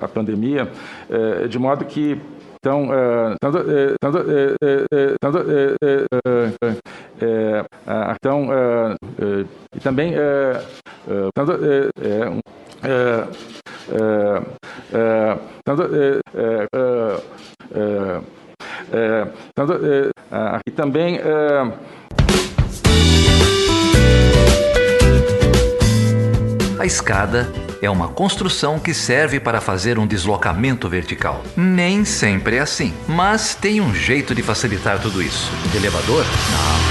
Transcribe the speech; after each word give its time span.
a 0.00 0.08
pandemia, 0.08 0.68
de 1.48 1.58
modo 1.58 1.84
que 1.84 2.20
então, 2.58 2.88
então, 3.34 3.50
e 9.74 9.80
também 9.80 10.14
e 20.66 20.70
também 20.72 21.20
a 26.78 26.84
escada 26.84 27.46
é 27.80 27.90
uma 27.90 28.08
construção 28.08 28.78
que 28.78 28.94
serve 28.94 29.38
para 29.38 29.60
fazer 29.60 29.98
um 29.98 30.06
deslocamento 30.06 30.88
vertical. 30.88 31.42
Nem 31.56 32.04
sempre 32.04 32.56
é 32.56 32.60
assim, 32.60 32.92
mas 33.06 33.54
tem 33.54 33.80
um 33.80 33.94
jeito 33.94 34.34
de 34.34 34.42
facilitar 34.42 35.00
tudo 35.00 35.22
isso. 35.22 35.50
De 35.70 35.76
elevador? 35.76 36.24
Não. 36.24 36.86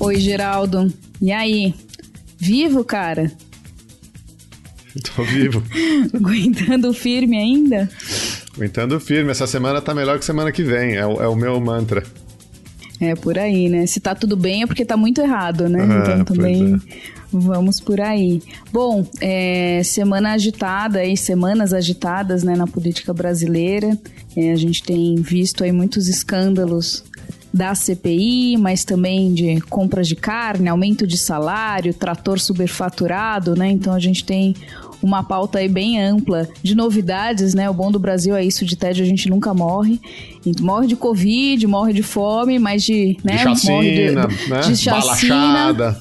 Oi, 0.00 0.16
Geraldo. 0.16 0.92
E 1.20 1.32
aí? 1.32 1.74
Vivo, 2.38 2.84
cara? 2.84 3.32
Tô 5.14 5.22
vivo. 5.22 5.62
Aguentando 6.14 6.92
firme 6.92 7.36
ainda? 7.36 7.88
Aguentando 8.54 8.98
firme. 9.00 9.30
Essa 9.30 9.46
semana 9.46 9.80
tá 9.80 9.94
melhor 9.94 10.18
que 10.18 10.24
semana 10.24 10.52
que 10.52 10.62
vem. 10.62 10.96
É 10.96 11.06
o, 11.06 11.22
é 11.22 11.28
o 11.28 11.36
meu 11.36 11.60
mantra. 11.60 12.02
É 13.00 13.14
por 13.14 13.38
aí, 13.38 13.68
né? 13.68 13.86
Se 13.86 14.00
tá 14.00 14.14
tudo 14.14 14.36
bem 14.36 14.62
é 14.62 14.66
porque 14.66 14.84
tá 14.84 14.96
muito 14.96 15.20
errado, 15.20 15.68
né? 15.68 15.80
É, 15.80 15.98
então 15.98 16.24
também 16.24 16.74
é. 16.74 16.96
vamos 17.32 17.78
por 17.78 18.00
aí. 18.00 18.42
Bom, 18.72 19.06
é, 19.20 19.82
semana 19.84 20.32
agitada 20.32 20.98
aí, 20.98 21.16
semanas 21.16 21.72
agitadas 21.72 22.42
né, 22.42 22.56
na 22.56 22.66
política 22.66 23.14
brasileira. 23.14 23.96
É, 24.36 24.52
a 24.52 24.56
gente 24.56 24.82
tem 24.82 25.14
visto 25.16 25.62
aí 25.62 25.70
muitos 25.70 26.08
escândalos 26.08 27.04
da 27.54 27.74
CPI, 27.74 28.56
mas 28.58 28.84
também 28.84 29.32
de 29.32 29.60
compras 29.62 30.06
de 30.06 30.16
carne, 30.16 30.68
aumento 30.68 31.06
de 31.06 31.16
salário, 31.16 31.94
trator 31.94 32.38
superfaturado, 32.38 33.56
né? 33.56 33.70
Então 33.70 33.94
a 33.94 33.98
gente 33.98 34.24
tem 34.24 34.54
uma 35.02 35.22
pauta 35.22 35.58
aí 35.58 35.68
bem 35.68 36.00
ampla 36.00 36.48
de 36.62 36.74
novidades, 36.74 37.54
né? 37.54 37.68
O 37.68 37.74
bom 37.74 37.90
do 37.90 37.98
Brasil 37.98 38.34
é 38.34 38.44
isso, 38.44 38.64
de 38.64 38.76
tédio 38.76 39.04
a 39.04 39.06
gente 39.06 39.28
nunca 39.28 39.54
morre. 39.54 40.00
Morre 40.60 40.86
de 40.86 40.96
Covid, 40.96 41.66
morre 41.66 41.92
de 41.92 42.02
fome, 42.02 42.58
mas 42.58 42.82
de... 42.82 43.16
Né? 43.22 43.36
De 43.36 43.42
chacina, 43.42 43.74
morre 43.74 43.92
de, 43.92 44.10
né? 44.50 44.60
de 44.60 44.76
chacina. 44.76 45.00
Balachada. 45.00 46.00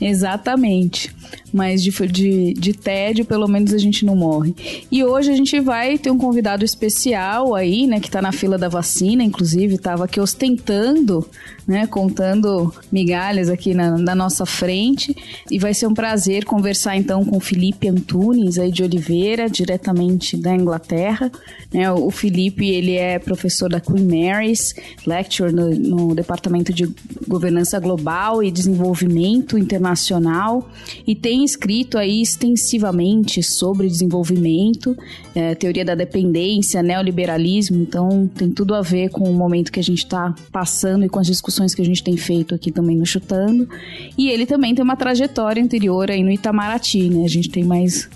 Exatamente. 0.00 1.14
Mas 1.52 1.82
de, 1.82 1.90
de, 1.90 2.54
de 2.54 2.72
tédio, 2.72 3.24
pelo 3.24 3.48
menos 3.48 3.72
a 3.72 3.78
gente 3.78 4.04
não 4.04 4.16
morre. 4.16 4.54
E 4.90 5.04
hoje 5.04 5.30
a 5.30 5.36
gente 5.36 5.58
vai 5.60 5.98
ter 5.98 6.10
um 6.10 6.18
convidado 6.18 6.64
especial 6.64 7.54
aí, 7.54 7.86
né? 7.86 8.00
Que 8.00 8.10
tá 8.10 8.20
na 8.20 8.32
fila 8.32 8.58
da 8.58 8.68
vacina, 8.68 9.22
inclusive, 9.22 9.78
tava 9.78 10.04
aqui 10.04 10.20
ostentando, 10.20 11.26
né? 11.66 11.86
Contando 11.86 12.72
migalhas 12.90 13.48
aqui 13.48 13.74
na, 13.74 13.96
na 13.96 14.14
nossa 14.14 14.44
frente. 14.44 15.16
E 15.50 15.58
vai 15.58 15.74
ser 15.74 15.86
um 15.86 15.94
prazer 15.94 16.44
conversar 16.44 16.96
então 16.96 17.24
com 17.24 17.40
Felipe 17.40 17.88
Antunes 17.88 18.58
aí 18.58 18.70
de 18.70 18.82
Oliveira, 18.82 19.48
diretamente 19.48 20.36
da 20.36 20.54
Inglaterra. 20.54 21.30
Né, 21.72 21.90
o 21.90 22.10
Felipe, 22.10 22.68
ele 22.68 22.94
é 22.94 23.18
professor 23.18 23.68
da 23.68 23.80
Queen 23.80 24.06
Mary's, 24.06 24.74
lecturer 25.06 25.52
no, 25.52 25.70
no 25.70 26.14
Departamento 26.14 26.72
de 26.72 26.88
Governança 27.26 27.78
Global 27.80 28.42
e 28.42 28.50
Desenvolvimento 28.50 29.58
Internacional 29.58 30.70
e 31.06 31.14
tem 31.26 31.42
escrito 31.42 31.98
aí 31.98 32.22
extensivamente 32.22 33.42
sobre 33.42 33.88
desenvolvimento, 33.88 34.96
é, 35.34 35.56
teoria 35.56 35.84
da 35.84 35.96
dependência, 35.96 36.80
neoliberalismo, 36.84 37.82
então 37.82 38.30
tem 38.32 38.48
tudo 38.48 38.76
a 38.76 38.80
ver 38.80 39.08
com 39.10 39.28
o 39.28 39.34
momento 39.34 39.72
que 39.72 39.80
a 39.80 39.82
gente 39.82 40.04
está 40.04 40.32
passando 40.52 41.04
e 41.04 41.08
com 41.08 41.18
as 41.18 41.26
discussões 41.26 41.74
que 41.74 41.82
a 41.82 41.84
gente 41.84 42.00
tem 42.00 42.16
feito 42.16 42.54
aqui 42.54 42.70
também 42.70 42.96
no 42.96 43.04
Chutando. 43.04 43.68
E 44.16 44.28
ele 44.28 44.46
também 44.46 44.72
tem 44.72 44.84
uma 44.84 44.94
trajetória 44.94 45.60
anterior 45.60 46.12
aí 46.12 46.22
no 46.22 46.30
Itamaraty, 46.30 47.10
né? 47.10 47.24
A 47.24 47.28
gente 47.28 47.50
tem 47.50 47.64
mais 47.64 48.08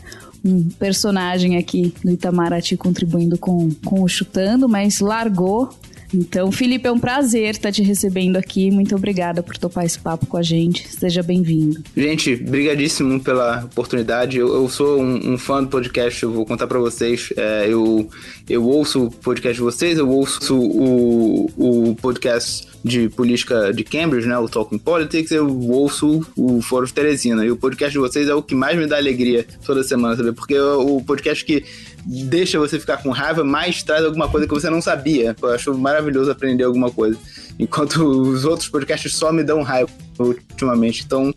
um 0.45 0.69
personagem 0.79 1.57
aqui 1.57 1.93
do 2.05 2.13
Itamaraty 2.13 2.77
contribuindo 2.77 3.37
com, 3.37 3.71
com 3.85 4.05
o 4.05 4.09
Chutando, 4.09 4.69
mas 4.69 5.01
largou. 5.01 5.69
Então, 6.13 6.51
Felipe, 6.51 6.87
é 6.87 6.93
um 6.93 6.99
prazer 6.99 7.51
estar 7.51 7.73
te 7.73 7.83
recebendo 7.83 8.37
aqui. 8.37 8.71
Muito 8.71 8.95
obrigada 8.95 9.43
por 9.43 9.57
topar 9.57 9.85
esse 9.85 9.99
papo 9.99 10.27
com 10.27 10.37
a 10.37 10.43
gente. 10.43 10.89
Seja 10.89 11.23
bem-vindo. 11.23 11.83
Gente, 11.97 12.37
brigadíssimo 12.37 13.21
pela 13.21 13.65
oportunidade. 13.65 14.39
Eu, 14.39 14.49
eu 14.55 14.69
sou 14.69 15.01
um, 15.01 15.33
um, 15.33 15.39
fã 15.39 15.63
do 15.63 15.69
podcast, 15.69 16.23
eu 16.23 16.33
vou 16.33 16.45
contar 16.45 16.67
para 16.67 16.79
vocês. 16.79 17.33
É, 17.37 17.67
eu, 17.69 18.09
eu 18.49 18.65
ouço 18.65 19.05
o 19.05 19.11
podcast 19.11 19.57
de 19.57 19.63
vocês, 19.63 19.99
eu 19.99 20.09
ouço 20.09 20.59
o, 20.59 21.51
o 21.57 21.95
podcast 21.97 22.69
de 22.85 23.09
política 23.11 23.73
de 23.73 23.85
Cambridge, 23.85 24.27
né, 24.27 24.39
o 24.39 24.49
Talking 24.49 24.79
Politics, 24.79 25.31
eu 25.31 25.47
ouço 25.71 26.27
o 26.37 26.63
Foro 26.63 26.87
de 26.87 26.93
Teresina. 26.93 27.45
E 27.45 27.51
o 27.51 27.57
podcast 27.57 27.93
de 27.93 27.99
vocês 27.99 28.29
é 28.29 28.35
o 28.35 28.43
que 28.43 28.55
mais 28.55 28.79
me 28.79 28.87
dá 28.87 28.97
alegria 28.97 29.47
toda 29.65 29.83
semana, 29.83 30.17
sabe? 30.17 30.33
Porque 30.33 30.55
é 30.55 30.63
o 30.63 31.03
podcast 31.03 31.45
que 31.45 31.65
deixa 32.05 32.59
você 32.59 32.79
ficar 32.79 32.99
com 32.99 33.11
raiva, 33.11 33.45
mas 33.45 33.83
traz 33.83 34.05
alguma 34.05 34.29
coisa 34.29 34.47
que 34.47 34.55
você 34.55 34.71
não 34.71 34.81
sabia. 34.81 35.35
Eu 35.41 35.51
acho 35.51 35.77
maravilhoso 35.77 36.31
aprender 36.31 36.65
alguma 36.65 36.91
coisa. 36.91 37.19
Enquanto 37.59 38.03
os 38.03 38.45
outros 38.45 38.69
podcasts 38.69 39.15
só 39.15 39.33
me 39.33 39.43
dão 39.43 39.63
raiva 39.63 39.91
ultimamente. 40.19 41.03
Então, 41.05 41.35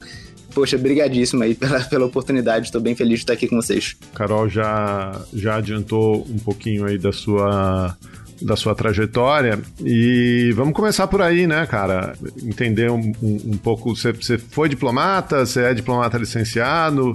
poxa, 0.53 0.77
brigadíssimo 0.77 1.43
aí 1.43 1.55
pela, 1.55 1.79
pela 1.81 2.05
oportunidade. 2.05 2.65
Estou 2.65 2.81
bem 2.81 2.95
feliz 2.95 3.19
de 3.19 3.23
estar 3.23 3.33
aqui 3.33 3.47
com 3.47 3.55
vocês. 3.57 3.95
Carol 4.13 4.47
já, 4.47 5.21
já 5.33 5.55
adiantou 5.57 6.25
um 6.29 6.39
pouquinho 6.39 6.85
aí 6.85 6.97
da 6.97 7.11
sua 7.11 7.97
da 8.41 8.55
sua 8.55 8.75
trajetória. 8.75 9.59
E 9.79 10.51
vamos 10.53 10.73
começar 10.73 11.07
por 11.07 11.21
aí, 11.21 11.47
né, 11.47 11.65
cara? 11.65 12.13
Entender 12.43 12.91
um, 12.91 13.13
um, 13.21 13.41
um 13.53 13.57
pouco. 13.57 13.95
Você, 13.95 14.11
você 14.11 14.37
foi 14.37 14.67
diplomata? 14.67 15.45
Você 15.45 15.61
é 15.61 15.73
diplomata 15.73 16.17
licenciado? 16.17 17.13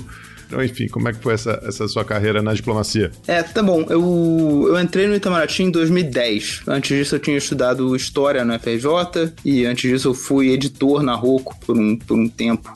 Então, 0.48 0.64
enfim, 0.64 0.88
como 0.88 1.08
é 1.08 1.12
que 1.12 1.22
foi 1.22 1.34
essa, 1.34 1.62
essa 1.62 1.86
sua 1.86 2.04
carreira 2.06 2.40
na 2.40 2.54
diplomacia? 2.54 3.10
É, 3.26 3.42
tá 3.42 3.62
bom. 3.62 3.84
Eu, 3.90 4.64
eu 4.68 4.80
entrei 4.80 5.06
no 5.06 5.14
Itamaraty 5.14 5.62
em 5.62 5.70
2010. 5.70 6.62
Antes 6.66 6.96
disso, 6.96 7.14
eu 7.16 7.18
tinha 7.18 7.36
estudado 7.36 7.94
História 7.94 8.42
no 8.46 8.58
FRJ 8.58 9.34
e 9.44 9.66
antes 9.66 9.90
disso, 9.90 10.08
eu 10.08 10.14
fui 10.14 10.50
editor 10.50 11.02
na 11.02 11.14
Rocco 11.14 11.54
por 11.60 11.76
um, 11.76 11.96
por 11.96 12.18
um 12.18 12.26
tempo. 12.26 12.72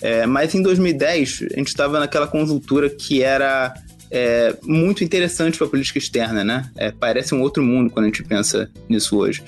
É, 0.00 0.26
mas 0.26 0.52
em 0.52 0.62
2010, 0.62 1.44
a 1.54 1.58
gente 1.58 1.68
estava 1.68 2.00
naquela 2.00 2.26
conjuntura 2.26 2.90
que 2.90 3.22
era 3.22 3.72
é, 4.14 4.54
muito 4.62 5.02
interessante 5.02 5.56
para 5.56 5.66
a 5.66 5.70
política 5.70 5.98
externa, 5.98 6.44
né? 6.44 6.70
É, 6.76 6.90
parece 6.90 7.34
um 7.34 7.40
outro 7.40 7.62
mundo 7.62 7.90
quando 7.90 8.04
a 8.04 8.08
gente 8.08 8.22
pensa 8.22 8.70
nisso 8.86 9.16
hoje. 9.16 9.42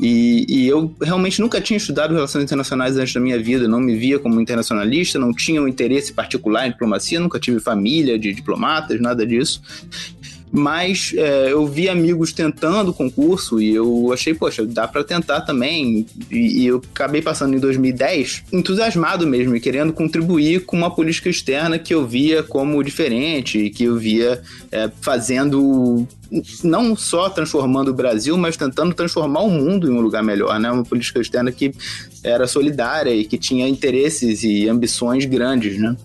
E, 0.00 0.44
e, 0.48 0.68
eu 0.68 0.94
realmente 1.00 1.40
nunca 1.40 1.60
tinha 1.60 1.76
estudado 1.76 2.14
relações 2.14 2.44
internacionais 2.44 2.96
antes 2.96 3.14
da 3.14 3.20
minha 3.20 3.40
vida, 3.40 3.66
não 3.66 3.80
me 3.80 3.96
via 3.96 4.18
como 4.18 4.40
internacionalista, 4.40 5.18
não 5.18 5.32
tinha 5.32 5.62
um 5.62 5.66
interesse 5.66 6.12
particular 6.12 6.66
em 6.66 6.70
diplomacia, 6.70 7.18
nunca 7.18 7.38
tive 7.38 7.58
família 7.60 8.18
de 8.18 8.32
diplomatas, 8.32 9.00
nada 9.00 9.26
disso 9.26 9.62
mas 10.50 11.12
é, 11.16 11.52
eu 11.52 11.66
vi 11.66 11.88
amigos 11.88 12.32
tentando 12.32 12.90
o 12.90 12.94
concurso 12.94 13.60
e 13.60 13.74
eu 13.74 14.12
achei, 14.12 14.34
poxa, 14.34 14.64
dá 14.64 14.86
para 14.86 15.04
tentar 15.04 15.42
também. 15.42 16.06
E, 16.30 16.62
e, 16.62 16.66
eu 16.66 16.82
acabei 16.92 17.22
passando 17.22 17.54
em 17.54 17.58
2010 17.58 18.44
entusiasmado 18.52 19.26
mesmo 19.26 19.54
e 19.54 19.60
querendo 19.60 19.92
contribuir 19.92 20.64
com 20.64 20.76
uma 20.76 20.90
política 20.90 21.28
externa 21.28 21.78
que 21.78 21.94
eu 21.94 22.06
via 22.06 22.42
como 22.42 22.82
diferente 22.82 23.70
que 23.70 23.84
eu 23.84 23.96
via 23.96 24.42
é, 24.70 24.90
fazendo 25.00 26.06
não 26.62 26.94
só 26.94 27.30
transformando 27.30 27.88
o 27.88 27.94
Brasil, 27.94 28.36
mas 28.36 28.56
tentando 28.56 28.94
transformar 28.94 29.40
o 29.40 29.50
mundo 29.50 29.90
em 29.90 29.94
um 29.94 30.00
lugar 30.00 30.22
melhor, 30.22 30.58
né? 30.60 30.70
Uma 30.70 30.84
política 30.84 31.20
externa 31.20 31.50
que 31.50 31.72
era 32.22 32.46
solidária 32.46 33.14
e 33.14 33.24
que 33.24 33.38
tinha 33.38 33.66
interesses 33.66 34.42
e 34.42 34.68
ambições 34.68 35.24
grandes, 35.24 35.78
né? 35.78 35.96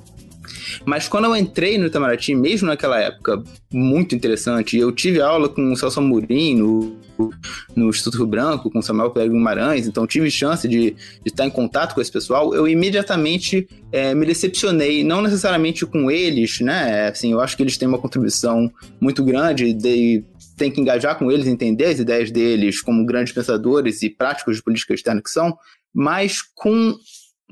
Mas 0.85 1.07
quando 1.07 1.25
eu 1.25 1.35
entrei 1.35 1.77
no 1.77 1.87
Itamaraty, 1.87 2.35
mesmo 2.35 2.67
naquela 2.67 2.99
época, 2.99 3.43
muito 3.71 4.15
interessante, 4.15 4.77
eu 4.77 4.91
tive 4.91 5.21
aula 5.21 5.49
com 5.49 5.71
o 5.71 5.75
Celso 5.75 5.99
Amorim 5.99 6.55
no, 6.55 6.97
no 7.75 7.89
Instituto 7.89 8.17
Rio 8.17 8.27
Branco, 8.27 8.69
com 8.69 8.79
o 8.79 8.83
Samuel 8.83 9.11
Pedro 9.11 9.33
Guimarães, 9.33 9.87
então 9.87 10.07
tive 10.07 10.29
chance 10.29 10.67
de, 10.67 10.91
de, 10.91 10.97
estar 11.25 11.45
em 11.45 11.49
contato 11.49 11.93
com 11.93 12.01
esse 12.01 12.11
pessoal, 12.11 12.53
eu 12.53 12.67
imediatamente 12.67 13.67
é, 13.91 14.13
me 14.13 14.25
decepcionei, 14.25 15.03
não 15.03 15.21
necessariamente 15.21 15.85
com 15.85 16.09
eles, 16.09 16.59
né? 16.59 17.07
Assim, 17.07 17.31
eu 17.31 17.39
acho 17.39 17.55
que 17.55 17.63
eles 17.63 17.77
têm 17.77 17.87
uma 17.87 17.99
contribuição 17.99 18.71
muito 18.99 19.23
grande 19.23 19.73
de 19.73 20.23
tem 20.55 20.69
que 20.69 20.79
engajar 20.79 21.17
com 21.17 21.31
eles, 21.31 21.47
entender 21.47 21.85
as 21.85 21.99
ideias 21.99 22.31
deles 22.31 22.81
como 22.81 23.05
grandes 23.05 23.33
pensadores 23.33 24.03
e 24.03 24.09
práticos 24.09 24.57
de 24.57 24.63
política 24.63 24.93
externa 24.93 25.21
que 25.21 25.29
são, 25.29 25.57
mas 25.93 26.41
com 26.41 26.95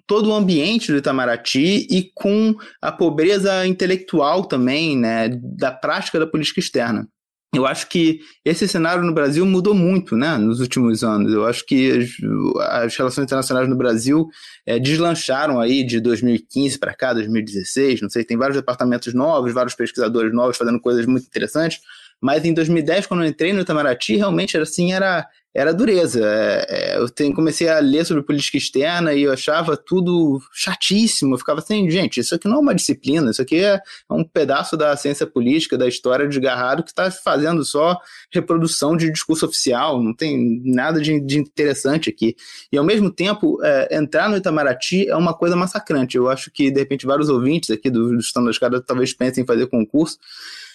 todo 0.07 0.29
o 0.29 0.33
ambiente 0.33 0.91
do 0.91 0.97
Itamaraty 0.97 1.87
e 1.89 2.11
com 2.13 2.55
a 2.81 2.91
pobreza 2.91 3.65
intelectual 3.65 4.45
também, 4.45 4.97
né, 4.97 5.29
da 5.29 5.71
prática 5.71 6.19
da 6.19 6.27
política 6.27 6.59
externa. 6.59 7.07
eu 7.53 7.65
acho 7.65 7.87
que 7.87 8.19
esse 8.45 8.67
cenário 8.67 9.03
no 9.03 9.13
Brasil 9.13 9.45
mudou 9.45 9.73
muito, 9.73 10.15
né, 10.15 10.37
nos 10.37 10.59
últimos 10.59 11.03
anos. 11.03 11.33
Eu 11.33 11.45
acho 11.45 11.65
que 11.65 11.91
as, 11.91 12.09
as 12.85 12.95
relações 12.95 13.25
internacionais 13.25 13.69
no 13.69 13.75
Brasil 13.77 14.27
é, 14.65 14.79
deslancharam 14.79 15.59
aí 15.59 15.83
de 15.83 15.99
2015 15.99 16.77
para 16.79 16.93
cá, 16.93 17.13
2016, 17.13 18.01
não 18.01 18.09
sei, 18.09 18.23
tem 18.23 18.37
vários 18.37 18.57
departamentos 18.57 19.13
novos, 19.13 19.53
vários 19.53 19.75
pesquisadores 19.75 20.33
novos 20.33 20.57
fazendo 20.57 20.79
coisas 20.79 21.05
muito 21.05 21.25
interessantes, 21.25 21.79
mas 22.21 22.45
em 22.45 22.53
2010, 22.53 23.07
quando 23.07 23.23
eu 23.23 23.29
entrei 23.29 23.51
no 23.51 23.61
Itamaraty, 23.61 24.15
realmente 24.15 24.55
era 24.55 24.63
assim, 24.63 24.93
era, 24.93 25.27
era 25.53 25.73
dureza. 25.73 26.21
É, 26.23 26.65
é, 26.69 26.97
eu 26.97 27.09
tem, 27.09 27.33
comecei 27.33 27.67
a 27.67 27.79
ler 27.79 28.05
sobre 28.05 28.23
política 28.23 28.57
externa 28.57 29.13
e 29.13 29.23
eu 29.23 29.31
achava 29.31 29.75
tudo 29.75 30.41
chatíssimo. 30.53 31.33
Eu 31.33 31.37
ficava 31.37 31.59
assim, 31.59 31.89
gente, 31.89 32.19
isso 32.19 32.33
aqui 32.33 32.47
não 32.47 32.57
é 32.57 32.59
uma 32.59 32.75
disciplina, 32.75 33.31
isso 33.31 33.41
aqui 33.41 33.57
é, 33.57 33.75
é 33.75 34.13
um 34.13 34.23
pedaço 34.23 34.77
da 34.77 34.95
ciência 34.95 35.27
política, 35.27 35.77
da 35.77 35.87
história 35.87 36.27
desgarrado 36.27 36.83
que 36.83 36.89
está 36.89 37.11
fazendo 37.11 37.65
só 37.65 37.97
reprodução 38.31 38.95
de 38.95 39.11
discurso 39.11 39.45
oficial, 39.45 40.01
não 40.01 40.13
tem 40.13 40.61
nada 40.63 41.01
de, 41.01 41.19
de 41.19 41.37
interessante 41.37 42.09
aqui. 42.09 42.35
E 42.71 42.77
ao 42.77 42.85
mesmo 42.85 43.11
tempo, 43.11 43.59
é, 43.63 43.97
entrar 43.97 44.29
no 44.29 44.37
Itamaraty 44.37 45.09
é 45.09 45.15
uma 45.15 45.33
coisa 45.33 45.55
massacrante. 45.55 46.15
Eu 46.15 46.29
acho 46.29 46.49
que, 46.51 46.71
de 46.71 46.79
repente, 46.79 47.05
vários 47.05 47.29
ouvintes 47.29 47.69
aqui 47.71 47.89
do, 47.89 48.09
do 48.09 48.19
Estando 48.19 48.51
talvez 48.85 49.13
pensem 49.13 49.43
em 49.43 49.47
fazer 49.47 49.67
concurso. 49.67 50.17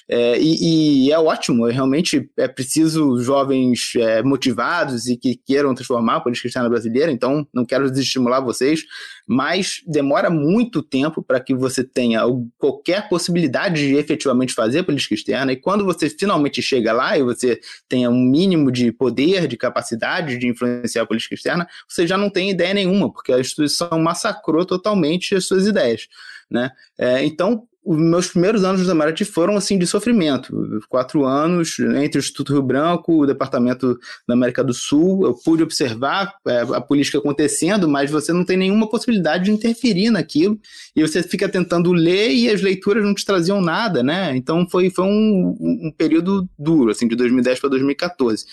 É, 0.08 0.38
e, 0.38 1.06
e, 1.06 1.12
é 1.12 1.18
ótimo, 1.18 1.68
é 1.68 1.72
realmente 1.72 2.30
é 2.36 2.46
preciso 2.46 3.20
jovens 3.20 3.92
é, 3.96 4.22
motivados 4.22 5.08
e 5.08 5.16
que 5.16 5.34
queiram 5.34 5.74
transformar 5.74 6.16
a 6.16 6.20
política 6.20 6.46
externa 6.46 6.68
brasileira, 6.68 7.10
então 7.10 7.44
não 7.52 7.64
quero 7.64 7.90
desestimular 7.90 8.40
vocês, 8.40 8.82
mas 9.26 9.82
demora 9.84 10.30
muito 10.30 10.80
tempo 10.80 11.24
para 11.24 11.40
que 11.40 11.52
você 11.52 11.82
tenha 11.82 12.22
qualquer 12.56 13.08
possibilidade 13.08 13.88
de 13.88 13.96
efetivamente 13.96 14.54
fazer 14.54 14.84
política 14.84 15.14
externa, 15.14 15.52
e 15.52 15.56
quando 15.56 15.84
você 15.84 16.08
finalmente 16.08 16.62
chega 16.62 16.92
lá 16.92 17.18
e 17.18 17.24
você 17.24 17.58
tenha 17.88 18.08
um 18.08 18.22
mínimo 18.22 18.70
de 18.70 18.92
poder, 18.92 19.48
de 19.48 19.56
capacidade 19.56 20.38
de 20.38 20.46
influenciar 20.46 21.02
a 21.02 21.06
política 21.06 21.34
externa, 21.34 21.66
você 21.88 22.06
já 22.06 22.16
não 22.16 22.30
tem 22.30 22.50
ideia 22.50 22.72
nenhuma, 22.72 23.12
porque 23.12 23.32
a 23.32 23.40
instituição 23.40 23.98
massacrou 23.98 24.64
totalmente 24.64 25.34
as 25.34 25.46
suas 25.46 25.66
ideias. 25.66 26.06
Né? 26.48 26.70
É, 26.96 27.24
então, 27.24 27.66
os 27.86 27.96
meus 27.96 28.26
primeiros 28.26 28.64
anos 28.64 28.80
no 28.80 28.86
Itamaraty 28.86 29.24
foram 29.24 29.56
assim 29.56 29.78
de 29.78 29.86
sofrimento. 29.86 30.80
Quatro 30.88 31.24
anos 31.24 31.78
entre 31.78 32.18
o 32.18 32.20
Instituto 32.20 32.52
Rio 32.52 32.62
Branco, 32.62 33.22
o 33.22 33.26
Departamento 33.26 33.96
da 34.26 34.34
América 34.34 34.64
do 34.64 34.74
Sul. 34.74 35.24
Eu 35.24 35.34
pude 35.34 35.62
observar 35.62 36.34
é, 36.48 36.62
a 36.62 36.80
política 36.80 37.18
acontecendo, 37.18 37.88
mas 37.88 38.10
você 38.10 38.32
não 38.32 38.44
tem 38.44 38.56
nenhuma 38.56 38.88
possibilidade 38.88 39.44
de 39.44 39.52
interferir 39.52 40.10
naquilo. 40.10 40.58
E 40.96 41.00
você 41.00 41.22
fica 41.22 41.48
tentando 41.48 41.92
ler 41.92 42.32
e 42.32 42.50
as 42.50 42.60
leituras 42.60 43.04
não 43.04 43.14
te 43.14 43.24
traziam 43.24 43.60
nada, 43.60 44.02
né? 44.02 44.36
Então 44.36 44.68
foi, 44.68 44.90
foi 44.90 45.04
um, 45.04 45.56
um 45.60 45.94
período 45.96 46.48
duro, 46.58 46.90
assim, 46.90 47.06
de 47.06 47.14
2010 47.14 47.60
para 47.60 47.70
2014. 47.70 48.46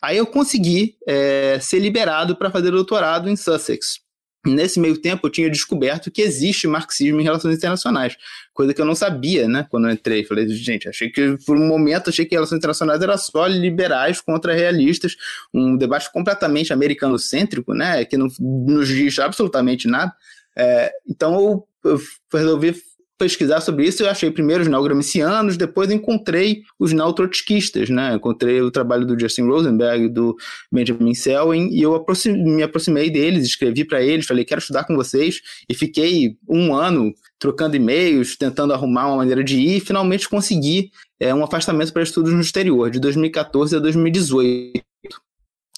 Aí 0.00 0.16
eu 0.16 0.26
consegui 0.26 0.94
é, 1.06 1.58
ser 1.60 1.80
liberado 1.80 2.34
para 2.34 2.50
fazer 2.50 2.70
doutorado 2.70 3.28
em 3.28 3.36
Sussex. 3.36 4.00
Nesse 4.46 4.80
meio 4.80 4.96
tempo, 4.96 5.26
eu 5.26 5.30
tinha 5.30 5.50
descoberto 5.50 6.10
que 6.10 6.22
existe 6.22 6.66
marxismo 6.66 7.20
em 7.20 7.24
relações 7.24 7.56
internacionais, 7.56 8.16
coisa 8.54 8.72
que 8.72 8.80
eu 8.80 8.86
não 8.86 8.94
sabia, 8.94 9.46
né, 9.46 9.66
quando 9.70 9.86
eu 9.86 9.92
entrei. 9.92 10.24
Falei, 10.24 10.48
gente, 10.48 10.88
achei 10.88 11.10
que, 11.10 11.36
por 11.44 11.58
um 11.58 11.68
momento, 11.68 12.08
achei 12.08 12.24
que 12.24 12.34
relações 12.34 12.56
internacionais 12.56 13.02
era 13.02 13.18
só 13.18 13.46
liberais 13.46 14.18
contra 14.20 14.54
realistas, 14.54 15.14
um 15.52 15.76
debate 15.76 16.10
completamente 16.10 16.72
americano-cêntrico, 16.72 17.74
né, 17.74 18.02
que 18.06 18.16
não 18.16 18.28
nos 18.40 18.88
diz 18.88 19.18
absolutamente 19.18 19.86
nada. 19.86 20.14
É, 20.56 20.90
então, 21.06 21.34
eu, 21.34 21.68
eu 21.90 22.00
resolvi 22.32 22.74
pesquisar 23.20 23.60
sobre 23.60 23.86
isso, 23.86 24.02
eu 24.02 24.08
achei 24.08 24.30
primeiro 24.30 24.62
os 24.62 24.68
neogramicianos, 24.68 25.58
depois 25.58 25.90
encontrei 25.90 26.62
os 26.78 26.90
neotrotskistas, 26.90 27.90
né? 27.90 28.14
Encontrei 28.14 28.62
o 28.62 28.70
trabalho 28.70 29.04
do 29.04 29.18
Justin 29.18 29.42
Rosenberg, 29.42 30.08
do 30.08 30.34
Benjamin 30.72 31.12
Selwyn, 31.12 31.68
e 31.70 31.82
eu 31.82 32.02
me 32.26 32.62
aproximei 32.62 33.10
deles, 33.10 33.44
escrevi 33.44 33.84
para 33.84 34.02
eles, 34.02 34.26
falei, 34.26 34.42
quero 34.42 34.60
estudar 34.60 34.84
com 34.84 34.96
vocês, 34.96 35.42
e 35.68 35.74
fiquei 35.74 36.36
um 36.48 36.74
ano 36.74 37.12
trocando 37.38 37.76
e-mails, 37.76 38.36
tentando 38.36 38.72
arrumar 38.72 39.08
uma 39.08 39.18
maneira 39.18 39.44
de 39.44 39.60
ir, 39.60 39.76
e 39.76 39.80
finalmente 39.80 40.26
consegui 40.26 40.90
é, 41.20 41.34
um 41.34 41.44
afastamento 41.44 41.92
para 41.92 42.02
estudos 42.02 42.32
no 42.32 42.40
exterior, 42.40 42.90
de 42.90 42.98
2014 42.98 43.76
a 43.76 43.78
2018. 43.78 44.89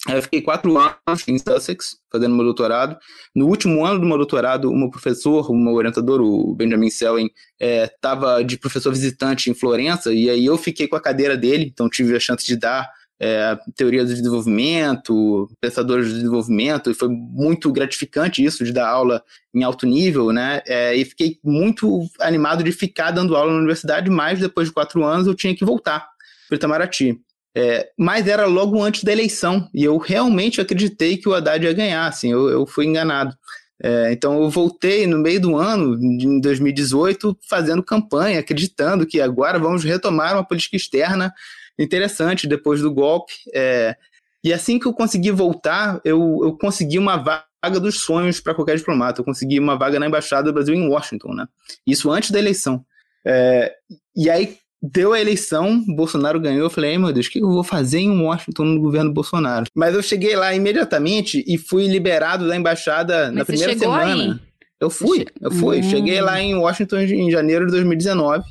Eu 0.09 0.21
fiquei 0.21 0.43
quatro 0.43 0.77
anos 0.77 1.29
em 1.29 1.39
Sussex, 1.39 1.97
fazendo 2.11 2.35
meu 2.35 2.45
doutorado. 2.45 2.99
No 3.35 3.47
último 3.47 3.87
ano 3.87 4.01
do 4.01 4.07
meu 4.07 4.17
doutorado, 4.17 4.69
o 4.69 4.77
meu 4.77 4.91
professor, 4.91 5.49
o 5.49 5.55
meu 5.55 5.75
orientador, 5.75 6.21
o 6.21 6.55
Benjamin 6.55 6.91
Selwyn, 6.91 7.31
estava 7.61 8.41
é, 8.41 8.45
de 8.45 8.59
professor 8.59 8.93
visitante 8.93 9.49
em 9.49 9.55
Florença, 9.55 10.13
e 10.13 10.29
aí 10.29 10.45
eu 10.45 10.59
fiquei 10.59 10.89
com 10.89 10.97
a 10.97 11.01
cadeira 11.01 11.37
dele, 11.37 11.71
então 11.73 11.89
tive 11.89 12.17
a 12.17 12.21
chance 12.21 12.45
de 12.45 12.57
dar 12.57 12.91
é, 13.21 13.57
teoria 13.77 14.05
do 14.05 14.13
desenvolvimento, 14.13 15.49
pensadores 15.61 16.09
do 16.09 16.15
desenvolvimento, 16.15 16.91
e 16.91 16.95
foi 16.95 17.09
muito 17.09 17.71
gratificante 17.71 18.45
isso, 18.45 18.65
de 18.65 18.73
dar 18.73 18.89
aula 18.89 19.23
em 19.55 19.63
alto 19.63 19.87
nível, 19.87 20.33
né? 20.33 20.63
É, 20.67 20.97
e 20.97 21.05
fiquei 21.05 21.39
muito 21.45 22.05
animado 22.19 22.65
de 22.65 22.73
ficar 22.73 23.13
dando 23.13 23.37
aula 23.37 23.53
na 23.53 23.59
universidade, 23.59 24.11
mas 24.11 24.41
depois 24.41 24.67
de 24.67 24.75
quatro 24.75 25.05
anos 25.05 25.29
eu 25.29 25.35
tinha 25.37 25.55
que 25.55 25.65
voltar 25.65 26.09
para 26.49 26.57
Itamaraty. 26.57 27.21
É, 27.55 27.91
mas 27.99 28.27
era 28.27 28.47
logo 28.47 28.83
antes 28.83 29.05
da 29.05 29.13
eleição, 29.13 29.69
e 29.75 29.85
eu 29.85 29.99
realmente 29.99 30.61
acreditei 30.61 31.19
que 31.19 31.29
o 31.29 31.35
Haddad 31.35 31.65
ia 31.65 31.73
ganhar, 31.73 32.07
assim, 32.07 32.33
eu, 32.33 32.49
eu 32.49 32.67
fui 32.67 32.87
enganado. 32.87 33.37
É, 33.85 34.13
então 34.13 34.41
eu 34.41 34.49
voltei 34.49 35.07
no 35.09 35.19
meio 35.19 35.41
do 35.41 35.57
ano, 35.57 35.99
em 36.01 36.41
2018, 36.41 37.37
fazendo 37.49 37.83
campanha, 37.83 38.39
acreditando 38.39 39.05
que 39.05 39.21
agora 39.21 39.59
vamos 39.59 39.83
retomar 39.83 40.35
uma 40.35 40.47
política 40.47 40.77
externa 40.77 41.33
interessante 41.79 42.47
depois 42.47 42.81
do 42.81 42.93
golpe. 42.93 43.33
É, 43.53 43.97
e 44.45 44.53
assim 44.53 44.79
que 44.79 44.87
eu 44.87 44.93
consegui 44.93 45.33
voltar, 45.33 46.01
eu, 46.05 46.41
eu 46.43 46.57
consegui 46.57 46.99
uma 46.99 47.17
vaga 47.17 47.81
dos 47.81 48.01
sonhos 48.01 48.41
para 48.41 48.55
qualquer 48.55 48.77
diplomata. 48.77 49.21
Eu 49.21 49.25
consegui 49.25 49.59
uma 49.59 49.77
vaga 49.77 49.99
na 49.99 50.07
Embaixada 50.07 50.45
do 50.45 50.53
Brasil 50.53 50.75
em 50.75 50.89
Washington, 50.89 51.35
né? 51.35 51.47
Isso 51.85 52.11
antes 52.11 52.31
da 52.31 52.39
eleição. 52.39 52.85
É, 53.25 53.73
e 54.17 54.31
aí, 54.31 54.59
Deu 54.83 55.13
a 55.13 55.21
eleição, 55.21 55.81
Bolsonaro 55.87 56.41
ganhou. 56.41 56.65
Eu 56.65 56.71
falei, 56.71 56.99
meu 56.99 57.13
Deus, 57.13 57.27
o 57.27 57.31
que 57.31 57.39
eu 57.39 57.49
vou 57.49 57.63
fazer 57.63 58.01
em 58.01 58.21
Washington 58.21 58.65
no 58.65 58.81
governo 58.81 59.13
Bolsonaro? 59.13 59.67
Mas 59.75 59.95
eu 59.95 60.03
cheguei 60.03 60.35
lá 60.35 60.53
imediatamente 60.53 61.45
e 61.47 61.57
fui 61.57 61.87
liberado 61.87 62.49
da 62.49 62.57
embaixada 62.57 63.27
Mas 63.27 63.35
na 63.35 63.45
primeira 63.45 63.79
semana. 63.79 64.33
Aí? 64.33 64.41
Eu 64.81 64.91
fui, 64.91 65.25
eu 65.41 65.53
fui. 65.53 65.79
Hum. 65.79 65.83
Cheguei 65.85 66.21
lá 66.21 66.41
em 66.41 66.57
Washington 66.57 66.99
em 66.99 67.31
janeiro 67.31 67.67
de 67.67 67.71
2019. 67.71 68.43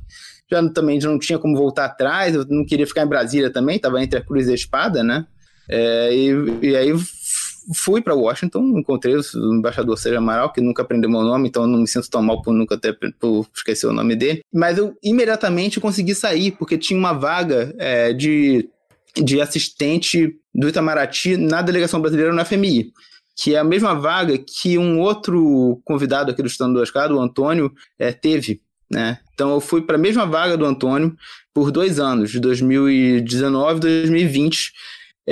Já 0.49 0.69
também 0.69 1.01
já 1.01 1.09
não 1.09 1.19
tinha 1.19 1.37
como 1.37 1.57
voltar 1.57 1.85
atrás, 1.85 2.33
eu 2.33 2.45
não 2.49 2.65
queria 2.65 2.87
ficar 2.87 3.03
em 3.03 3.09
Brasília 3.09 3.49
também, 3.49 3.75
estava 3.75 4.01
entre 4.01 4.19
a 4.19 4.23
cruz 4.23 4.47
e 4.47 4.51
a 4.51 4.55
espada, 4.55 5.03
né? 5.03 5.25
É, 5.69 6.13
e, 6.13 6.29
e 6.61 6.75
aí 6.75 6.93
fui 7.73 8.01
para 8.01 8.15
Washington, 8.15 8.77
encontrei 8.77 9.15
o 9.15 9.53
embaixador 9.53 9.97
Sérgio 9.97 10.19
Amaral, 10.19 10.51
que 10.51 10.61
nunca 10.61 10.81
aprendeu 10.81 11.09
meu 11.09 11.21
nome, 11.21 11.47
então 11.47 11.67
não 11.67 11.79
me 11.79 11.87
sinto 11.87 12.09
tão 12.09 12.21
mal 12.21 12.41
por 12.41 12.53
nunca 12.53 12.77
ter 12.77 12.97
por 13.19 13.47
esquecer 13.55 13.87
o 13.87 13.93
nome 13.93 14.15
dele. 14.15 14.41
Mas 14.53 14.77
eu 14.77 14.95
imediatamente 15.03 15.79
consegui 15.79 16.15
sair, 16.15 16.51
porque 16.51 16.77
tinha 16.77 16.99
uma 16.99 17.13
vaga 17.13 17.73
é, 17.77 18.13
de, 18.13 18.69
de 19.15 19.39
assistente 19.39 20.35
do 20.53 20.67
Itamaraty 20.67 21.37
na 21.37 21.61
delegação 21.61 22.01
brasileira 22.01 22.33
no 22.33 22.45
FMI. 22.45 22.91
Que 23.35 23.55
é 23.55 23.59
a 23.59 23.63
mesma 23.63 23.95
vaga 23.95 24.37
que 24.37 24.77
um 24.77 24.99
outro 24.99 25.81
convidado 25.85 26.31
aqui 26.31 26.41
do 26.41 26.47
Estando 26.47 26.73
do 26.73 26.83
Escada, 26.83 27.15
o 27.15 27.21
Antônio, 27.21 27.71
é, 27.97 28.11
teve. 28.11 28.61
Né? 28.89 29.19
Então 29.33 29.51
eu 29.51 29.61
fui 29.61 29.81
para 29.81 29.95
a 29.95 29.99
mesma 29.99 30.25
vaga 30.25 30.57
do 30.57 30.65
Antônio 30.65 31.15
por 31.53 31.71
dois 31.71 31.97
anos, 31.99 32.29
de 32.29 32.39
2019 32.39 33.77
e 33.77 33.81
2020 33.81 34.73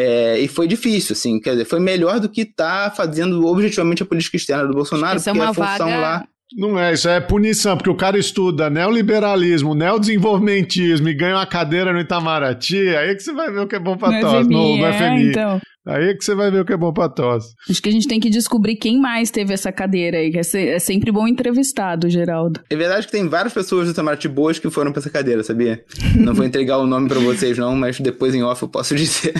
é, 0.01 0.39
e 0.39 0.47
foi 0.47 0.65
difícil, 0.65 1.11
assim, 1.11 1.41
quer 1.41 1.51
dizer, 1.51 1.65
foi 1.65 1.77
melhor 1.77 2.21
do 2.21 2.29
que 2.29 2.43
estar 2.43 2.89
tá 2.89 2.95
fazendo 2.95 3.45
objetivamente 3.45 4.01
a 4.01 4.05
política 4.05 4.37
externa 4.37 4.65
do 4.65 4.73
Bolsonaro, 4.73 5.17
Essa 5.17 5.31
porque 5.31 5.39
é 5.39 5.43
uma 5.43 5.51
a 5.51 5.53
função 5.53 5.89
vaga... 5.89 5.99
lá. 5.99 6.27
Não 6.55 6.79
é, 6.79 6.93
isso 6.93 7.07
é 7.07 7.19
punição, 7.19 7.77
porque 7.77 7.89
o 7.89 7.95
cara 7.95 8.17
estuda 8.17 8.69
neoliberalismo, 8.69 9.75
neodesenvolvimentismo 9.75 11.07
e 11.07 11.13
ganha 11.13 11.35
uma 11.35 11.45
cadeira 11.45 11.93
no 11.93 11.99
Itamaraty, 11.99 12.95
aí 12.95 13.11
é 13.11 13.15
que 13.15 13.21
você 13.21 13.33
vai 13.33 13.51
ver 13.51 13.59
o 13.59 13.67
que 13.67 13.75
é 13.75 13.79
bom 13.79 13.95
pra 13.95 14.09
no 14.11 14.21
tosse, 14.21 14.45
FMI, 14.45 14.55
no, 14.55 14.77
no 14.77 14.85
é, 14.85 14.93
FMI. 14.93 15.29
Então. 15.29 15.61
Aí 15.87 16.09
é 16.09 16.13
que 16.13 16.23
você 16.23 16.35
vai 16.35 16.51
ver 16.51 16.61
o 16.61 16.65
que 16.65 16.73
é 16.73 16.77
bom 16.77 16.91
pra 16.93 17.09
tosse. 17.09 17.53
Acho 17.69 17.81
que 17.81 17.89
a 17.89 17.91
gente 17.91 18.07
tem 18.07 18.19
que 18.19 18.29
descobrir 18.29 18.75
quem 18.75 18.99
mais 18.99 19.31
teve 19.31 19.53
essa 19.53 19.71
cadeira 19.71 20.17
aí, 20.17 20.31
que 20.31 20.37
é, 20.37 20.75
é 20.75 20.79
sempre 20.79 21.11
bom 21.11 21.27
entrevistado, 21.27 22.09
Geraldo. 22.09 22.61
É 22.69 22.75
verdade 22.75 23.05
que 23.05 23.11
tem 23.11 23.27
várias 23.27 23.53
pessoas 23.53 23.87
do 23.87 23.91
Itamaraty 23.91 24.27
boas 24.27 24.59
que 24.59 24.69
foram 24.69 24.91
pra 24.91 24.99
essa 24.99 25.09
cadeira, 25.09 25.43
sabia? 25.43 25.83
Não 26.15 26.33
vou 26.33 26.45
entregar 26.45 26.77
o 26.77 26.85
nome 26.85 27.07
pra 27.07 27.19
vocês 27.19 27.57
não, 27.57 27.75
mas 27.75 27.99
depois 27.99 28.35
em 28.35 28.43
off 28.43 28.61
eu 28.61 28.69
posso 28.69 28.93
dizer. 28.95 29.33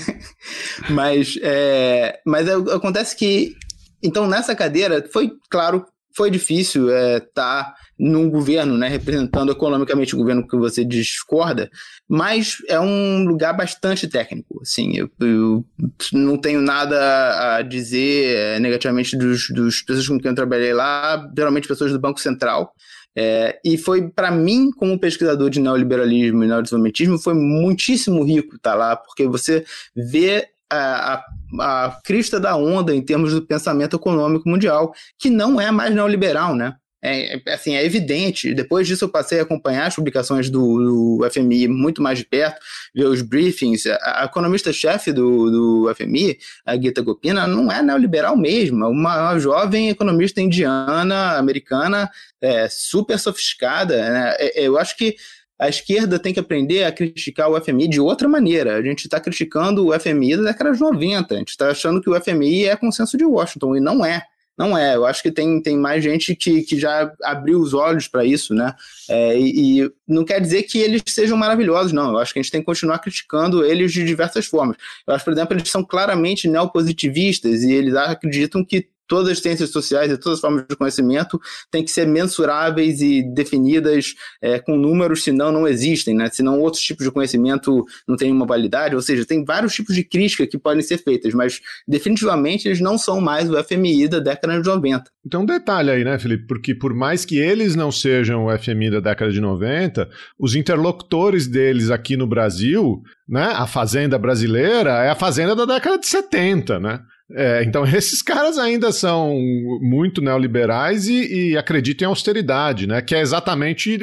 mas, 0.90 1.38
é, 1.42 2.20
mas 2.26 2.48
é, 2.48 2.54
acontece 2.54 3.16
que, 3.16 3.54
então 4.02 4.28
nessa 4.28 4.56
cadeira, 4.56 5.08
foi, 5.12 5.32
claro, 5.50 5.86
foi 6.16 6.30
difícil 6.30 6.90
estar 6.90 6.96
é, 7.16 7.20
tá 7.20 7.76
num 7.98 8.30
governo, 8.30 8.78
né, 8.78 8.88
representando 8.88 9.52
economicamente 9.52 10.16
o 10.16 10.18
governo 10.18 10.48
que 10.48 10.56
você 10.56 10.86
discorda, 10.86 11.70
mas 12.08 12.58
é 12.68 12.80
um 12.80 13.26
lugar 13.26 13.54
bastante 13.54 14.08
técnico, 14.08 14.62
assim, 14.62 14.96
eu, 14.96 15.10
eu 15.20 15.66
não 16.14 16.38
tenho 16.38 16.62
nada 16.62 17.58
a 17.58 17.62
dizer 17.62 18.38
é, 18.38 18.60
negativamente 18.60 19.18
dos, 19.18 19.50
dos 19.50 19.82
pessoas 19.82 20.08
com 20.08 20.20
quem 20.20 20.30
eu 20.30 20.36
trabalhei 20.36 20.74
lá, 20.74 21.30
geralmente 21.36 21.68
pessoas 21.68 21.92
do 21.92 22.00
Banco 22.00 22.20
Central, 22.20 22.74
É, 23.18 23.60
e 23.66 23.76
foi, 23.76 24.08
para 24.08 24.32
mim, 24.32 24.70
como 24.72 25.00
pesquisador 25.00 25.50
de 25.50 25.60
neoliberalismo 25.60 26.44
e 26.44 26.48
neodesenvolvimentismo, 26.48 27.18
foi 27.18 27.34
muitíssimo 27.34 28.24
rico 28.24 28.56
estar 28.56 28.72
tá 28.72 28.78
lá, 28.78 28.96
porque 28.96 29.28
você 29.28 29.66
vê 29.96 30.48
a, 30.72 31.24
a, 31.60 31.86
a, 31.86 32.02
crista 32.04 32.40
da 32.40 32.56
onda 32.56 32.96
em 32.96 33.02
termos 33.02 33.34
do 33.34 33.42
pensamento 33.42 33.96
econômico 33.96 34.48
mundial, 34.48 34.94
que 35.18 35.30
não 35.30 35.60
é 35.60 35.72
mais 35.72 35.94
neoliberal, 35.94 36.56
né? 36.56 36.76
É, 37.02 37.38
é, 37.38 37.54
assim, 37.54 37.76
é 37.76 37.86
evidente. 37.86 38.54
Depois 38.54 38.86
disso, 38.86 39.06
eu 39.06 39.10
passei 39.10 39.40
a 39.40 39.44
acompanhar 39.44 39.88
as 39.88 39.96
publicações 39.96 40.50
do, 40.50 41.20
do 41.20 41.30
FMI 41.30 41.68
muito 41.68 42.02
mais 42.02 42.20
de 42.20 42.26
perto, 42.26 42.60
ver 42.94 43.06
os 43.06 43.22
briefings. 43.22 43.86
A, 43.86 44.24
a 44.24 44.26
economista-chefe 44.26 45.14
do, 45.14 45.50
do 45.86 45.96
FMI, 45.96 46.38
a 46.66 46.76
Gita 46.76 47.02
Gopina, 47.02 47.48
não 47.48 47.72
é 47.72 47.82
neoliberal 47.82 48.36
mesmo. 48.36 48.84
É 48.84 48.88
uma, 48.88 49.30
uma 49.30 49.40
jovem 49.40 49.90
economista 49.90 50.42
indiana, 50.42 51.38
americana, 51.38 52.10
é, 52.42 52.68
super 52.70 53.18
sofiscada. 53.18 53.96
Né? 53.98 54.36
É, 54.38 54.64
eu 54.64 54.78
acho 54.78 54.98
que 54.98 55.16
a 55.60 55.68
esquerda 55.68 56.18
tem 56.18 56.34
que 56.34 56.40
aprender 56.40 56.86
a 56.86 56.92
criticar 56.92 57.52
o 57.52 57.62
FMI 57.62 57.90
de 57.90 58.00
outra 58.00 58.30
maneira. 58.30 58.78
A 58.78 58.82
gente 58.82 59.06
está 59.06 59.20
criticando 59.20 59.88
o 59.88 60.00
FMI 60.00 60.38
da 60.38 60.44
década 60.44 60.72
de 60.72 60.80
90. 60.80 61.36
A 61.36 61.38
gente 61.38 61.50
está 61.50 61.70
achando 61.70 62.02
que 62.02 62.10
o 62.10 62.20
FMI 62.20 62.66
é 62.66 62.78
consenso 62.78 63.18
de 63.18 63.26
Washington, 63.26 63.76
e 63.76 63.82
não 63.82 64.06
é. 64.06 64.24
Não 64.58 64.78
é, 64.78 64.96
eu 64.96 65.06
acho 65.06 65.24
que 65.24 65.32
tem, 65.32 65.62
tem 65.62 65.78
mais 65.78 66.04
gente 66.04 66.36
que, 66.36 66.64
que 66.64 66.78
já 66.78 67.14
abriu 67.24 67.62
os 67.62 67.74
olhos 67.74 68.10
para 68.10 68.26
isso, 68.26 68.54
né? 68.54 68.76
É, 69.10 69.40
e, 69.40 69.84
e, 69.84 69.92
não 70.06 70.26
quer 70.26 70.42
dizer 70.42 70.64
que 70.64 70.80
eles 70.80 71.02
sejam 71.08 71.38
maravilhosos, 71.38 71.94
não. 71.94 72.12
Eu 72.12 72.18
acho 72.18 72.34
que 72.34 72.40
a 72.40 72.42
gente 72.42 72.52
tem 72.52 72.60
que 72.60 72.66
continuar 72.66 73.00
criticando 73.00 73.64
eles 73.64 73.94
de 73.94 74.04
diversas 74.04 74.46
formas. 74.46 74.76
Eu 75.08 75.14
acho, 75.14 75.24
por 75.24 75.32
exemplo, 75.32 75.56
eles 75.56 75.70
são 75.70 75.82
claramente 75.82 76.46
neopositivistas 76.46 77.64
e 77.64 77.72
eles 77.72 77.96
acreditam 77.96 78.64
que 78.64 78.90
todas 79.10 79.30
as 79.30 79.40
ciências 79.40 79.72
sociais 79.72 80.12
e 80.12 80.18
todas 80.18 80.38
as 80.38 80.42
formas 80.42 80.66
de 80.70 80.76
conhecimento 80.76 81.42
têm 81.70 81.84
que 81.84 81.92
ser 81.92 82.08
mensuráveis 82.08 83.02
e 83.02 83.24
definidas 83.34 84.14
é, 84.42 84.60
com 84.60 84.78
números, 84.78 85.24
senão 85.24 85.52
não 85.52 85.68
existem, 85.68 86.16
né? 86.16 86.30
senão 86.32 86.62
outros 86.62 86.84
tipos 86.84 87.04
de 87.04 87.12
conhecimento 87.12 87.84
não 88.08 88.16
têm 88.16 88.32
uma 88.32 88.46
validade, 88.46 88.96
ou 88.96 89.02
seja, 89.02 89.26
tem 89.26 89.44
vários 89.44 89.74
tipos 89.74 89.96
de 89.96 90.04
crítica 90.04 90.46
que 90.46 90.58
podem 90.58 90.84
ser 90.84 91.00
feitas, 91.00 91.34
mas 91.34 91.60
definitivamente 91.88 92.68
eles 92.68 92.80
não 92.80 92.98
são 92.98 93.20
mais 93.20 93.50
o 93.50 93.62
FMI 93.62 94.08
da 94.08 94.20
década 94.20 94.62
de 94.62 94.70
90. 94.70 95.04
Então 95.26 95.42
um 95.42 95.46
detalhe 95.46 95.90
aí, 95.90 96.04
né, 96.04 96.20
Felipe, 96.20 96.46
porque 96.46 96.76
por 96.76 96.94
mais 96.94 97.26
que 97.26 97.38
eles 97.38 97.76
não 97.76 97.92
sejam 97.92 98.46
o 98.46 98.58
FMI 98.58 98.92
da 98.92 99.00
década 99.00 99.32
de 99.32 99.42
90, 99.42 100.08
os 100.40 100.56
interlocutores 100.56 101.48
deles 101.48 101.90
aqui 101.90 102.16
no 102.16 102.28
Brasil, 102.28 103.02
né, 103.28 103.54
a 103.56 103.66
Fazenda 103.66 104.20
brasileira 104.20 104.92
é 105.04 105.10
a 105.10 105.16
Fazenda 105.16 105.56
da 105.56 105.66
década 105.66 105.98
de 105.98 106.06
70, 106.06 106.80
né? 106.80 107.00
É, 107.32 107.64
então, 107.64 107.86
esses 107.96 108.22
caras 108.22 108.58
ainda 108.58 108.92
são 108.92 109.38
muito 109.82 110.22
neoliberais 110.22 111.08
e, 111.08 111.52
e, 111.52 111.58
acreditam 111.58 112.08
em 112.08 112.10
austeridade, 112.10 112.88
né? 112.88 113.02
Que 113.02 113.16
é 113.16 113.22
exatamente 113.22 114.00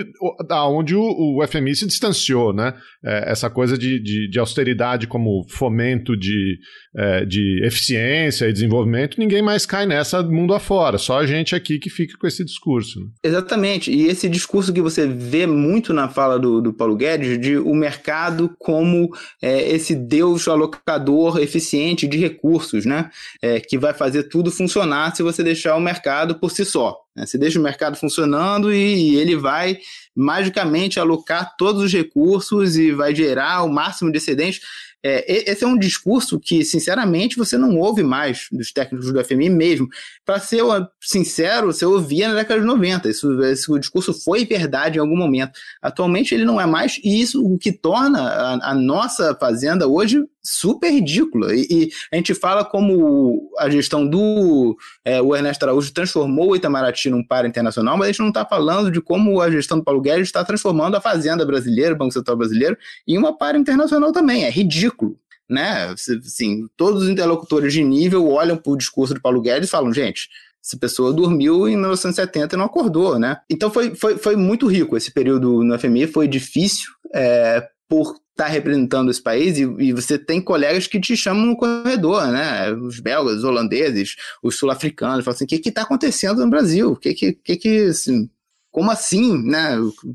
onde 0.68 0.94
o, 0.94 1.02
o, 1.02 1.46
FMI 1.46 1.74
se 1.74 1.86
distanciou, 1.86 2.52
né? 2.52 2.74
É, 3.04 3.30
essa 3.30 3.50
coisa 3.50 3.76
de, 3.76 4.00
de, 4.00 4.28
de, 4.28 4.38
austeridade 4.38 5.06
como 5.06 5.44
fomento 5.48 6.16
de, 6.16 6.58
é, 6.96 7.24
de 7.24 7.64
eficiência 7.64 8.48
e 8.48 8.52
desenvolvimento, 8.52 9.18
ninguém 9.18 9.42
mais 9.42 9.64
cai 9.66 9.86
nessa 9.86 10.22
mundo 10.22 10.54
afora, 10.54 10.98
só 10.98 11.18
a 11.18 11.26
gente 11.26 11.54
aqui 11.54 11.78
que 11.78 11.90
fica 11.90 12.16
com 12.18 12.26
esse 12.26 12.44
discurso. 12.44 13.00
Né? 13.00 13.06
Exatamente, 13.24 13.92
e 13.92 14.06
esse 14.06 14.28
discurso 14.28 14.72
que 14.72 14.80
você 14.80 15.06
vê 15.06 15.46
muito 15.46 15.92
na 15.92 16.08
fala 16.08 16.38
do, 16.38 16.60
do 16.60 16.72
Paulo 16.72 16.96
Guedes, 16.96 17.40
de 17.40 17.56
o 17.56 17.74
mercado 17.74 18.52
como 18.58 19.10
é, 19.40 19.70
esse 19.70 19.94
deus 19.94 20.48
alocador 20.48 21.38
eficiente 21.40 22.06
de 22.06 22.18
recursos, 22.18 22.84
né? 22.84 23.10
É, 23.42 23.60
que 23.60 23.78
vai 23.78 23.94
fazer 23.94 24.24
tudo 24.24 24.50
funcionar 24.50 25.14
se 25.14 25.22
você 25.22 25.42
deixar 25.42 25.76
o 25.76 25.80
mercado 25.80 26.38
por 26.38 26.50
si 26.50 26.64
só. 26.64 26.96
Né? 27.14 27.26
Você 27.26 27.38
deixa 27.38 27.58
o 27.58 27.62
mercado 27.62 27.96
funcionando 27.96 28.72
e, 28.72 29.12
e 29.12 29.16
ele 29.16 29.36
vai 29.36 29.78
magicamente 30.14 31.00
alocar 31.00 31.56
todos 31.56 31.82
os 31.82 31.92
recursos 31.92 32.76
e 32.76 32.92
vai 32.92 33.14
gerar 33.14 33.62
o 33.62 33.68
máximo 33.68 34.10
de 34.10 34.18
excedentes. 34.18 34.60
É, 35.02 35.50
esse 35.52 35.62
é 35.62 35.66
um 35.66 35.78
discurso 35.78 36.40
que, 36.40 36.64
sinceramente, 36.64 37.36
você 37.36 37.56
não 37.56 37.78
ouve 37.78 38.02
mais 38.02 38.48
dos 38.50 38.72
técnicos 38.72 39.12
do 39.12 39.24
FMI 39.24 39.48
mesmo. 39.48 39.88
Para 40.24 40.40
ser 40.40 40.62
sincero, 41.00 41.72
você 41.72 41.86
ouvia 41.86 42.28
na 42.28 42.34
década 42.34 42.60
de 42.60 42.66
90. 42.66 43.08
Isso, 43.08 43.40
esse 43.44 43.78
discurso 43.78 44.12
foi 44.12 44.44
verdade 44.44 44.98
em 44.98 45.00
algum 45.00 45.16
momento. 45.16 45.52
Atualmente 45.80 46.34
ele 46.34 46.44
não 46.44 46.60
é 46.60 46.66
mais, 46.66 46.98
e 47.04 47.20
isso 47.20 47.44
o 47.44 47.56
que 47.56 47.70
torna 47.70 48.20
a, 48.20 48.70
a 48.72 48.74
nossa 48.74 49.34
fazenda 49.36 49.86
hoje 49.86 50.24
super 50.46 50.90
ridícula. 50.90 51.54
E, 51.54 51.66
e, 51.70 51.90
a 52.12 52.16
gente 52.16 52.34
fala 52.34 52.64
como 52.64 53.50
a 53.58 53.68
gestão 53.68 54.06
do 54.06 54.76
é, 55.04 55.20
o 55.20 55.34
Ernesto 55.34 55.64
Araújo 55.64 55.92
transformou 55.92 56.50
o 56.50 56.56
Itamaraty 56.56 57.10
num 57.10 57.24
par 57.24 57.44
internacional, 57.44 57.96
mas 57.96 58.06
a 58.06 58.12
gente 58.12 58.20
não 58.20 58.28
está 58.28 58.44
falando 58.44 58.90
de 58.90 59.00
como 59.00 59.40
a 59.40 59.50
gestão 59.50 59.78
do 59.78 59.84
Paulo 59.84 60.00
Guedes 60.00 60.28
está 60.28 60.44
transformando 60.44 60.96
a 60.96 61.00
Fazenda 61.00 61.44
brasileira, 61.44 61.94
o 61.94 61.98
Banco 61.98 62.12
Central 62.12 62.36
brasileiro, 62.36 62.76
em 63.06 63.18
uma 63.18 63.36
par 63.36 63.56
internacional 63.56 64.12
também. 64.12 64.44
É 64.44 64.50
ridículo. 64.50 65.18
Né? 65.48 65.94
Assim, 66.24 66.66
todos 66.76 67.04
os 67.04 67.08
interlocutores 67.08 67.72
de 67.72 67.82
nível 67.82 68.28
olham 68.28 68.56
para 68.56 68.72
o 68.72 68.76
discurso 68.76 69.14
do 69.14 69.20
Paulo 69.20 69.40
Guedes 69.40 69.68
e 69.68 69.70
falam, 69.70 69.92
gente, 69.92 70.28
essa 70.66 70.76
pessoa 70.76 71.12
dormiu 71.12 71.68
em 71.68 71.76
1970 71.76 72.54
e 72.54 72.58
não 72.58 72.64
acordou, 72.64 73.18
né? 73.20 73.38
Então 73.48 73.70
foi, 73.70 73.94
foi, 73.94 74.18
foi 74.18 74.34
muito 74.34 74.66
rico 74.66 74.96
esse 74.96 75.12
período 75.12 75.62
no 75.62 75.78
FMI, 75.78 76.08
foi 76.08 76.26
difícil 76.26 76.90
é, 77.14 77.64
por 77.88 78.16
está 78.36 78.46
representando 78.46 79.10
esse 79.10 79.22
país 79.22 79.58
e, 79.58 79.62
e, 79.62 79.92
você 79.94 80.18
tem 80.18 80.42
colegas 80.42 80.86
que 80.86 81.00
te 81.00 81.16
chamam 81.16 81.46
no 81.46 81.56
corredor, 81.56 82.26
né? 82.28 82.70
Os 82.70 83.00
belgas, 83.00 83.38
os 83.38 83.44
holandeses, 83.44 84.14
os 84.42 84.56
sul-africanos, 84.56 85.24
falam 85.24 85.34
assim, 85.34 85.44
o 85.44 85.48
que 85.48 85.68
está 85.68 85.82
acontecendo 85.82 86.44
no 86.44 86.50
Brasil? 86.50 86.92
O 86.92 86.96
que 86.96 87.14
que, 87.14 87.32
que, 87.32 87.56
que 87.56 87.84
assim, 87.86 88.28
como 88.76 88.90
assim, 88.90 89.42
né? 89.42 89.70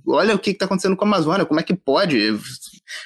Olha 0.06 0.36
o 0.36 0.40
que 0.40 0.52
está 0.52 0.66
acontecendo 0.66 0.96
com 0.96 1.04
a 1.04 1.08
Amazônia, 1.08 1.48
como 1.48 1.60
é 1.60 1.64
que 1.64 1.74
pode? 1.74 2.38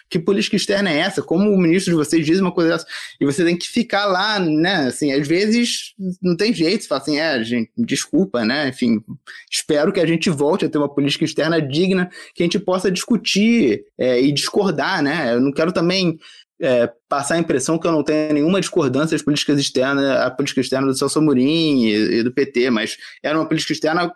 Que 0.09 0.19
política 0.19 0.57
externa 0.57 0.91
é 0.91 0.97
essa? 0.97 1.21
Como 1.21 1.50
o 1.50 1.57
ministro 1.57 1.93
de 1.93 1.97
vocês 1.97 2.25
diz 2.25 2.41
uma 2.41 2.51
coisa 2.51 2.71
dessa? 2.71 2.85
E 3.21 3.25
você 3.25 3.45
tem 3.45 3.55
que 3.55 3.65
ficar 3.65 4.05
lá, 4.05 4.38
né? 4.38 4.88
Assim, 4.88 5.13
às 5.13 5.25
vezes 5.25 5.93
não 6.21 6.35
tem 6.35 6.53
jeito, 6.53 6.81
você 6.81 6.89
fala 6.89 7.01
assim, 7.01 7.19
é, 7.19 7.41
gente, 7.41 7.71
desculpa, 7.77 8.43
né? 8.43 8.67
Enfim, 8.67 9.01
espero 9.50 9.93
que 9.93 10.01
a 10.01 10.05
gente 10.05 10.29
volte 10.29 10.65
a 10.65 10.69
ter 10.69 10.77
uma 10.77 10.93
política 10.93 11.24
externa 11.24 11.62
digna, 11.62 12.09
que 12.33 12.43
a 12.43 12.45
gente 12.45 12.59
possa 12.59 12.91
discutir 12.91 13.85
é, 13.97 14.19
e 14.19 14.33
discordar, 14.33 15.01
né? 15.01 15.35
Eu 15.35 15.39
não 15.39 15.53
quero 15.53 15.71
também 15.71 16.19
é, 16.62 16.91
passar 17.07 17.35
a 17.35 17.39
impressão 17.39 17.79
que 17.79 17.88
eu 17.88 17.93
não 17.93 18.03
tenho 18.03 18.33
nenhuma 18.33 18.59
discordância 18.59 19.15
das 19.15 19.21
políticas 19.21 19.57
externas, 19.57 20.03
a 20.19 20.29
política 20.29 20.59
externa 20.59 20.88
do 20.88 20.97
Celso 20.97 21.17
Amorim 21.19 21.85
e, 21.85 22.19
e, 22.19 22.24
do 22.24 22.33
PT, 22.33 22.69
mas 22.71 22.97
era 23.24 23.39
uma 23.39 23.47
política 23.47 23.71
externa 23.71 24.12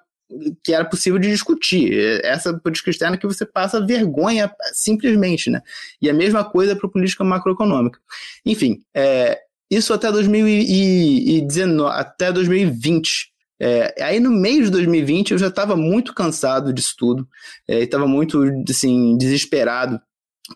que 0.64 0.74
era 0.74 0.86
possível 0.86 1.20
de 1.20 1.30
discutir. 1.30 2.22
Essa 2.24 2.54
política 2.54 2.90
externa 2.90 3.18
que 3.18 3.28
você 3.28 3.46
passa 3.46 3.86
vergonha 3.86 4.52
simplesmente, 4.74 5.50
né? 5.50 5.62
E 6.02 6.10
a 6.10 6.14
mesma 6.14 6.44
coisa 6.44 6.76
para 6.76 6.88
a 6.88 6.92
política 6.92 7.24
macroeconômica. 7.24 8.00
Enfim, 8.46 8.82
é, 8.94 9.40
isso 9.70 9.94
até 9.94 10.12
2019, 10.12 12.00
até 12.00 12.32
2020. 12.32 13.32
É, 13.62 14.04
aí 14.04 14.20
no 14.20 14.32
meio 14.32 14.64
de 14.64 14.72
2020 14.72 15.32
eu 15.32 15.38
já 15.38 15.48
estava 15.48 15.76
muito 15.76 16.14
cansado 16.14 16.72
disso 16.72 16.96
tudo, 16.98 17.28
é, 17.68 17.82
estava 17.82 18.08
muito 18.08 18.42
assim, 18.70 19.18
desesperado 19.18 20.00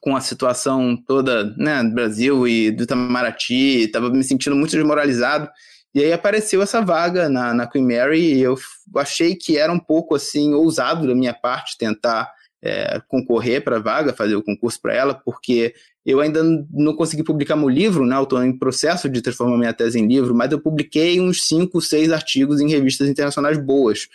com 0.01 0.15
a 0.15 0.21
situação 0.21 0.95
toda 1.05 1.53
né, 1.57 1.83
do 1.83 1.91
Brasil 1.93 2.47
e 2.47 2.71
do 2.71 2.83
Itamaraty, 2.83 3.83
estava 3.83 4.09
me 4.09 4.23
sentindo 4.23 4.55
muito 4.55 4.71
desmoralizado 4.71 5.49
e 5.93 6.03
aí 6.03 6.11
apareceu 6.11 6.61
essa 6.61 6.81
vaga 6.81 7.29
na, 7.29 7.53
na 7.53 7.67
Queen 7.67 7.85
Mary 7.85 8.33
e 8.33 8.41
eu 8.41 8.57
achei 8.95 9.35
que 9.35 9.57
era 9.57 9.71
um 9.71 9.79
pouco 9.79 10.15
assim 10.15 10.53
ousado 10.53 11.05
da 11.05 11.13
minha 11.13 11.33
parte 11.33 11.77
tentar 11.77 12.31
é, 12.61 13.01
concorrer 13.07 13.63
para 13.63 13.77
a 13.77 13.79
vaga, 13.79 14.13
fazer 14.13 14.35
o 14.35 14.41
concurso 14.41 14.81
para 14.81 14.93
ela, 14.93 15.13
porque 15.13 15.75
eu 16.05 16.19
ainda 16.19 16.41
não 16.71 16.95
consegui 16.95 17.23
publicar 17.23 17.55
meu 17.55 17.69
livro, 17.69 18.05
né? 18.05 18.21
Estou 18.21 18.43
em 18.43 18.57
processo 18.57 19.09
de 19.09 19.21
transformar 19.21 19.57
minha 19.57 19.73
tese 19.73 19.99
em 19.99 20.07
livro, 20.07 20.33
mas 20.33 20.51
eu 20.51 20.59
publiquei 20.59 21.19
uns 21.19 21.45
cinco, 21.45 21.81
seis 21.81 22.11
artigos 22.11 22.59
em 22.59 22.69
revistas 22.69 23.07
internacionais 23.07 23.57
boas. 23.57 24.07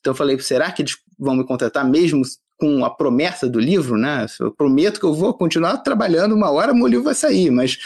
Então 0.00 0.12
eu 0.12 0.16
falei, 0.16 0.38
será 0.38 0.70
que 0.70 0.82
eles 0.82 0.96
vão 1.18 1.34
me 1.34 1.44
contratar 1.44 1.88
mesmo 1.88 2.22
com 2.56 2.84
a 2.84 2.90
promessa 2.90 3.48
do 3.48 3.58
livro, 3.58 3.96
né? 3.96 4.26
Eu 4.38 4.52
prometo 4.52 5.00
que 5.00 5.06
eu 5.06 5.14
vou 5.14 5.34
continuar 5.34 5.78
trabalhando 5.78 6.34
uma 6.34 6.50
hora, 6.50 6.74
meu 6.74 6.86
livro 6.86 7.04
vai 7.04 7.14
sair, 7.14 7.50
mas 7.50 7.78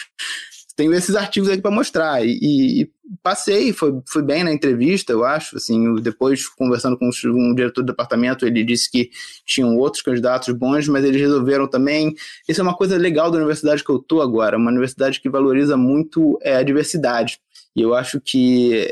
tenho 0.78 0.94
esses 0.94 1.16
artigos 1.16 1.48
aqui 1.48 1.60
para 1.60 1.72
mostrar. 1.72 2.24
E, 2.24 2.38
e, 2.40 2.90
passei, 3.20 3.72
foi, 3.72 4.00
foi 4.06 4.22
bem 4.22 4.44
na 4.44 4.52
entrevista, 4.52 5.12
eu 5.12 5.24
acho. 5.24 5.56
Assim, 5.56 5.96
depois, 5.96 6.46
conversando 6.46 6.96
com 6.96 7.10
um 7.26 7.52
diretor 7.52 7.82
do 7.82 7.88
departamento, 7.88 8.46
ele 8.46 8.62
disse 8.62 8.88
que 8.88 9.10
tinham 9.44 9.76
outros 9.76 10.04
candidatos 10.04 10.54
bons, 10.54 10.86
mas 10.86 11.04
eles 11.04 11.20
resolveram 11.20 11.66
também. 11.66 12.14
Isso 12.48 12.60
é 12.60 12.62
uma 12.62 12.76
coisa 12.76 12.96
legal 12.96 13.28
da 13.28 13.38
universidade 13.38 13.82
que 13.82 13.90
eu 13.90 13.96
estou 13.96 14.22
agora, 14.22 14.56
uma 14.56 14.70
universidade 14.70 15.20
que 15.20 15.28
valoriza 15.28 15.76
muito 15.76 16.38
é, 16.42 16.54
a 16.54 16.62
diversidade. 16.62 17.40
E 17.74 17.82
eu 17.82 17.92
acho 17.92 18.20
que 18.20 18.88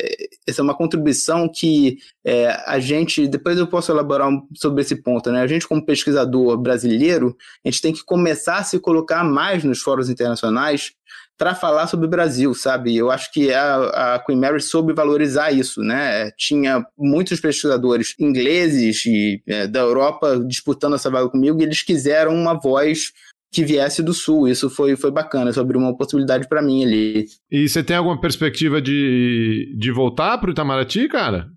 essa 0.46 0.60
é 0.60 0.64
uma 0.64 0.76
contribuição 0.76 1.48
que 1.48 1.98
é, 2.24 2.48
a 2.66 2.80
gente, 2.80 3.28
depois 3.28 3.56
eu 3.58 3.66
posso 3.66 3.92
elaborar 3.92 4.28
sobre 4.54 4.82
esse 4.82 4.96
ponto, 4.96 5.30
né? 5.30 5.40
A 5.40 5.46
gente, 5.46 5.66
como 5.66 5.84
pesquisador 5.84 6.56
brasileiro, 6.56 7.36
a 7.64 7.70
gente 7.70 7.80
tem 7.80 7.92
que 7.92 8.04
começar 8.04 8.58
a 8.58 8.64
se 8.64 8.78
colocar 8.80 9.22
mais 9.22 9.62
nos 9.62 9.80
fóruns 9.80 10.08
internacionais 10.08 10.92
para 11.38 11.54
falar 11.54 11.86
sobre 11.86 12.06
o 12.06 12.10
Brasil, 12.10 12.54
sabe? 12.54 12.96
Eu 12.96 13.10
acho 13.10 13.30
que 13.32 13.52
a, 13.52 14.14
a, 14.14 14.18
Queen 14.18 14.38
Mary 14.38 14.60
soube 14.60 14.92
valorizar 14.92 15.52
isso, 15.52 15.82
né? 15.82 16.30
Tinha 16.36 16.84
muitos 16.96 17.40
pesquisadores 17.40 18.14
ingleses 18.18 19.04
e 19.06 19.42
é, 19.46 19.66
da 19.66 19.80
Europa 19.80 20.42
disputando 20.46 20.94
essa 20.94 21.10
vaga 21.10 21.28
comigo 21.28 21.60
e 21.60 21.64
eles 21.64 21.82
quiseram 21.82 22.34
uma 22.34 22.54
voz 22.54 23.12
que 23.52 23.64
viesse 23.64 24.02
do 24.02 24.12
sul. 24.12 24.48
Isso 24.48 24.68
foi, 24.68 24.96
foi 24.96 25.10
bacana, 25.10 25.50
isso 25.50 25.60
abriu 25.60 25.80
uma 25.80 25.96
possibilidade 25.96 26.48
para 26.48 26.62
mim 26.62 26.84
ali. 26.84 27.26
E 27.50 27.68
você 27.68 27.82
tem 27.82 27.96
alguma 27.96 28.20
perspectiva 28.20 28.80
de, 28.80 29.74
de 29.78 29.92
voltar 29.92 30.38
para 30.38 30.48
o 30.48 30.52
Itamaraty, 30.52 31.08
cara? 31.08 31.48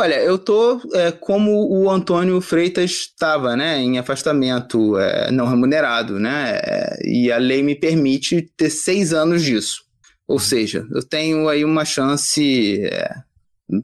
Olha, 0.00 0.14
eu 0.22 0.38
tô 0.38 0.80
é, 0.94 1.10
como 1.10 1.68
o 1.68 1.90
Antônio 1.90 2.40
Freitas 2.40 2.92
estava, 2.92 3.56
né, 3.56 3.80
em 3.80 3.98
afastamento 3.98 4.96
é, 4.96 5.32
não 5.32 5.44
remunerado, 5.44 6.20
né, 6.20 6.52
é, 6.62 6.98
e 7.04 7.32
a 7.32 7.36
lei 7.36 7.64
me 7.64 7.74
permite 7.74 8.48
ter 8.56 8.70
seis 8.70 9.12
anos 9.12 9.42
disso. 9.42 9.82
Ou 10.28 10.38
seja, 10.38 10.86
eu 10.94 11.02
tenho 11.02 11.48
aí 11.48 11.64
uma 11.64 11.84
chance 11.84 12.80
é, 12.84 13.12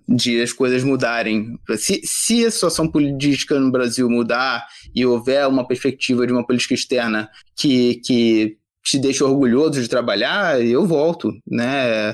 de 0.09 0.41
as 0.41 0.53
coisas 0.53 0.85
mudarem. 0.85 1.59
Se, 1.77 2.01
se 2.05 2.47
a 2.47 2.51
situação 2.51 2.89
política 2.89 3.59
no 3.59 3.73
Brasil 3.73 4.09
mudar 4.09 4.65
e 4.95 5.05
houver 5.05 5.49
uma 5.49 5.67
perspectiva 5.67 6.25
de 6.25 6.33
uma 6.33 6.47
política 6.47 6.75
externa 6.75 7.29
que, 7.57 7.97
que 8.05 8.57
te 8.85 8.99
deixa 8.99 9.25
orgulhoso 9.25 9.81
de 9.81 9.89
trabalhar, 9.89 10.61
eu 10.63 10.87
volto, 10.87 11.33
né? 11.51 12.11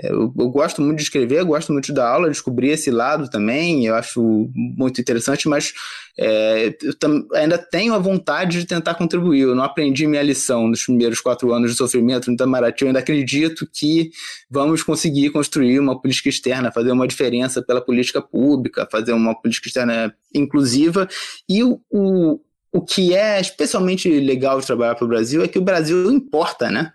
É, 0.00 0.10
eu, 0.10 0.32
eu, 0.36 0.48
gosto 0.48 0.80
muito 0.80 0.96
de 0.96 1.02
escrever, 1.02 1.44
gosto 1.44 1.70
muito 1.70 1.92
dar 1.92 2.08
aula, 2.08 2.28
descobri 2.28 2.70
esse 2.70 2.90
lado 2.90 3.28
também, 3.28 3.84
eu 3.84 3.94
acho 3.94 4.50
muito 4.54 4.98
interessante, 5.00 5.46
mas 5.46 5.74
é, 6.18 6.74
eu 6.82 6.94
ainda 7.34 7.58
tenho 7.58 7.92
a 7.92 7.98
vontade 7.98 8.58
de 8.58 8.66
tentar 8.66 8.94
contribuir. 8.94 9.40
Eu 9.40 9.54
não 9.54 9.64
aprendi 9.64 10.06
minha 10.06 10.22
lição 10.22 10.66
nos 10.66 10.84
primeiros 10.84 11.20
quatro 11.20 11.52
anos 11.52 11.72
de 11.72 11.76
sofrimento 11.76 12.28
no 12.28 12.34
Itamaraty, 12.34 12.82
eu 12.82 12.88
ainda 12.88 13.00
acredito 13.00 13.68
que 13.70 14.10
vamos 14.50 14.82
conseguir 14.82 15.28
construir 15.28 15.78
uma 15.78 16.00
política 16.00 16.30
externa, 16.30 16.72
fazer 16.72 16.90
uma 16.90 17.06
diferença 17.06 17.62
pela 17.62 17.84
política 17.84 18.22
pública, 18.22 18.88
fazer 18.90 19.12
uma 19.12 19.38
política 19.38 19.68
externa 19.68 20.14
inclusiva, 20.34 21.06
e 21.46 21.62
o 21.62 22.40
o 22.74 22.82
que 22.82 23.14
é 23.14 23.40
especialmente 23.40 24.08
legal 24.08 24.58
de 24.58 24.66
trabalhar 24.66 24.96
para 24.96 25.04
o 25.04 25.08
Brasil 25.08 25.44
é 25.44 25.48
que 25.48 25.58
o 25.58 25.62
Brasil 25.62 26.10
importa, 26.10 26.72
né? 26.72 26.92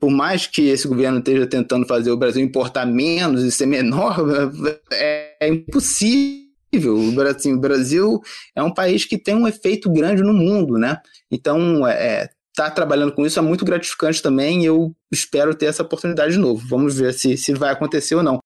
Por 0.00 0.10
mais 0.10 0.48
que 0.48 0.68
esse 0.68 0.88
governo 0.88 1.20
esteja 1.20 1.46
tentando 1.46 1.86
fazer 1.86 2.10
o 2.10 2.16
Brasil 2.16 2.42
importar 2.42 2.86
menos 2.86 3.44
e 3.44 3.52
ser 3.52 3.66
menor, 3.66 4.16
é, 4.92 5.36
é 5.40 5.48
impossível. 5.48 6.96
O 6.96 7.12
Brasil, 7.12 7.36
assim, 7.36 7.52
o 7.54 7.60
Brasil 7.60 8.20
é 8.56 8.62
um 8.62 8.74
país 8.74 9.04
que 9.04 9.16
tem 9.16 9.36
um 9.36 9.46
efeito 9.46 9.88
grande 9.92 10.22
no 10.22 10.32
mundo, 10.32 10.76
né? 10.76 11.00
Então, 11.30 11.86
é, 11.86 12.28
tá 12.52 12.68
trabalhando 12.68 13.12
com 13.12 13.24
isso 13.24 13.38
é 13.38 13.42
muito 13.42 13.64
gratificante 13.64 14.20
também 14.20 14.64
eu 14.64 14.92
espero 15.12 15.54
ter 15.54 15.66
essa 15.66 15.84
oportunidade 15.84 16.32
de 16.32 16.38
novo. 16.38 16.66
Vamos 16.68 16.98
ver 16.98 17.14
se, 17.14 17.36
se 17.36 17.54
vai 17.54 17.70
acontecer 17.70 18.16
ou 18.16 18.24
não. 18.24 18.40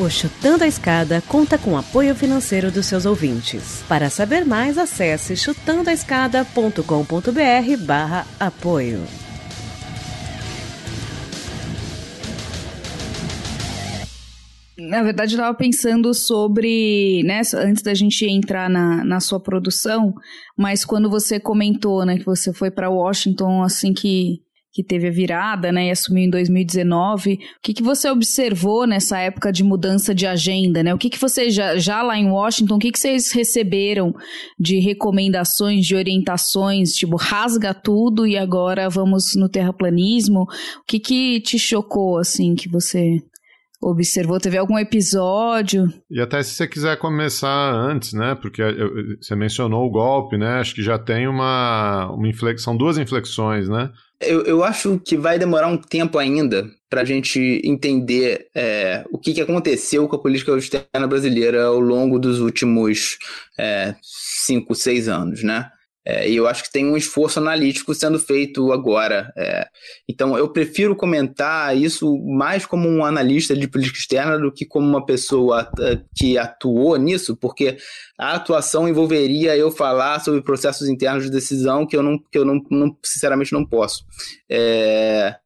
O 0.00 0.08
Chutando 0.08 0.64
a 0.64 0.66
Escada 0.66 1.22
conta 1.28 1.58
com 1.58 1.76
apoio 1.76 2.14
financeiro 2.14 2.70
dos 2.70 2.86
seus 2.86 3.04
ouvintes. 3.04 3.84
Para 3.86 4.08
saber 4.08 4.46
mais, 4.46 4.78
acesse 4.78 5.36
chutandoaescada.com.br 5.36 7.84
barra 7.84 8.26
apoio. 8.40 9.02
Na 14.78 15.02
verdade, 15.02 15.34
eu 15.34 15.36
estava 15.36 15.54
pensando 15.54 16.14
sobre, 16.14 17.22
né, 17.24 17.42
antes 17.56 17.82
da 17.82 17.92
gente 17.92 18.24
entrar 18.24 18.70
na, 18.70 19.04
na 19.04 19.20
sua 19.20 19.38
produção, 19.38 20.14
mas 20.56 20.82
quando 20.82 21.10
você 21.10 21.38
comentou, 21.38 22.06
né, 22.06 22.16
que 22.16 22.24
você 22.24 22.54
foi 22.54 22.70
para 22.70 22.88
Washington 22.88 23.62
assim 23.62 23.92
que 23.92 24.40
que 24.72 24.84
teve 24.84 25.08
a 25.08 25.10
virada, 25.10 25.72
né, 25.72 25.88
e 25.88 25.90
assumiu 25.90 26.24
em 26.24 26.30
2019. 26.30 27.34
O 27.34 27.38
que, 27.62 27.74
que 27.74 27.82
você 27.82 28.08
observou 28.08 28.86
nessa 28.86 29.18
época 29.18 29.52
de 29.52 29.64
mudança 29.64 30.14
de 30.14 30.26
agenda, 30.26 30.82
né? 30.82 30.94
O 30.94 30.98
que, 30.98 31.10
que 31.10 31.20
você 31.20 31.50
já, 31.50 31.76
já 31.76 32.02
lá 32.02 32.16
em 32.16 32.30
Washington, 32.30 32.76
o 32.76 32.78
que, 32.78 32.92
que 32.92 32.98
vocês 32.98 33.32
receberam 33.32 34.14
de 34.58 34.78
recomendações, 34.78 35.84
de 35.84 35.96
orientações, 35.96 36.92
tipo, 36.92 37.16
rasga 37.16 37.74
tudo 37.74 38.26
e 38.26 38.36
agora 38.36 38.88
vamos 38.88 39.34
no 39.34 39.48
terraplanismo? 39.48 40.42
O 40.42 40.84
que 40.86 41.00
que 41.00 41.40
te 41.40 41.58
chocou, 41.58 42.18
assim, 42.18 42.54
que 42.54 42.68
você 42.68 43.20
observou? 43.80 44.38
Teve 44.38 44.58
algum 44.58 44.78
episódio? 44.78 45.92
E 46.10 46.20
até 46.20 46.42
se 46.42 46.54
você 46.54 46.68
quiser 46.68 46.98
começar 46.98 47.72
antes, 47.72 48.12
né? 48.12 48.34
Porque 48.34 48.62
você 49.20 49.34
mencionou 49.34 49.86
o 49.86 49.90
golpe, 49.90 50.36
né? 50.36 50.60
Acho 50.60 50.74
que 50.74 50.82
já 50.82 50.98
tem 50.98 51.26
uma, 51.26 52.10
uma 52.12 52.28
inflexão, 52.28 52.76
duas 52.76 52.98
inflexões, 52.98 53.68
né? 53.68 53.90
Eu, 54.20 54.42
eu 54.44 54.62
acho 54.62 55.00
que 55.00 55.16
vai 55.16 55.38
demorar 55.38 55.68
um 55.68 55.78
tempo 55.78 56.18
ainda 56.18 56.68
para 56.90 57.00
a 57.00 57.04
gente 57.04 57.62
entender 57.64 58.48
é, 58.54 59.02
o 59.10 59.18
que, 59.18 59.32
que 59.32 59.40
aconteceu 59.40 60.06
com 60.06 60.16
a 60.16 60.20
política 60.20 60.52
externa 60.58 61.06
brasileira 61.06 61.64
ao 61.64 61.80
longo 61.80 62.18
dos 62.18 62.38
últimos 62.40 63.16
é, 63.58 63.94
cinco, 64.02 64.74
seis 64.74 65.08
anos, 65.08 65.42
né? 65.42 65.70
É, 66.06 66.28
e 66.28 66.36
eu 66.36 66.46
acho 66.46 66.62
que 66.62 66.72
tem 66.72 66.86
um 66.86 66.96
esforço 66.96 67.38
analítico 67.38 67.94
sendo 67.94 68.18
feito 68.18 68.72
agora. 68.72 69.32
É, 69.36 69.66
então, 70.08 70.36
eu 70.36 70.48
prefiro 70.48 70.96
comentar 70.96 71.76
isso 71.76 72.18
mais 72.18 72.64
como 72.64 72.88
um 72.88 73.04
analista 73.04 73.54
de 73.54 73.68
política 73.68 73.98
externa 73.98 74.38
do 74.38 74.50
que 74.50 74.64
como 74.64 74.88
uma 74.88 75.04
pessoa 75.04 75.70
é, 75.80 76.00
que 76.16 76.38
atuou 76.38 76.96
nisso, 76.96 77.36
porque 77.36 77.76
a 78.18 78.34
atuação 78.34 78.88
envolveria 78.88 79.56
eu 79.56 79.70
falar 79.70 80.20
sobre 80.20 80.42
processos 80.42 80.88
internos 80.88 81.24
de 81.24 81.30
decisão 81.30 81.86
que 81.86 81.96
eu, 81.96 82.02
não, 82.02 82.18
que 82.18 82.38
eu 82.38 82.44
não, 82.44 82.60
não 82.70 82.96
sinceramente, 83.04 83.52
não 83.52 83.66
posso. 83.66 84.04
É, 84.50 85.36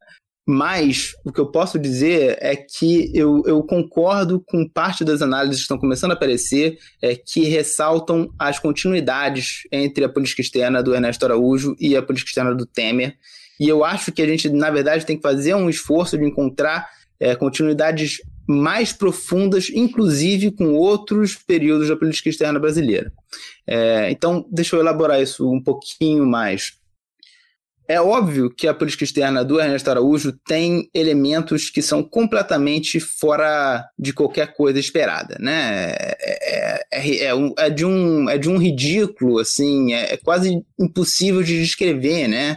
mas 0.46 1.14
o 1.24 1.32
que 1.32 1.40
eu 1.40 1.46
posso 1.46 1.78
dizer 1.78 2.36
é 2.40 2.54
que 2.54 3.10
eu, 3.14 3.42
eu, 3.46 3.62
concordo 3.62 4.44
com 4.46 4.68
parte 4.68 5.02
das 5.02 5.22
análises 5.22 5.58
que 5.58 5.62
estão 5.62 5.78
começando 5.78 6.10
a 6.10 6.14
aparecer, 6.14 6.78
é, 7.00 7.16
que 7.16 7.44
ressaltam 7.44 8.28
as 8.38 8.58
continuidades 8.58 9.62
entre 9.72 10.04
a 10.04 10.08
política 10.08 10.42
externa 10.42 10.82
do 10.82 10.94
Ernesto 10.94 11.24
Araújo 11.24 11.74
e 11.80 11.96
a 11.96 12.02
política 12.02 12.28
externa 12.28 12.54
do 12.54 12.66
Temer. 12.66 13.16
E 13.58 13.68
eu 13.68 13.84
acho 13.84 14.12
que 14.12 14.20
a 14.20 14.26
gente, 14.26 14.50
na 14.50 14.70
verdade, 14.70 15.06
tem 15.06 15.16
que 15.16 15.22
fazer 15.22 15.54
um 15.54 15.70
esforço 15.70 16.18
de 16.18 16.24
encontrar 16.24 16.90
é, 17.18 17.34
continuidades 17.34 18.18
mais 18.46 18.92
profundas, 18.92 19.70
inclusive 19.70 20.50
com 20.50 20.74
outros 20.74 21.34
períodos 21.34 21.88
da 21.88 21.96
política 21.96 22.28
externa 22.28 22.58
brasileira. 22.58 23.10
É, 23.66 24.10
então, 24.10 24.46
deixa 24.50 24.76
eu 24.76 24.80
elaborar 24.80 25.22
isso 25.22 25.50
um 25.50 25.62
pouquinho 25.62 26.26
mais. 26.26 26.74
É 27.86 28.00
óbvio 28.00 28.50
que 28.50 28.66
a 28.66 28.72
política 28.72 29.04
externa 29.04 29.44
do 29.44 29.60
Ernesto 29.60 29.90
Araújo 29.90 30.32
tem 30.46 30.88
elementos 30.94 31.68
que 31.68 31.82
são 31.82 32.02
completamente 32.02 32.98
fora 32.98 33.84
de 33.98 34.12
qualquer 34.12 34.54
coisa 34.54 34.78
esperada, 34.78 35.36
né? 35.38 35.92
É, 35.92 36.86
é, 36.90 37.24
é, 37.26 37.32
é 37.58 37.70
de, 37.70 37.84
um, 37.84 38.28
é 38.30 38.38
de 38.38 38.48
um 38.48 38.56
ridículo, 38.56 39.38
assim, 39.38 39.92
é, 39.92 40.16
quase 40.16 40.64
impossível 40.78 41.42
de 41.42 41.60
descrever, 41.60 42.26
né? 42.26 42.56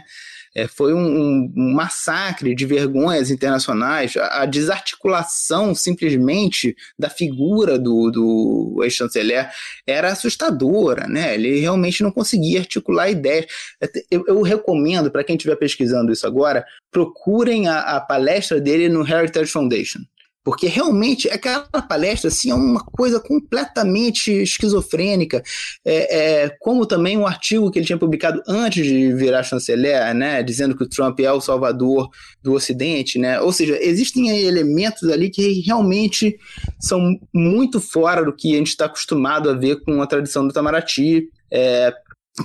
É, 0.54 0.66
foi 0.66 0.92
um, 0.94 1.52
um, 1.56 1.72
massacre 1.74 2.54
de 2.54 2.66
vergonhas 2.66 3.30
internacionais, 3.30 4.16
a, 4.16 4.42
a 4.42 4.46
desarticulação 4.46 5.74
simplesmente 5.74 6.76
da 6.98 7.08
figura 7.08 7.78
do, 7.78 8.10
do 8.10 8.80
ex-chanceler 8.82 9.50
era 9.86 10.12
assustadora, 10.12 11.06
né? 11.06 11.34
Ele 11.34 11.60
realmente 11.60 12.02
não 12.02 12.10
conseguia 12.10 12.60
articular 12.60 13.10
ideias. 13.10 13.46
Eu, 14.10 14.24
eu 14.26 14.42
recomendo, 14.42 15.10
para 15.10 15.24
quem 15.24 15.36
estiver 15.36 15.56
pesquisando 15.56 16.12
isso 16.12 16.26
agora, 16.26 16.64
procurem 16.90 17.68
a, 17.68 17.96
a 17.96 18.00
palestra 18.00 18.60
dele 18.60 18.88
no 18.88 19.06
Heritage 19.06 19.50
Foundation 19.50 20.00
porque 20.44 20.66
realmente 20.66 21.28
aquela 21.28 21.62
palestra 21.88 22.28
assim, 22.28 22.50
é 22.50 22.54
uma 22.54 22.82
coisa 22.82 23.20
completamente 23.20 24.30
esquizofrênica, 24.30 25.42
é, 25.84 26.44
é, 26.44 26.56
como 26.60 26.86
também 26.86 27.18
um 27.18 27.26
artigo 27.26 27.70
que 27.70 27.78
ele 27.78 27.86
tinha 27.86 27.98
publicado 27.98 28.42
antes 28.46 28.84
de 28.84 29.12
virar 29.12 29.42
chanceler, 29.42 30.14
né, 30.14 30.42
dizendo 30.42 30.76
que 30.76 30.84
o 30.84 30.88
Trump 30.88 31.20
é 31.20 31.30
o 31.32 31.40
salvador 31.40 32.08
do 32.42 32.54
Ocidente, 32.54 33.18
né, 33.18 33.40
ou 33.40 33.52
seja, 33.52 33.78
existem 33.80 34.30
elementos 34.30 35.08
ali 35.08 35.30
que 35.30 35.60
realmente 35.60 36.38
são 36.80 37.18
muito 37.34 37.80
fora 37.80 38.24
do 38.24 38.34
que 38.34 38.54
a 38.54 38.58
gente 38.58 38.68
está 38.68 38.86
acostumado 38.86 39.50
a 39.50 39.54
ver 39.54 39.82
com 39.82 40.00
a 40.00 40.06
tradição 40.06 40.44
do 40.46 40.50
Itamaraty, 40.50 41.28
é, 41.50 41.92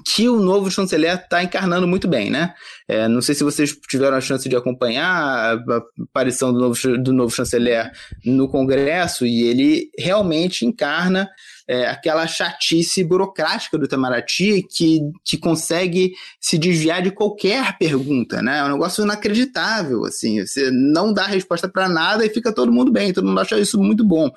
que 0.05 0.29
o 0.29 0.39
novo 0.39 0.71
chanceler 0.71 1.15
está 1.15 1.43
encarnando 1.43 1.87
muito 1.87 2.07
bem, 2.07 2.29
né? 2.29 2.53
É, 2.87 3.07
não 3.07 3.21
sei 3.21 3.35
se 3.35 3.43
vocês 3.43 3.75
tiveram 3.87 4.17
a 4.17 4.21
chance 4.21 4.47
de 4.47 4.55
acompanhar 4.55 5.05
a 5.07 5.81
aparição 6.03 6.53
do 6.53 6.59
novo, 6.59 6.97
do 6.97 7.13
novo 7.13 7.35
chanceler 7.35 7.91
no 8.25 8.47
Congresso 8.47 9.25
e 9.25 9.43
ele 9.43 9.89
realmente 9.97 10.65
encarna 10.65 11.29
é, 11.67 11.87
aquela 11.87 12.27
chatice 12.27 13.03
burocrática 13.03 13.77
do 13.77 13.85
Itamaraty 13.85 14.63
que, 14.63 14.99
que 15.23 15.37
consegue 15.37 16.13
se 16.39 16.57
desviar 16.57 17.01
de 17.01 17.11
qualquer 17.11 17.77
pergunta, 17.77 18.41
né? 18.41 18.59
É 18.59 18.63
um 18.63 18.73
negócio 18.73 19.03
inacreditável, 19.03 20.05
assim. 20.05 20.45
Você 20.45 20.69
não 20.71 21.13
dá 21.13 21.25
resposta 21.25 21.69
para 21.69 21.87
nada 21.87 22.25
e 22.25 22.29
fica 22.29 22.53
todo 22.53 22.71
mundo 22.71 22.91
bem, 22.91 23.13
todo 23.13 23.27
mundo 23.27 23.39
acha 23.39 23.57
isso 23.57 23.79
muito 23.79 24.03
bom. 24.03 24.29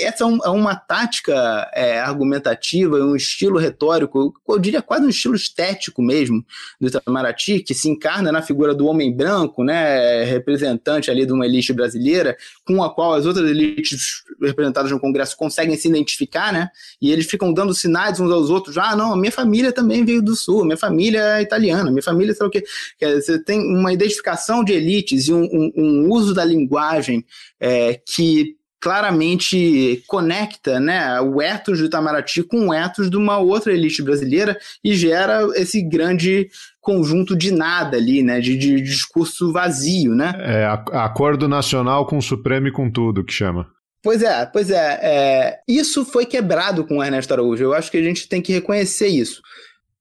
essa 0.00 0.24
é, 0.24 0.28
é 0.44 0.48
uma 0.50 0.76
tática 0.76 1.70
é, 1.74 1.98
argumentativa, 1.98 2.96
um 2.98 3.16
estilo 3.16 3.58
retórico, 3.58 4.32
eu 4.48 4.58
diria 4.58 4.80
quase 4.80 5.04
um 5.04 5.10
estilo 5.10 5.34
estético 5.34 6.00
mesmo 6.02 6.44
do 6.80 6.86
Itamaraty, 6.86 7.60
que 7.60 7.74
se 7.74 7.88
encarna 7.88 8.30
na 8.30 8.42
figura 8.42 8.74
do 8.74 8.86
homem 8.86 9.14
branco, 9.14 9.64
né, 9.64 10.22
representante 10.24 11.10
ali 11.10 11.26
de 11.26 11.32
uma 11.32 11.46
elite 11.46 11.72
brasileira, 11.72 12.36
com 12.64 12.82
a 12.82 12.94
qual 12.94 13.14
as 13.14 13.26
outras 13.26 13.48
elites 13.50 14.22
representadas 14.40 14.90
no 14.90 15.00
Congresso 15.00 15.36
conseguem 15.36 15.76
se 15.76 15.88
identificar, 15.88 16.43
né, 16.52 16.68
e 17.00 17.10
eles 17.10 17.26
ficam 17.26 17.52
dando 17.52 17.74
sinais 17.74 18.20
uns 18.20 18.30
aos 18.30 18.50
outros, 18.50 18.78
ah, 18.78 18.94
não, 18.96 19.16
minha 19.16 19.32
família 19.32 19.72
também 19.72 20.04
veio 20.04 20.22
do 20.22 20.34
Sul, 20.34 20.64
minha 20.64 20.76
família 20.76 21.38
é 21.38 21.42
italiana, 21.42 21.90
minha 21.90 22.02
família 22.02 22.34
sabe 22.34 22.48
o 22.48 22.50
que, 22.50 22.64
você 23.00 23.42
tem 23.42 23.60
uma 23.60 23.92
identificação 23.92 24.64
de 24.64 24.72
elites 24.72 25.28
e 25.28 25.32
um, 25.32 25.44
um, 25.44 25.72
um 25.76 26.12
uso 26.12 26.34
da 26.34 26.44
linguagem 26.44 27.24
é, 27.60 28.00
que 28.06 28.56
claramente 28.84 30.04
conecta 30.06 30.78
né, 30.78 31.18
o 31.18 31.40
ethos 31.40 31.78
do 31.78 31.86
Itamaraty 31.86 32.42
com 32.42 32.68
o 32.68 32.74
ethos 32.74 33.08
de 33.08 33.16
uma 33.16 33.38
outra 33.38 33.72
elite 33.72 34.02
brasileira 34.02 34.58
e 34.84 34.94
gera 34.94 35.40
esse 35.54 35.80
grande 35.80 36.50
conjunto 36.82 37.34
de 37.34 37.50
nada 37.50 37.96
ali, 37.96 38.22
né, 38.22 38.40
de, 38.40 38.58
de 38.58 38.82
discurso 38.82 39.50
vazio, 39.50 40.14
né? 40.14 40.34
É, 40.38 40.66
acordo 40.66 41.48
nacional 41.48 42.04
com 42.04 42.18
o 42.18 42.22
Supremo 42.22 42.68
e 42.68 42.72
com 42.72 42.90
tudo, 42.90 43.24
que 43.24 43.32
chama. 43.32 43.66
Pois 44.04 44.22
é, 44.22 44.44
pois 44.44 44.70
é, 44.70 45.00
é, 45.02 45.60
Isso 45.66 46.04
foi 46.04 46.26
quebrado 46.26 46.86
com 46.86 46.98
o 46.98 47.02
Ernesto 47.02 47.32
Araújo. 47.32 47.64
Eu 47.64 47.72
acho 47.72 47.90
que 47.90 47.96
a 47.96 48.02
gente 48.02 48.28
tem 48.28 48.42
que 48.42 48.52
reconhecer 48.52 49.08
isso. 49.08 49.40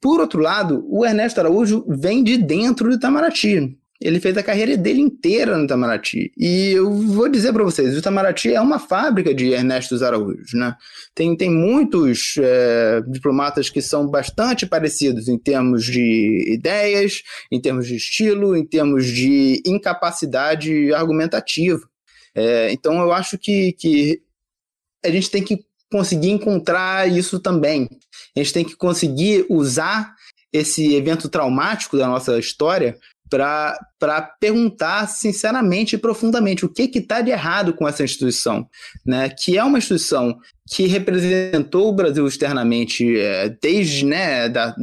Por 0.02 0.20
outro 0.20 0.42
lado, 0.42 0.86
o 0.89 1.06
Ernesto 1.06 1.39
Araújo 1.39 1.86
vem 1.88 2.22
de 2.22 2.36
dentro 2.36 2.89
do 2.89 2.96
Itamaraty. 2.96 3.78
Ele 4.02 4.20
fez 4.20 4.36
a 4.36 4.44
carreira 4.44 4.76
dele 4.76 5.00
inteira 5.00 5.58
no 5.58 5.63
Itamaraty. 5.63 6.34
E 6.38 6.72
eu 6.72 6.92
vou 6.92 7.30
dizer 7.30 7.54
para 7.54 7.63
vocês, 7.63 7.96
o 7.96 8.00
Itamaraty 8.00 8.54
é 8.54 8.60
uma 8.60 8.78
fábrica 8.78 9.34
de 9.34 9.52
Ernesto 9.54 9.96
Araújo, 10.04 10.58
né? 10.58 10.76
Tem, 11.16 11.34
tem 11.38 11.50
muitos 11.50 12.36
é, 12.38 13.02
diplomatas 13.08 13.70
que 13.70 13.82
são 13.82 14.06
bastante 14.06 14.66
parecidos 14.66 15.30
em 15.30 15.38
termos 15.38 15.86
de 15.86 16.54
ideias, 16.54 17.22
em 17.50 17.62
termos 17.62 17.88
de 17.88 17.96
estilo, 17.96 18.58
em 18.58 18.66
termos 18.66 19.06
de 19.06 19.63
incapacidade 19.66 20.94
argumentativa. 20.94 21.88
É, 22.36 22.72
então 22.72 23.00
eu 23.02 23.12
acho 23.12 23.38
que, 23.38 23.74
que 23.74 24.22
a 25.04 25.10
gente 25.10 25.30
tem 25.30 25.43
que 25.43 25.65
conseguir 25.91 26.32
encontrar 26.32 27.08
isso 27.08 27.39
também. 27.39 27.88
A 28.36 28.39
gente 28.39 28.54
tem 28.54 28.65
que 28.65 28.76
conseguir 28.76 29.46
usar 29.50 30.15
esse 30.52 30.96
evento 30.96 31.30
traumático 31.30 31.98
da 31.98 32.08
nossa 32.08 32.38
história 32.39 32.98
para 33.30 34.22
perguntar 34.39 35.08
sinceramente 35.08 35.96
e 35.96 35.98
profundamente 35.98 36.65
o 36.65 36.69
que 36.69 36.84
está 37.00 37.19
de 37.22 37.32
errado 37.32 37.74
com 37.74 37.88
essa 37.88 38.04
instituição, 38.04 38.67
né? 39.04 39.28
que 39.30 39.58
é 39.58 39.63
uma 39.63 39.80
instituição 39.80 40.38
que 40.69 40.86
representou 40.86 41.89
o 41.89 41.93
Brasil 41.93 42.28
externamente 42.28 43.19
é, 43.19 43.50
desde 43.50 44.06
né, 44.06 44.48
da 44.50 44.76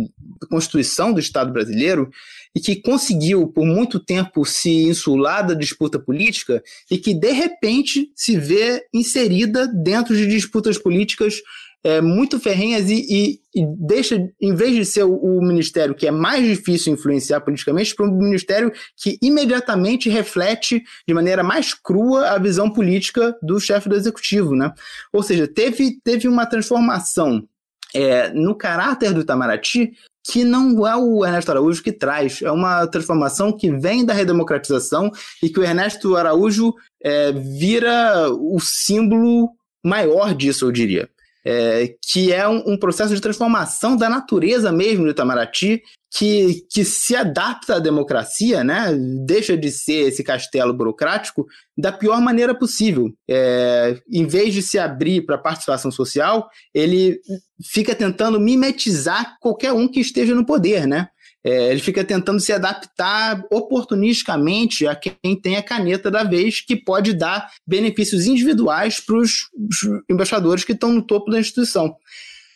Constituição 0.49 1.13
do 1.13 1.21
Estado 1.21 1.53
brasileiro 1.53 2.11
e 2.55 2.61
que 2.61 2.77
conseguiu 2.77 3.47
por 3.47 3.65
muito 3.65 4.01
tempo 4.01 4.45
se 4.45 4.71
insular 4.85 5.47
da 5.47 5.55
disputa 5.55 5.99
política 5.99 6.63
e 6.91 6.99
que 6.99 7.15
de 7.15 7.31
repente 7.31 8.11
se 8.15 8.37
vê 8.37 8.85
inserida 8.93 9.69
dentro 9.69 10.17
de 10.17 10.27
disputas 10.27 10.77
políticas 10.77 11.35
é, 11.83 12.01
muito 12.01 12.39
ferrenhas 12.39 12.91
e, 12.91 13.07
e, 13.09 13.41
e, 13.55 13.67
deixa, 13.79 14.17
em 14.41 14.55
vez 14.55 14.75
de 14.75 14.85
ser 14.85 15.05
o, 15.05 15.15
o, 15.15 15.41
ministério 15.41 15.95
que 15.95 16.07
é 16.07 16.11
mais 16.11 16.45
difícil 16.45 16.93
influenciar 16.93 17.41
politicamente, 17.41 17.95
para 17.95 18.07
um 18.07 18.19
ministério 18.19 18.71
que 18.97 19.19
imediatamente 19.23 20.11
reflete 20.11 20.83
de 21.09 21.15
maneira 21.15 21.43
mais 21.43 21.73
crua 21.73 22.31
a 22.31 22.39
visão 22.39 22.71
política 22.71 23.35
do 23.43 23.59
chefe 23.59 23.89
do 23.89 23.97
executivo. 23.97 24.55
Né? 24.55 24.71
Ou 25.13 25.23
seja, 25.23 25.49
teve, 25.49 25.99
teve 26.05 26.29
uma 26.29 26.45
transformação 26.45 27.49
é, 27.95 28.29
no 28.31 28.55
caráter 28.55 29.15
do 29.15 29.21
Itamaraty 29.21 29.93
que 30.27 30.45
não 30.45 30.87
é 30.87 30.97
o 30.97 31.25
Ernesto 31.25 31.51
Araújo 31.51 31.83
que 31.83 31.93
traz, 31.93 32.43
é 32.43 32.51
uma 32.51 32.87
transformação 32.87 33.57
que 33.57 33.71
vem 33.71 34.05
da 34.05 34.13
redemocratização 34.13 35.11
e 35.43 35.49
que 35.49 35.59
o 35.59 35.65
Ernesto 35.65 36.17
Araújo 36.17 36.75
é, 37.03 37.33
vira 37.33 38.31
o 38.31 38.59
símbolo 38.61 39.51
maior 39.85 40.35
disso, 40.35 40.67
eu 40.67 40.73
diria. 40.73 41.09
É, 41.43 41.95
que 42.07 42.33
é 42.33 42.47
um, 42.47 42.73
um, 42.73 42.77
processo 42.77 43.15
de 43.15 43.21
transformação 43.21 43.97
da 43.97 44.11
natureza 44.11 44.71
mesmo 44.71 45.05
do 45.05 45.11
Itamaraty, 45.11 45.83
que, 46.11 46.66
que 46.68 46.85
se 46.85 47.14
adapta 47.14 47.77
à 47.77 47.79
democracia, 47.79 48.64
né? 48.64 48.92
deixa 49.25 49.57
de 49.57 49.70
ser 49.70 50.09
esse 50.09 50.25
castelo 50.25 50.75
burocrático 50.75 51.46
da 51.79 51.92
pior 51.92 52.20
maneira 52.20 52.53
possível. 52.55 53.12
É, 53.29 53.96
em 54.11 54.27
vez 54.27 54.53
de 54.53 54.61
se 54.61 54.79
abrir 54.79 55.25
para 55.25 55.37
a 55.37 55.40
participação 55.40 55.90
social, 55.90 56.51
ele 56.75 57.20
fica 57.64 57.94
tentando 57.94 58.40
mimetizar 58.40 59.37
qualquer 59.40 59.73
um 59.73 59.87
que 59.87 60.01
esteja 60.01 60.35
no 60.35 60.44
poder, 60.44 60.87
né? 60.87 61.09
É, 61.42 61.70
ele 61.70 61.81
fica 61.81 62.05
tentando 62.05 62.38
se 62.38 62.53
adaptar 62.53 63.42
oportunisticamente 63.51 64.87
a 64.87 64.94
quem 64.94 65.40
tem 65.40 65.57
a 65.57 65.62
caneta 65.62 66.11
da 66.11 66.23
vez, 66.23 66.61
que 66.61 66.77
pode 66.77 67.14
dar 67.14 67.49
benefícios 67.66 68.27
individuais 68.27 69.01
para 69.01 69.16
os 69.16 69.49
embaixadores 70.11 70.64
que 70.64 70.73
estão 70.73 70.92
no 70.92 71.03
topo 71.03 71.31
da 71.31 71.40
instituição. 71.40 71.96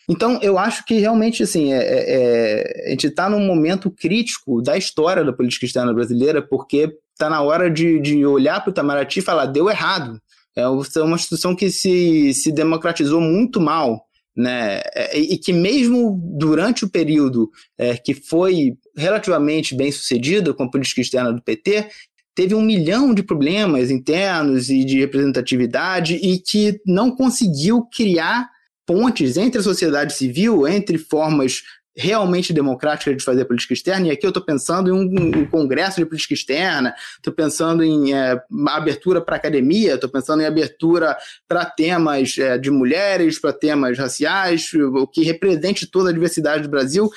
Então, 0.09 0.39
eu 0.41 0.57
acho 0.57 0.85
que 0.85 0.99
realmente 0.99 1.43
assim, 1.43 1.73
é, 1.73 1.77
é, 1.77 2.83
é 2.83 2.87
a 2.87 2.89
gente 2.91 3.07
está 3.07 3.29
num 3.29 3.45
momento 3.45 3.89
crítico 3.89 4.61
da 4.61 4.77
história 4.77 5.23
da 5.23 5.33
política 5.33 5.65
externa 5.65 5.93
brasileira, 5.93 6.41
porque 6.41 6.95
está 7.11 7.29
na 7.29 7.41
hora 7.41 7.69
de, 7.69 7.99
de 7.99 8.25
olhar 8.25 8.59
para 8.61 8.69
o 8.69 8.71
Itamaraty 8.71 9.19
e 9.19 9.23
falar: 9.23 9.47
deu 9.47 9.69
errado. 9.69 10.19
É 10.55 10.67
uma 10.67 11.15
instituição 11.15 11.53
que 11.53 11.69
se, 11.69 12.33
se 12.33 12.49
democratizou 12.49 13.19
muito 13.19 13.59
mal 13.59 14.05
né? 14.35 14.81
É, 14.93 15.17
e 15.17 15.37
que 15.37 15.53
mesmo 15.53 16.19
durante 16.37 16.83
o 16.83 16.89
período 16.89 17.49
é, 17.77 17.95
que 17.95 18.13
foi 18.13 18.77
relativamente 18.95 19.73
bem 19.73 19.91
sucedido 19.91 20.53
com 20.53 20.63
a 20.63 20.69
política 20.69 21.01
externa 21.01 21.31
do 21.31 21.41
PT, 21.41 21.87
teve 22.35 22.53
um 22.53 22.61
milhão 22.61 23.13
de 23.13 23.23
problemas 23.23 23.89
internos 23.89 24.69
e 24.69 24.83
de 24.83 24.99
representatividade 24.99 26.15
e 26.15 26.37
que 26.37 26.81
não 26.85 27.15
conseguiu 27.15 27.83
criar 27.83 28.49
pontes 28.85 29.37
entre 29.37 29.59
a 29.59 29.63
sociedade 29.63 30.13
civil, 30.13 30.67
entre 30.67 30.97
formas 30.97 31.63
realmente 31.97 32.51
democrática 32.51 33.15
de 33.15 33.23
fazer 33.23 33.45
política 33.45 33.73
externa, 33.73 34.07
e 34.07 34.11
aqui 34.11 34.25
eu 34.25 34.29
estou 34.29 34.43
pensando 34.43 34.89
em 34.89 34.91
um, 34.91 35.39
um, 35.39 35.45
congresso 35.45 35.97
de 35.97 36.05
política 36.05 36.33
externa, 36.33 36.93
estou 37.15 37.31
pensando 37.31 37.83
em 37.83 38.13
é, 38.13 38.37
abertura 38.67 39.21
para 39.21 39.37
academia, 39.37 39.95
estou 39.95 40.09
pensando 40.09 40.41
em 40.41 40.45
abertura 40.45 41.15
para 41.47 41.65
temas 41.65 42.37
é, 42.37 42.57
de 42.57 42.69
mulheres, 42.69 43.39
para 43.39 43.53
temas 43.53 43.97
raciais, 43.97 44.65
o 44.73 45.07
que 45.07 45.23
represente 45.23 45.87
toda 45.87 46.09
a 46.09 46.13
diversidade 46.13 46.63
do 46.63 46.69
Brasil. 46.69 47.09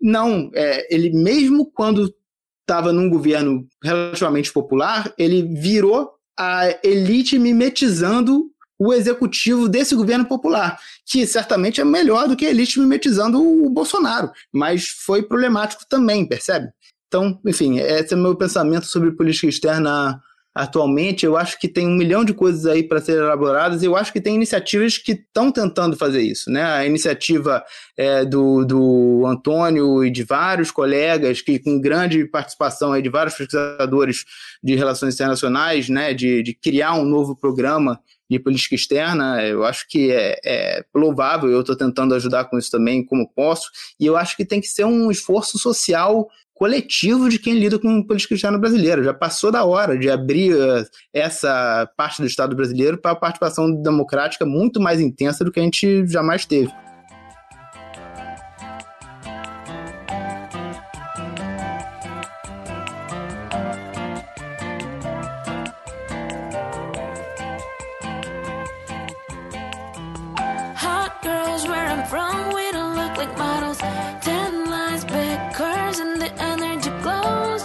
Não, 0.00 0.50
é, 0.52 0.92
ele 0.92 1.10
mesmo 1.10 1.70
quando 1.70 2.12
estava 2.62 2.92
num 2.92 3.08
governo 3.08 3.68
relativamente 3.82 4.52
popular, 4.52 5.12
ele 5.16 5.42
virou 5.42 6.10
a 6.36 6.76
elite 6.82 7.38
mimetizando 7.38 8.50
o 8.78 8.92
executivo 8.92 9.68
desse 9.68 9.94
governo 9.94 10.24
popular, 10.24 10.78
que 11.06 11.26
certamente 11.26 11.80
é 11.80 11.84
melhor 11.84 12.28
do 12.28 12.36
que 12.36 12.46
a 12.46 12.50
elite 12.50 12.80
mimetizando 12.80 13.40
o 13.40 13.70
Bolsonaro, 13.70 14.30
mas 14.52 14.88
foi 14.88 15.22
problemático 15.22 15.84
também, 15.88 16.26
percebe? 16.26 16.68
Então, 17.06 17.38
enfim, 17.46 17.78
esse 17.78 18.12
é 18.12 18.16
o 18.16 18.20
meu 18.20 18.34
pensamento 18.34 18.86
sobre 18.86 19.12
política 19.12 19.46
externa 19.46 20.20
atualmente. 20.54 21.26
Eu 21.26 21.36
acho 21.36 21.58
que 21.58 21.66
tem 21.66 21.86
um 21.86 21.96
milhão 21.96 22.24
de 22.24 22.32
coisas 22.32 22.64
aí 22.64 22.82
para 22.82 23.00
serem 23.00 23.22
elaboradas 23.22 23.82
e 23.82 23.86
eu 23.86 23.96
acho 23.96 24.12
que 24.12 24.20
tem 24.20 24.36
iniciativas 24.36 24.96
que 24.96 25.12
estão 25.12 25.50
tentando 25.50 25.96
fazer 25.96 26.22
isso. 26.22 26.50
Né? 26.50 26.62
A 26.62 26.86
iniciativa 26.86 27.62
é, 27.96 28.24
do, 28.24 28.64
do 28.64 29.24
Antônio 29.26 30.04
e 30.04 30.10
de 30.10 30.22
vários 30.22 30.70
colegas, 30.70 31.42
que 31.42 31.58
com 31.58 31.80
grande 31.80 32.24
participação 32.24 32.92
aí 32.92 33.02
de 33.02 33.08
vários 33.08 33.34
pesquisadores 33.34 34.24
de 34.62 34.76
relações 34.76 35.14
internacionais, 35.14 35.88
né, 35.88 36.14
de, 36.14 36.42
de 36.42 36.54
criar 36.54 36.94
um 36.94 37.04
novo 37.04 37.34
programa 37.34 38.00
de 38.30 38.38
política 38.38 38.74
externa, 38.74 39.42
eu 39.42 39.64
acho 39.64 39.86
que 39.88 40.10
é, 40.10 40.38
é 40.44 40.84
louvável, 40.94 41.50
eu 41.50 41.60
estou 41.60 41.76
tentando 41.76 42.14
ajudar 42.14 42.44
com 42.46 42.58
isso 42.58 42.70
também, 42.70 43.04
como 43.04 43.28
posso, 43.28 43.70
e 44.00 44.06
eu 44.06 44.16
acho 44.16 44.36
que 44.36 44.44
tem 44.44 44.60
que 44.60 44.68
ser 44.68 44.84
um 44.84 45.10
esforço 45.10 45.58
social 45.58 46.28
coletivo 46.54 47.28
de 47.28 47.38
quem 47.38 47.54
lida 47.54 47.78
com 47.78 48.02
política 48.02 48.34
externa 48.34 48.56
brasileira. 48.56 49.02
Já 49.02 49.12
passou 49.12 49.50
da 49.50 49.64
hora 49.64 49.98
de 49.98 50.08
abrir 50.08 50.54
uh, 50.54 50.86
essa 51.12 51.90
parte 51.96 52.22
do 52.22 52.26
Estado 52.26 52.54
brasileiro 52.54 52.96
para 52.96 53.10
a 53.10 53.16
participação 53.16 53.70
democrática 53.82 54.46
muito 54.46 54.80
mais 54.80 55.00
intensa 55.00 55.44
do 55.44 55.50
que 55.50 55.58
a 55.58 55.62
gente 55.64 56.06
jamais 56.06 56.46
teve. 56.46 56.72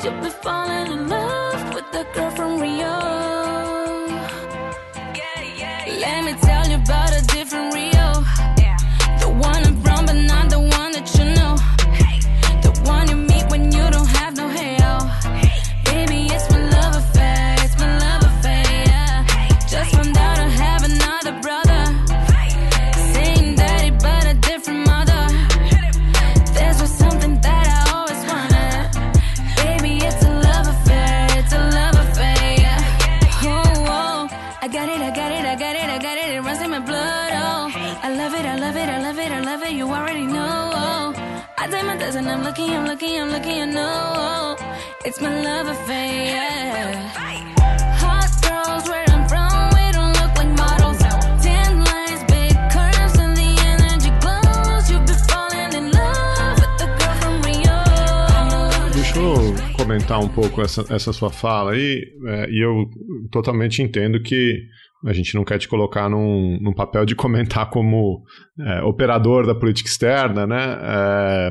should 0.09 0.23
be 0.23 0.29
falling 0.29 0.98
eu 60.09 60.17
comentar 60.17 60.19
um 60.19 60.27
pouco 60.27 60.61
essa, 60.61 60.85
essa 60.93 61.13
sua 61.13 61.29
fala 61.29 61.73
aí, 61.73 62.03
é, 62.25 62.49
e 62.49 62.63
eu 62.63 62.89
totalmente 63.31 63.81
entendo 63.81 64.21
que 64.21 64.57
a 65.05 65.13
gente 65.13 65.35
não 65.35 65.45
quer 65.45 65.59
te 65.59 65.67
colocar 65.67 66.09
num, 66.09 66.57
num 66.61 66.73
papel 66.73 67.05
de 67.05 67.15
comentar 67.15 67.69
como 67.69 68.23
é, 68.59 68.81
operador 68.81 69.45
da 69.45 69.55
política 69.55 69.89
externa, 69.89 70.45
né? 70.45 70.77
É, 70.81 71.49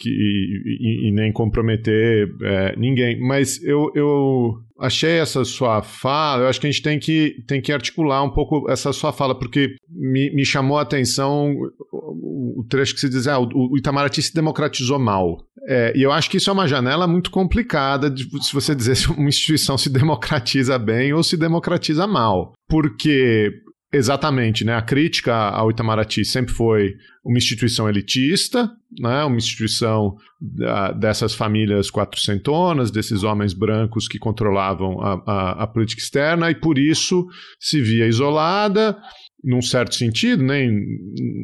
que, 0.00 0.08
e, 0.08 1.08
e 1.08 1.12
nem 1.12 1.30
comprometer 1.30 2.34
é, 2.42 2.74
ninguém. 2.76 3.20
Mas 3.20 3.62
eu, 3.62 3.92
eu 3.94 4.54
achei 4.78 5.18
essa 5.18 5.44
sua 5.44 5.82
fala, 5.82 6.44
eu 6.44 6.48
acho 6.48 6.58
que 6.58 6.66
a 6.66 6.70
gente 6.70 6.82
tem 6.82 6.98
que, 6.98 7.44
tem 7.46 7.60
que 7.60 7.70
articular 7.70 8.22
um 8.22 8.30
pouco 8.30 8.70
essa 8.70 8.92
sua 8.92 9.12
fala, 9.12 9.38
porque 9.38 9.76
me, 9.88 10.34
me 10.34 10.44
chamou 10.44 10.78
a 10.78 10.82
atenção 10.82 11.54
o, 11.92 12.64
trecho 12.68 12.94
que 12.94 13.00
se 13.00 13.10
diz, 13.10 13.26
ah, 13.26 13.38
o, 13.38 13.72
o 13.72 13.78
Itamaraty 13.78 14.22
se 14.22 14.34
democratizou 14.34 14.98
mal. 14.98 15.44
É, 15.68 15.92
e 15.94 16.02
eu 16.02 16.10
acho 16.10 16.30
que 16.30 16.38
isso 16.38 16.48
é 16.48 16.52
uma 16.52 16.66
janela 16.66 17.06
muito 17.06 17.30
complicada 17.30 18.10
de 18.10 18.24
se 18.42 18.54
você 18.54 18.74
dizer 18.74 18.96
se 18.96 19.10
uma 19.10 19.28
instituição 19.28 19.76
se 19.76 19.90
democratiza 19.92 20.78
bem 20.78 21.12
ou 21.12 21.22
se 21.22 21.36
democratiza 21.36 22.06
mal. 22.06 22.54
Porque 22.66 23.52
Exatamente, 23.92 24.64
né? 24.64 24.76
A 24.76 24.82
crítica 24.82 25.34
ao 25.34 25.68
Itamaraty 25.68 26.24
sempre 26.24 26.54
foi 26.54 26.94
uma 27.24 27.38
instituição 27.38 27.88
elitista, 27.88 28.70
né? 29.00 29.24
Uma 29.24 29.36
instituição 29.36 30.16
da, 30.40 30.92
dessas 30.92 31.34
famílias 31.34 31.90
quatrocentonas, 31.90 32.92
desses 32.92 33.24
homens 33.24 33.52
brancos 33.52 34.06
que 34.06 34.16
controlavam 34.16 35.00
a, 35.00 35.22
a, 35.26 35.64
a, 35.64 35.66
política 35.66 36.00
externa 36.00 36.48
e 36.50 36.54
por 36.54 36.78
isso 36.78 37.26
se 37.58 37.80
via 37.80 38.06
isolada, 38.06 38.96
num 39.42 39.60
certo 39.60 39.96
sentido, 39.96 40.44
nem, 40.44 40.70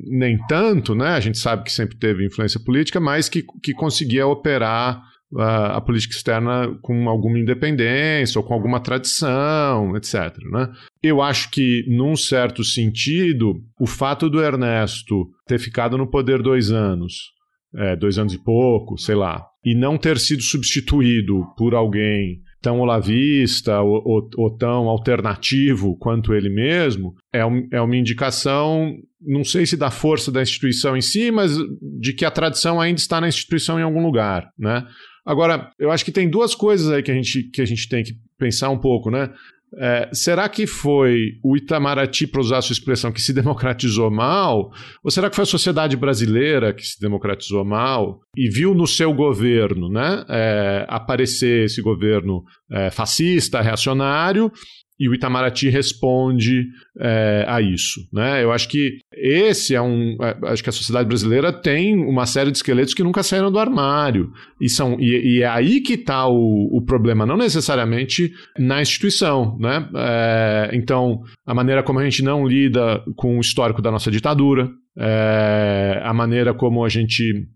nem 0.06 0.38
tanto, 0.46 0.94
né? 0.94 1.08
A 1.08 1.20
gente 1.20 1.38
sabe 1.38 1.64
que 1.64 1.72
sempre 1.72 1.96
teve 1.96 2.24
influência 2.24 2.60
política, 2.60 3.00
mas 3.00 3.28
que, 3.28 3.44
que 3.60 3.72
conseguia 3.72 4.24
operar 4.24 5.02
a, 5.38 5.80
política 5.80 6.14
externa 6.14 6.76
com 6.82 7.08
alguma 7.08 7.38
independência 7.38 8.38
ou 8.38 8.44
com 8.44 8.54
alguma 8.54 8.80
tradição, 8.80 9.96
etc. 9.96 10.36
Né? 10.50 10.72
Eu 11.02 11.20
acho 11.20 11.50
que, 11.50 11.84
num 11.88 12.16
certo 12.16 12.64
sentido, 12.64 13.54
o 13.80 13.86
fato 13.86 14.30
do 14.30 14.42
Ernesto 14.42 15.28
ter 15.46 15.58
ficado 15.58 15.98
no 15.98 16.08
poder 16.10 16.42
dois 16.42 16.70
anos, 16.70 17.32
é, 17.74 17.94
dois 17.96 18.18
anos 18.18 18.32
e 18.32 18.42
pouco, 18.42 18.96
sei 18.96 19.14
lá, 19.14 19.44
e 19.64 19.74
não 19.74 19.98
ter 19.98 20.18
sido 20.18 20.42
substituído 20.42 21.44
por 21.56 21.74
alguém 21.74 22.40
tão 22.62 22.80
olavista 22.80 23.80
ou, 23.80 24.02
ou, 24.04 24.30
ou, 24.36 24.56
tão 24.56 24.88
alternativo 24.88 25.96
quanto 25.98 26.34
ele 26.34 26.48
mesmo, 26.48 27.14
é, 27.32 27.44
um, 27.44 27.68
é 27.72 27.80
uma 27.80 27.96
indicação, 27.96 28.92
não 29.20 29.44
sei 29.44 29.66
se 29.66 29.76
da 29.76 29.90
força 29.90 30.32
da 30.32 30.42
instituição 30.42 30.96
em 30.96 31.00
si, 31.00 31.30
mas 31.30 31.56
de 32.00 32.12
que 32.12 32.24
a 32.24 32.30
tradição 32.30 32.80
ainda 32.80 32.98
está 32.98 33.20
na 33.20 33.28
instituição 33.28 33.78
em 33.78 33.82
algum 33.82 34.02
lugar, 34.04 34.50
né? 34.58 34.84
Agora, 35.26 35.72
eu 35.78 35.90
acho 35.90 36.04
que 36.04 36.12
tem 36.12 36.30
duas 36.30 36.54
coisas 36.54 36.88
aí 36.88 37.02
que 37.02 37.10
a 37.10 37.14
gente, 37.14 37.42
que 37.50 37.60
a 37.60 37.64
gente 37.64 37.88
tem 37.88 38.04
que 38.04 38.14
pensar 38.38 38.70
um 38.70 38.78
pouco, 38.78 39.10
né? 39.10 39.30
É, 39.78 40.08
será 40.12 40.48
que 40.48 40.66
foi 40.66 41.32
o 41.42 41.56
Itamaraty, 41.56 42.26
para 42.26 42.40
usar 42.40 42.58
a 42.58 42.62
sua 42.62 42.72
expressão, 42.72 43.10
que 43.10 43.20
se 43.20 43.32
democratizou 43.32 44.10
mal? 44.10 44.70
Ou 45.02 45.10
será 45.10 45.28
que 45.28 45.34
foi 45.34 45.42
a 45.42 45.46
sociedade 45.46 45.96
brasileira 45.96 46.72
que 46.72 46.86
se 46.86 47.00
democratizou 47.00 47.64
mal 47.64 48.20
e 48.36 48.48
viu 48.48 48.72
no 48.74 48.86
seu 48.86 49.12
governo 49.12 49.90
né, 49.90 50.24
é, 50.28 50.86
aparecer 50.88 51.64
esse 51.64 51.82
governo 51.82 52.44
é, 52.70 52.90
fascista, 52.90 53.60
reacionário, 53.60 54.50
e 54.98 55.08
o 55.08 55.14
Itamaraty 55.14 55.68
responde 55.68 56.66
é, 56.98 57.44
a 57.46 57.60
isso. 57.60 58.00
Né? 58.12 58.42
Eu 58.42 58.50
acho 58.50 58.68
que 58.68 58.98
esse 59.12 59.74
é 59.74 59.80
um. 59.80 60.16
É, 60.20 60.36
acho 60.50 60.62
que 60.62 60.70
a 60.70 60.72
sociedade 60.72 61.06
brasileira 61.06 61.52
tem 61.52 61.94
uma 61.96 62.24
série 62.24 62.50
de 62.50 62.56
esqueletos 62.56 62.94
que 62.94 63.02
nunca 63.02 63.22
saíram 63.22 63.52
do 63.52 63.58
armário. 63.58 64.30
E, 64.60 64.68
são, 64.68 64.96
e, 64.98 65.38
e 65.38 65.42
é 65.42 65.48
aí 65.48 65.80
que 65.80 65.94
está 65.94 66.26
o, 66.26 66.68
o, 66.72 66.82
problema, 66.82 67.26
não 67.26 67.36
necessariamente 67.36 68.32
na 68.58 68.80
instituição. 68.80 69.56
Né? 69.58 69.86
É, 69.94 70.70
então, 70.72 71.20
a 71.46 71.54
maneira 71.54 71.82
como 71.82 71.98
a 71.98 72.04
gente 72.04 72.22
não 72.22 72.46
lida 72.46 73.02
com 73.16 73.36
o 73.36 73.40
histórico 73.40 73.82
da 73.82 73.90
nossa 73.90 74.10
ditadura, 74.10 74.70
é, 74.98 76.00
a 76.02 76.14
maneira 76.14 76.54
como 76.54 76.84
a 76.84 76.88
gente 76.88 77.46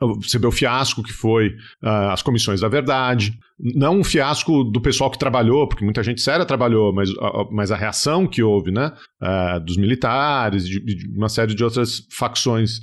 você 0.00 0.38
vê 0.38 0.46
o 0.46 0.52
fiasco 0.52 1.02
que 1.02 1.12
foi 1.12 1.48
uh, 1.82 2.10
as 2.10 2.22
comissões 2.22 2.60
da 2.60 2.68
verdade. 2.68 3.32
Não 3.58 4.00
um 4.00 4.04
fiasco 4.04 4.64
do 4.64 4.80
pessoal 4.80 5.10
que 5.10 5.18
trabalhou, 5.18 5.68
porque 5.68 5.84
muita 5.84 6.02
gente 6.02 6.20
séria 6.20 6.44
trabalhou, 6.44 6.92
mas, 6.92 7.10
uh, 7.10 7.48
mas 7.52 7.70
a 7.70 7.76
reação 7.76 8.26
que 8.26 8.42
houve 8.42 8.70
né, 8.70 8.92
uh, 9.22 9.64
dos 9.64 9.76
militares, 9.76 10.66
de, 10.66 10.80
de, 10.84 11.08
uma 11.16 11.28
série 11.28 11.54
de 11.54 11.62
outras 11.62 12.02
facções 12.10 12.80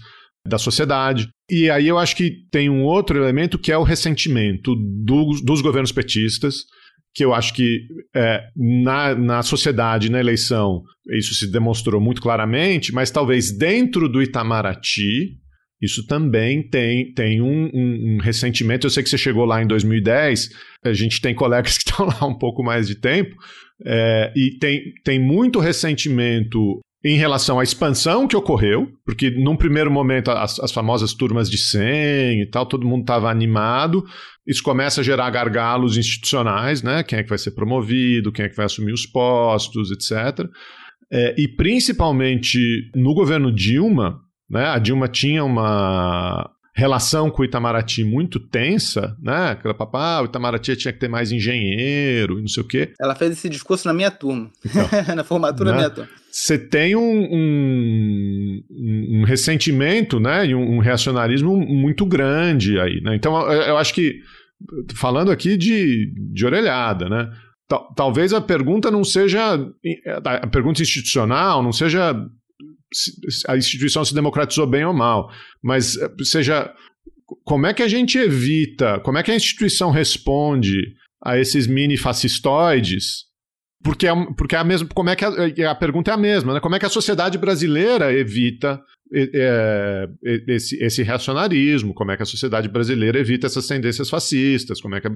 da 0.48 0.58
sociedade. 0.58 1.30
E 1.50 1.70
aí 1.70 1.88
eu 1.88 1.98
acho 1.98 2.16
que 2.16 2.32
tem 2.52 2.70
um 2.70 2.84
outro 2.84 3.18
elemento 3.18 3.60
que 3.60 3.72
é 3.72 3.78
o 3.78 3.84
ressentimento 3.84 4.74
do, 4.76 5.40
dos 5.44 5.62
governos 5.62 5.92
petistas, 5.92 6.66
que 7.14 7.26
eu 7.26 7.34
acho 7.34 7.54
que 7.54 7.82
é, 8.16 8.42
na, 8.56 9.14
na 9.14 9.44
sociedade, 9.44 10.10
na 10.10 10.20
eleição, 10.20 10.82
isso 11.10 11.36
se 11.36 11.52
demonstrou 11.52 12.00
muito 12.00 12.22
claramente, 12.22 12.94
mas 12.94 13.12
talvez 13.12 13.56
dentro 13.56 14.08
do 14.08 14.22
Itamaraty 14.22 15.42
isso 15.82 16.06
também 16.06 16.62
tem, 16.62 17.12
tem 17.14 17.42
um, 17.42 17.70
um, 17.74 18.16
um, 18.16 18.18
ressentimento. 18.22 18.86
Eu 18.86 18.92
sei 18.92 19.02
que 19.02 19.10
você 19.10 19.18
chegou 19.18 19.46
lá 19.46 19.64
em 19.64 19.68
2010, 19.68 20.50
a 20.86 20.94
gente 20.94 21.20
tem 21.20 21.34
colegas 21.34 21.78
que 21.80 21.90
estão 21.90 22.06
lá 22.06 22.26
um 22.26 22.38
pouco 22.38 22.64
mais 22.64 22.88
de 22.88 22.96
tempo, 22.96 23.36
é, 23.84 24.32
e 24.36 24.58
tem, 24.60 24.94
tem 25.04 25.20
muito 25.20 25.60
ressentimento 25.60 26.80
em 27.04 27.18
relação 27.18 27.60
à 27.60 27.64
expansão 27.64 28.28
que 28.28 28.36
ocorreu, 28.36 28.88
porque 29.04 29.32
num 29.32 29.58
primeiro 29.58 29.90
momento 29.90 30.30
as, 30.30 30.60
as 30.60 30.72
famosas 30.72 31.14
turmas 31.16 31.50
de 31.50 31.58
100 31.58 32.42
e 32.42 32.46
tal, 32.46 32.66
todo 32.66 32.88
mundo 32.88 33.02
estava 33.02 33.32
animado, 33.32 34.06
isso 34.46 34.62
começa 34.62 35.02
a 35.02 35.04
gerar 35.04 35.30
gargalos 35.32 35.98
institucionais, 35.98 36.84
né? 36.84 37.02
Quem 37.02 37.18
é 37.18 37.24
que 37.24 37.30
vai 37.30 37.40
ser 37.40 37.52
promovido, 37.52 38.32
quem 38.32 38.46
é 38.46 38.50
que 38.50 38.56
vai 38.56 38.68
assumir 38.68 38.94
os 38.94 39.08
postos, 39.08 39.90
etc. 39.92 40.48
É, 41.12 41.36
e 41.38 41.48
principalmente 41.48 42.60
no 42.96 43.16
governo 43.16 43.52
Dilma, 43.52 44.20
né? 44.52 44.66
A 44.66 44.78
Dilma 44.78 45.08
tinha 45.08 45.46
uma 45.46 46.52
relação 46.74 47.30
com 47.30 47.42
o 47.42 47.46
Itamaraty 47.46 48.04
muito 48.04 48.40
tensa, 48.40 49.16
né? 49.22 49.52
Aquela 49.52 49.74
papá, 49.74 50.18
ah, 50.18 50.22
o 50.22 50.26
Itamaraty 50.26 50.76
tinha 50.76 50.94
que 50.94 51.00
ter 51.00 51.08
mais 51.08 51.32
engenheiro 51.32 52.38
e 52.38 52.42
não 52.42 52.48
sei 52.48 52.64
o 52.64 52.68
quê. 52.68 52.94
Ela 53.00 53.16
fez 53.16 53.32
esse 53.32 53.50
discurso 53.50 53.88
na 53.88 53.94
minha 53.94 54.12
turma, 54.12 54.52
então, 54.66 54.88
na 55.16 55.24
formatura 55.24 55.72
né? 55.72 55.72
da 55.72 55.78
minha 55.78 55.90
turma. 55.90 56.10
Você 56.30 56.58
tem 56.58 56.96
um, 56.96 57.28
um, 57.32 58.64
um, 58.70 59.24
ressentimento, 59.26 60.20
né? 60.20 60.48
E 60.48 60.56
um, 60.56 60.78
um, 60.78 60.80
reacionarismo 60.80 61.58
muito 61.58 62.06
grande 62.06 62.80
aí, 62.80 63.02
né? 63.02 63.16
Então, 63.16 63.40
eu, 63.52 63.62
eu 63.62 63.78
acho 63.78 63.94
que, 63.94 64.20
falando 64.96 65.32
aqui 65.32 65.58
de, 65.58 66.14
de 66.34 66.46
orelhada, 66.46 67.10
né? 67.10 67.30
Talvez 67.96 68.34
a 68.34 68.42
pergunta 68.42 68.92
não 68.92 69.04
seja 69.04 69.54
a 70.16 70.48
pergunta 70.48 70.82
institucional, 70.82 71.64
não 71.64 71.72
seja 71.72 72.14
a 73.48 73.58
instituição 73.58 74.04
se 74.04 74.14
democratizou 74.14 74.68
bem 74.68 74.86
ou 74.86 74.94
mal, 74.94 75.30
mas 75.64 75.98
eh, 75.98 76.10
seja 76.24 76.74
como 77.46 77.66
é 77.66 77.74
que 77.74 77.84
a 77.84 77.88
gente 77.88 78.18
evita, 78.18 79.00
como 79.00 79.18
é 79.18 79.24
que 79.24 79.32
a 79.32 79.36
instituição 79.36 79.90
responde 79.90 80.78
a 81.24 81.38
esses 81.38 81.68
mini 81.68 81.98
fascistoides? 81.98 83.26
Porque 83.84 84.08
é, 84.08 84.12
porque 84.38 84.56
é 84.56 84.60
a 84.60 84.64
mesma, 84.64 84.88
como 84.94 85.10
é 85.10 85.16
que 85.16 85.26
a, 85.26 85.72
a 85.72 85.76
pergunta 85.76 86.12
é 86.12 86.14
a 86.14 86.18
mesma, 86.18 86.54
né? 86.54 86.60
Como 86.60 86.76
é 86.76 86.80
que 86.80 86.86
a 86.86 86.90
sociedade 86.90 87.38
brasileira 87.38 88.14
evita 88.14 88.80
é, 89.14 90.10
esse, 90.48 90.82
esse 90.82 91.04
reacionarismo, 91.04 91.94
como 91.94 92.12
é 92.12 92.18
que 92.18 92.24
a 92.24 92.26
sociedade 92.26 92.70
brasileira 92.70 93.20
evita 93.20 93.48
essas 93.48 93.68
tendências 93.68 94.10
fascistas, 94.10 94.80
como 94.80 94.96
é 94.96 95.02
que. 95.02 95.08
É, 95.08 95.12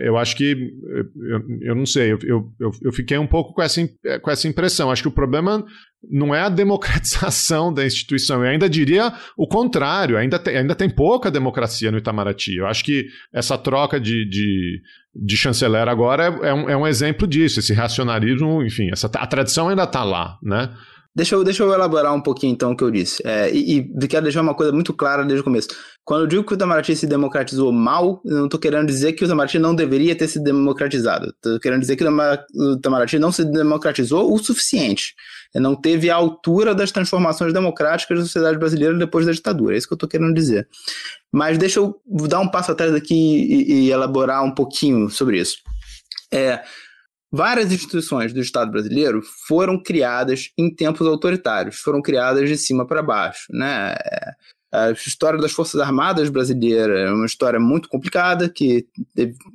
é, 0.00 0.08
eu 0.08 0.16
acho 0.16 0.36
que. 0.36 0.52
Eu, 0.52 1.42
eu 1.62 1.74
não 1.74 1.86
sei, 1.86 2.12
eu, 2.12 2.18
eu, 2.60 2.70
eu 2.82 2.92
fiquei 2.92 3.18
um 3.18 3.26
pouco 3.26 3.52
com 3.52 3.62
essa, 3.62 3.80
com 4.22 4.30
essa 4.30 4.46
impressão. 4.46 4.90
Acho 4.90 5.02
que 5.02 5.08
o 5.08 5.12
problema 5.12 5.64
não 6.08 6.34
é 6.34 6.42
a 6.42 6.48
democratização 6.48 7.72
da 7.74 7.84
instituição. 7.84 8.44
Eu 8.44 8.50
ainda 8.50 8.68
diria 8.68 9.12
o 9.36 9.46
contrário, 9.46 10.16
ainda 10.16 10.38
tem, 10.38 10.56
ainda 10.56 10.74
tem 10.74 10.88
pouca 10.88 11.30
democracia 11.30 11.90
no 11.90 11.98
Itamaraty. 11.98 12.56
Eu 12.56 12.66
acho 12.66 12.84
que 12.84 13.06
essa 13.32 13.58
troca 13.58 13.98
de, 13.98 14.28
de, 14.28 14.80
de 15.14 15.36
chanceler 15.36 15.88
agora 15.88 16.24
é, 16.24 16.48
é, 16.48 16.54
um, 16.54 16.70
é 16.70 16.76
um 16.76 16.86
exemplo 16.86 17.26
disso, 17.26 17.60
esse 17.60 17.72
racionalismo, 17.72 18.62
enfim, 18.62 18.90
essa, 18.92 19.06
a 19.06 19.26
tradição 19.26 19.68
ainda 19.68 19.84
está 19.84 20.04
lá, 20.04 20.38
né? 20.42 20.72
Deixa 21.16 21.34
eu, 21.34 21.42
deixa 21.42 21.62
eu 21.62 21.72
elaborar 21.72 22.14
um 22.14 22.20
pouquinho 22.20 22.52
então 22.52 22.72
o 22.72 22.76
que 22.76 22.84
eu 22.84 22.90
disse. 22.90 23.22
É, 23.26 23.50
e, 23.50 23.78
e 23.78 24.06
quero 24.06 24.24
deixar 24.24 24.42
uma 24.42 24.54
coisa 24.54 24.70
muito 24.70 24.92
clara 24.92 25.24
desde 25.24 25.40
o 25.40 25.44
começo. 25.44 25.68
Quando 26.04 26.20
eu 26.20 26.26
digo 26.26 26.44
que 26.44 26.52
o 26.52 26.56
Itamaraty 26.56 26.94
se 26.94 27.06
democratizou 27.06 27.72
mal, 27.72 28.20
eu 28.22 28.36
não 28.36 28.44
estou 28.44 28.60
querendo 28.60 28.86
dizer 28.86 29.14
que 29.14 29.24
o 29.24 29.26
Itamaraty 29.26 29.58
não 29.58 29.74
deveria 29.74 30.14
ter 30.14 30.28
se 30.28 30.38
democratizado. 30.38 31.28
Estou 31.28 31.58
querendo 31.58 31.80
dizer 31.80 31.96
que 31.96 32.04
o 32.04 32.74
Itamaraty 32.74 33.18
não 33.18 33.32
se 33.32 33.46
democratizou 33.46 34.30
o 34.30 34.36
suficiente. 34.38 35.14
Não 35.54 35.74
teve 35.74 36.10
a 36.10 36.14
altura 36.14 36.74
das 36.74 36.92
transformações 36.92 37.50
democráticas 37.50 38.18
da 38.18 38.24
sociedade 38.26 38.58
brasileira 38.58 38.94
depois 38.94 39.24
da 39.24 39.32
ditadura. 39.32 39.74
É 39.74 39.78
isso 39.78 39.88
que 39.88 39.94
eu 39.94 39.96
estou 39.96 40.08
querendo 40.10 40.34
dizer. 40.34 40.68
Mas 41.32 41.56
deixa 41.56 41.80
eu 41.80 41.98
dar 42.28 42.40
um 42.40 42.48
passo 42.48 42.72
atrás 42.72 42.94
aqui 42.94 43.14
e, 43.14 43.86
e 43.86 43.90
elaborar 43.90 44.44
um 44.44 44.54
pouquinho 44.54 45.08
sobre 45.08 45.40
isso. 45.40 45.56
É, 46.30 46.62
Várias 47.32 47.72
instituições 47.72 48.32
do 48.32 48.40
Estado 48.40 48.70
brasileiro 48.70 49.20
foram 49.46 49.82
criadas 49.82 50.50
em 50.56 50.72
tempos 50.72 51.06
autoritários, 51.06 51.80
foram 51.80 52.00
criadas 52.00 52.48
de 52.48 52.56
cima 52.56 52.86
para 52.86 53.02
baixo. 53.02 53.46
Né? 53.50 53.94
A 54.72 54.90
história 54.92 55.40
das 55.40 55.52
Forças 55.52 55.80
Armadas 55.80 56.28
brasileiras 56.28 56.98
é 56.98 57.10
uma 57.10 57.26
história 57.26 57.58
muito 57.58 57.88
complicada, 57.88 58.48
que 58.48 58.86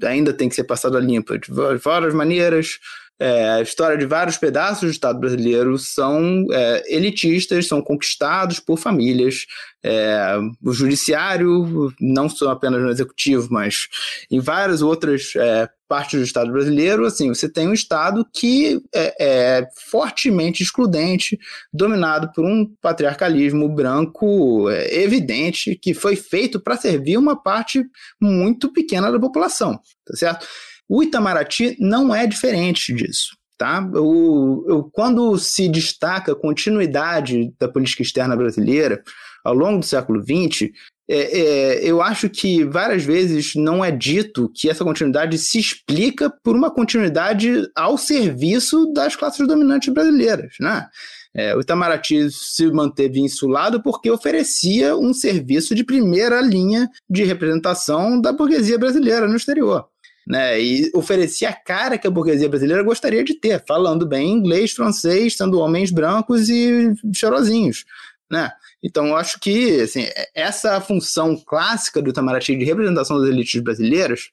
ainda 0.04 0.34
tem 0.34 0.50
que 0.50 0.56
ser 0.56 0.64
passada 0.64 1.00
limpa 1.00 1.38
de 1.38 1.52
várias 1.82 2.14
maneiras. 2.14 2.80
É, 3.22 3.50
a 3.52 3.62
história 3.62 3.96
de 3.96 4.08
vários 4.08 4.36
pedaços 4.36 4.82
do 4.82 4.90
Estado 4.90 5.20
brasileiro 5.20 5.78
são 5.78 6.44
é, 6.52 6.84
elitistas, 6.88 7.68
são 7.68 7.80
conquistados 7.80 8.60
por 8.60 8.80
famílias. 8.80 9.46
É, 9.84 10.40
o 10.60 10.74
judiciário, 10.74 11.94
não 12.02 12.28
só 12.28 12.50
apenas 12.50 12.82
no 12.82 12.90
executivo, 12.90 13.48
mas 13.52 13.88
em 14.32 14.40
várias 14.40 14.82
outras 14.82 15.34
é, 15.36 15.70
partes 15.88 16.20
do 16.20 16.26
Estado 16.26 16.52
brasileiro, 16.52 17.06
assim, 17.06 17.30
você 17.30 17.48
tem 17.48 17.68
um 17.68 17.74
Estado 17.74 18.26
que 18.34 18.82
é, 18.92 19.16
é 19.20 19.68
fortemente 19.92 20.64
excludente, 20.64 21.38
dominado 21.72 22.32
por 22.34 22.44
um 22.44 22.66
patriarcalismo 22.82 23.70
branco 23.70 24.68
é, 24.68 25.04
evidente, 25.04 25.76
que 25.76 25.94
foi 25.94 26.16
feito 26.16 26.60
para 26.60 26.76
servir 26.76 27.18
uma 27.18 27.36
parte 27.36 27.84
muito 28.20 28.74
pequena 28.74 29.12
da 29.12 29.20
população, 29.20 29.80
tá 30.06 30.16
certo? 30.16 30.48
O 30.92 31.02
Itamaraty 31.02 31.78
não 31.80 32.14
é 32.14 32.28
diferente 32.28 32.94
disso. 32.94 33.38
Tá? 33.58 33.82
O, 33.96 34.80
o, 34.80 34.84
quando 34.92 35.38
se 35.38 35.70
destaca 35.70 36.34
a 36.34 36.36
continuidade 36.36 37.54
da 37.58 37.70
política 37.70 38.02
externa 38.02 38.36
brasileira 38.36 39.02
ao 39.42 39.54
longo 39.54 39.80
do 39.80 39.86
século 39.86 40.22
XX, 40.22 40.70
é, 41.10 41.40
é, 41.40 41.90
eu 41.90 42.02
acho 42.02 42.30
que 42.30 42.66
várias 42.66 43.06
vezes 43.06 43.56
não 43.56 43.86
é 43.86 43.90
dito 43.90 44.52
que 44.54 44.70
essa 44.70 44.84
continuidade 44.84 45.38
se 45.38 45.60
explica 45.60 46.30
por 46.44 46.58
uma 46.58 46.70
continuidade 46.70 47.70
ao 47.74 47.98
serviço 47.98 48.92
das 48.92 49.16
classes 49.16 49.48
dominantes 49.48 49.94
brasileiras. 49.94 50.56
Né? 50.60 50.86
É, 51.34 51.56
o 51.56 51.62
Itamaraty 51.62 52.30
se 52.32 52.70
manteve 52.70 53.22
insulado 53.22 53.82
porque 53.82 54.12
oferecia 54.12 54.98
um 54.98 55.14
serviço 55.14 55.74
de 55.74 55.86
primeira 55.86 56.42
linha 56.42 56.90
de 57.10 57.24
representação 57.24 58.20
da 58.20 58.34
burguesia 58.34 58.78
brasileira 58.78 59.26
no 59.26 59.38
exterior 59.38 59.91
né? 60.26 60.62
E 60.62 60.92
oferecia 60.94 61.50
a 61.50 61.54
cara 61.54 61.98
que 61.98 62.08
a 62.08 62.12
burguesia 62.12 62.50
brasileira 62.50 62.84
gostaria 62.84 63.24
de 63.24 63.34
ter, 63.34 63.64
falando 63.66 64.08
bem 64.08 64.32
inglês, 64.32 64.72
francês, 64.72 65.36
sendo 65.36 65.60
homens 65.60 65.92
brancos 65.92 66.50
e 66.50 66.94
chorosinhos, 67.14 67.86
né? 68.30 68.52
Então, 68.84 69.08
eu 69.08 69.16
acho 69.16 69.40
que 69.40 69.82
assim, 69.82 70.08
essa 70.34 70.80
função 70.82 71.36
clássica 71.36 72.02
do 72.02 72.10
Itamaraty 72.10 72.56
de 72.56 72.66
representação 72.66 73.20
das 73.20 73.30
elites 73.30 73.62
brasileiras, 73.62 74.30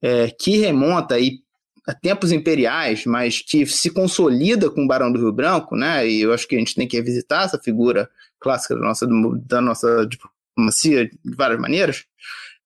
é, 0.00 0.30
que 0.30 0.58
remonta 0.58 1.14
aí 1.16 1.40
a 1.86 1.94
tempos 1.94 2.30
imperiais, 2.32 3.06
mas 3.06 3.40
que 3.40 3.64
se 3.66 3.90
consolida 3.90 4.68
com 4.68 4.84
o 4.84 4.86
Barão 4.86 5.10
do 5.10 5.18
Rio 5.18 5.32
Branco, 5.32 5.74
né? 5.74 6.06
E 6.06 6.20
eu 6.20 6.34
acho 6.34 6.46
que 6.46 6.54
a 6.54 6.58
gente 6.58 6.74
tem 6.74 6.86
que 6.86 6.98
revisitar 6.98 7.46
essa 7.46 7.58
figura 7.58 8.10
clássica 8.38 8.74
da 8.74 8.82
nossa, 8.82 9.06
da 9.46 9.60
nossa 9.60 10.06
diplomacia 10.06 11.06
de 11.06 11.34
várias 11.34 11.58
maneiras. 11.58 12.04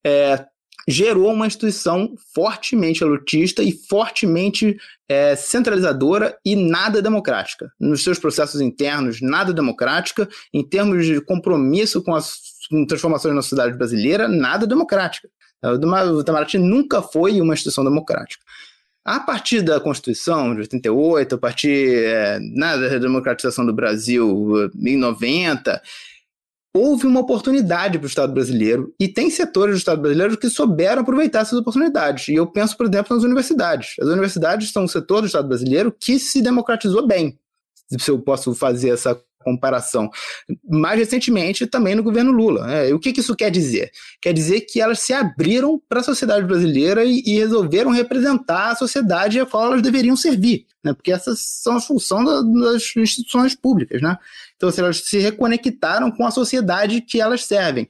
É, 0.04 0.44
gerou 0.88 1.32
uma 1.32 1.46
instituição 1.46 2.14
fortemente 2.34 3.04
elitista 3.04 3.62
e 3.62 3.72
fortemente 3.72 4.76
é, 5.08 5.36
centralizadora 5.36 6.36
e 6.44 6.56
nada 6.56 7.00
democrática. 7.00 7.70
Nos 7.78 8.02
seus 8.02 8.18
processos 8.18 8.60
internos, 8.60 9.20
nada 9.20 9.52
democrática. 9.52 10.28
Em 10.52 10.66
termos 10.66 11.06
de 11.06 11.20
compromisso 11.20 12.02
com 12.02 12.14
as 12.14 12.52
com 12.72 12.86
transformações 12.86 13.34
na 13.34 13.42
sociedade 13.42 13.76
brasileira, 13.76 14.26
nada 14.26 14.66
democrática. 14.66 15.28
O 15.62 16.20
Itamaraty 16.20 16.58
nunca 16.58 17.02
foi 17.02 17.40
uma 17.40 17.52
instituição 17.52 17.84
democrática. 17.84 18.42
A 19.04 19.20
partir 19.20 19.62
da 19.62 19.80
Constituição 19.80 20.54
de 20.54 20.60
88, 20.60 21.34
a 21.34 21.38
partir 21.38 22.04
é, 22.04 22.38
da 22.38 22.98
democratização 22.98 23.66
do 23.66 23.72
Brasil 23.72 24.70
em 24.80 24.96
90, 24.96 25.82
houve 26.74 27.06
uma 27.06 27.20
oportunidade 27.20 27.98
para 27.98 28.06
o 28.06 28.08
Estado 28.08 28.32
brasileiro 28.32 28.94
e 28.98 29.06
tem 29.06 29.30
setores 29.30 29.74
do 29.74 29.78
Estado 29.78 30.00
brasileiro 30.00 30.38
que 30.38 30.48
souberam 30.48 31.02
aproveitar 31.02 31.40
essas 31.40 31.58
oportunidades. 31.58 32.28
E 32.28 32.34
eu 32.34 32.46
penso, 32.46 32.76
por 32.76 32.86
exemplo, 32.86 33.14
nas 33.14 33.24
universidades. 33.24 33.94
As 34.00 34.08
universidades 34.08 34.72
são 34.72 34.84
um 34.84 34.88
setor 34.88 35.20
do 35.20 35.26
Estado 35.26 35.48
brasileiro 35.48 35.92
que 35.92 36.18
se 36.18 36.40
democratizou 36.40 37.06
bem, 37.06 37.38
se 37.98 38.10
eu 38.10 38.18
posso 38.18 38.54
fazer 38.54 38.90
essa 38.90 39.20
comparação. 39.42 40.10
Mais 40.68 40.98
recentemente, 40.98 41.66
também 41.66 41.94
no 41.94 42.02
governo 42.02 42.32
Lula. 42.32 42.66
Né? 42.66 42.94
O 42.94 42.98
que, 42.98 43.12
que, 43.12 43.20
isso 43.20 43.36
quer 43.36 43.50
dizer? 43.50 43.90
Quer 44.20 44.32
dizer 44.32 44.62
que 44.62 44.80
elas 44.80 45.00
se 45.00 45.12
abriram 45.12 45.80
para 45.88 46.00
a 46.00 46.04
sociedade 46.04 46.46
brasileira 46.46 47.04
e, 47.04 47.22
e, 47.26 47.38
resolveram 47.38 47.90
representar 47.90 48.70
a 48.70 48.76
sociedade 48.76 49.40
a 49.40 49.46
qual 49.46 49.66
elas 49.66 49.82
deveriam 49.82 50.16
servir, 50.16 50.66
né? 50.84 50.92
porque 50.92 51.12
essas 51.12 51.40
são 51.40 51.76
a 51.76 51.80
função 51.80 52.24
da, 52.24 52.40
das 52.70 52.94
instituições 52.96 53.54
públicas. 53.54 54.00
Né? 54.00 54.16
Então, 54.56 54.68
assim, 54.68 54.80
elas 54.80 54.98
se 54.98 55.18
reconectaram 55.18 56.10
com 56.10 56.24
a 56.24 56.30
sociedade 56.30 57.00
que 57.00 57.20
elas 57.20 57.44
servem. 57.44 57.88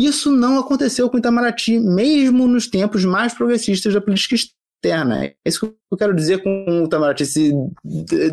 Isso 0.00 0.32
não 0.32 0.58
aconteceu 0.58 1.08
com 1.08 1.18
Itamaraty, 1.18 1.78
mesmo 1.78 2.48
nos 2.48 2.66
tempos 2.66 3.04
mais 3.04 3.34
progressistas 3.34 3.94
da 3.94 4.00
política 4.00 4.34
externa. 4.82 5.24
É 5.24 5.34
isso 5.46 5.60
que 5.60 5.74
eu 5.90 5.98
quero 5.98 6.14
dizer 6.14 6.42
com 6.42 6.82
o 6.82 6.84
Itamaraty 6.84 7.24
se 7.24 7.52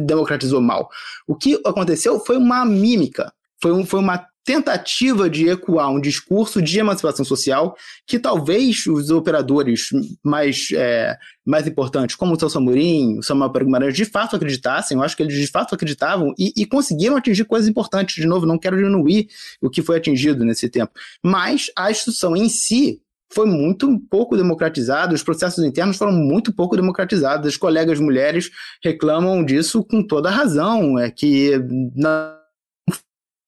democratizou 0.02 0.60
mal. 0.60 0.90
O 1.28 1.36
que 1.36 1.62
aconteceu 1.64 2.20
foi 2.20 2.38
uma 2.38 2.66
mímica, 2.66 3.32
foi, 3.62 3.72
um, 3.72 3.86
foi 3.86 4.00
uma 4.00 4.26
tentativa 4.44 5.30
de 5.30 5.48
ecoar 5.48 5.92
um 5.92 6.02
discurso 6.02 6.60
de 6.60 6.80
emancipação 6.80 7.24
social 7.24 7.76
que 8.08 8.18
talvez 8.18 8.88
os 8.88 9.12
operadores 9.12 9.90
mais, 10.24 10.70
é, 10.74 11.16
mais 11.46 11.68
importantes, 11.68 12.16
como 12.16 12.34
o 12.34 12.40
Celso 12.40 12.58
Amorim, 12.58 13.20
o 13.20 13.24
Samuel 13.24 13.52
Guimarães, 13.52 13.96
de 13.96 14.06
fato 14.06 14.36
acreditassem, 14.36 14.98
eu 14.98 15.04
acho 15.04 15.16
que 15.16 15.22
eles 15.22 15.36
de 15.36 15.46
fato 15.46 15.76
acreditavam 15.76 16.34
e, 16.36 16.52
e, 16.58 16.66
conseguiram 16.66 17.16
atingir 17.16 17.46
coisas 17.46 17.70
importantes. 17.70 18.16
De 18.16 18.26
novo, 18.26 18.48
não 18.48 18.58
quero 18.58 18.76
diminuir 18.76 19.28
o 19.62 19.70
que 19.70 19.84
foi 19.84 19.98
atingido 19.98 20.44
nesse 20.44 20.68
tempo, 20.68 20.94
mas 21.24 21.68
a 21.78 21.92
instituição 21.92 22.36
em 22.36 22.50
si 22.50 23.00
foi 23.32 23.46
muito 23.46 24.00
pouco 24.10 24.36
democratizado, 24.36 25.14
os 25.14 25.24
processos 25.24 25.64
internos 25.64 25.98
foram 25.98 26.12
muito 26.12 26.52
pouco 26.54 26.76
democratizados. 26.76 27.48
As 27.48 27.58
colegas 27.58 28.00
mulheres 28.00 28.50
reclamam 28.84 29.44
disso 29.44 29.84
com 29.84 30.02
toda 30.02 30.32
razão, 30.32 30.98
é 30.98 31.12
que 31.12 31.52
não 31.96 32.40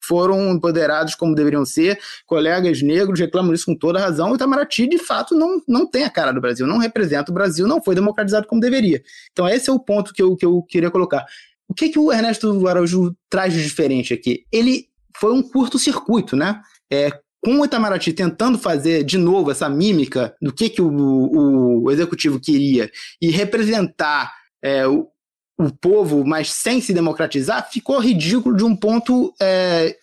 foram 0.03 0.51
empoderados 0.51 1.15
como 1.15 1.35
deveriam 1.35 1.63
ser, 1.63 1.97
colegas 2.25 2.81
negros 2.81 3.19
reclamam 3.19 3.53
disso 3.53 3.67
com 3.67 3.75
toda 3.75 3.99
razão, 3.99 4.31
o 4.31 4.35
Itamaraty, 4.35 4.87
de 4.87 4.97
fato, 4.97 5.35
não, 5.35 5.61
não 5.67 5.89
tem 5.89 6.03
a 6.03 6.09
cara 6.09 6.31
do 6.31 6.41
Brasil, 6.41 6.67
não 6.67 6.79
representa 6.79 7.31
o 7.31 7.33
Brasil, 7.33 7.67
não 7.67 7.81
foi 7.81 7.95
democratizado 7.95 8.47
como 8.47 8.59
deveria. 8.59 9.01
Então, 9.31 9.47
esse 9.47 9.69
é 9.69 9.73
o 9.73 9.79
ponto 9.79 10.13
que 10.13 10.21
eu, 10.21 10.35
que 10.35 10.45
eu 10.45 10.61
queria 10.63 10.91
colocar. 10.91 11.25
O 11.67 11.73
que, 11.73 11.89
que 11.89 11.99
o 11.99 12.11
Ernesto 12.11 12.67
Araújo 12.67 13.15
traz 13.29 13.53
de 13.53 13.63
diferente 13.63 14.13
aqui? 14.13 14.45
Ele 14.51 14.87
foi 15.17 15.31
um 15.31 15.41
curto-circuito, 15.41 16.35
né? 16.35 16.61
É, 16.91 17.11
com 17.43 17.59
o 17.59 17.65
Itamaraty 17.65 18.13
tentando 18.13 18.57
fazer 18.57 19.03
de 19.03 19.17
novo 19.17 19.51
essa 19.51 19.67
mímica 19.67 20.35
do 20.41 20.53
que, 20.53 20.69
que 20.69 20.81
o, 20.81 21.83
o, 21.83 21.91
executivo 21.91 22.39
queria 22.39 22.91
e 23.19 23.31
representar 23.31 24.31
é, 24.61 24.87
o, 24.87 25.07
o 25.57 25.71
povo, 25.71 26.23
mas 26.23 26.51
sem 26.51 26.79
se 26.79 26.93
democratizar, 26.93 27.67
ficou 27.71 27.99
ridículo 27.99 28.55
de 28.55 28.63
um 28.63 28.75
ponto 28.75 29.33
é, 29.41 29.95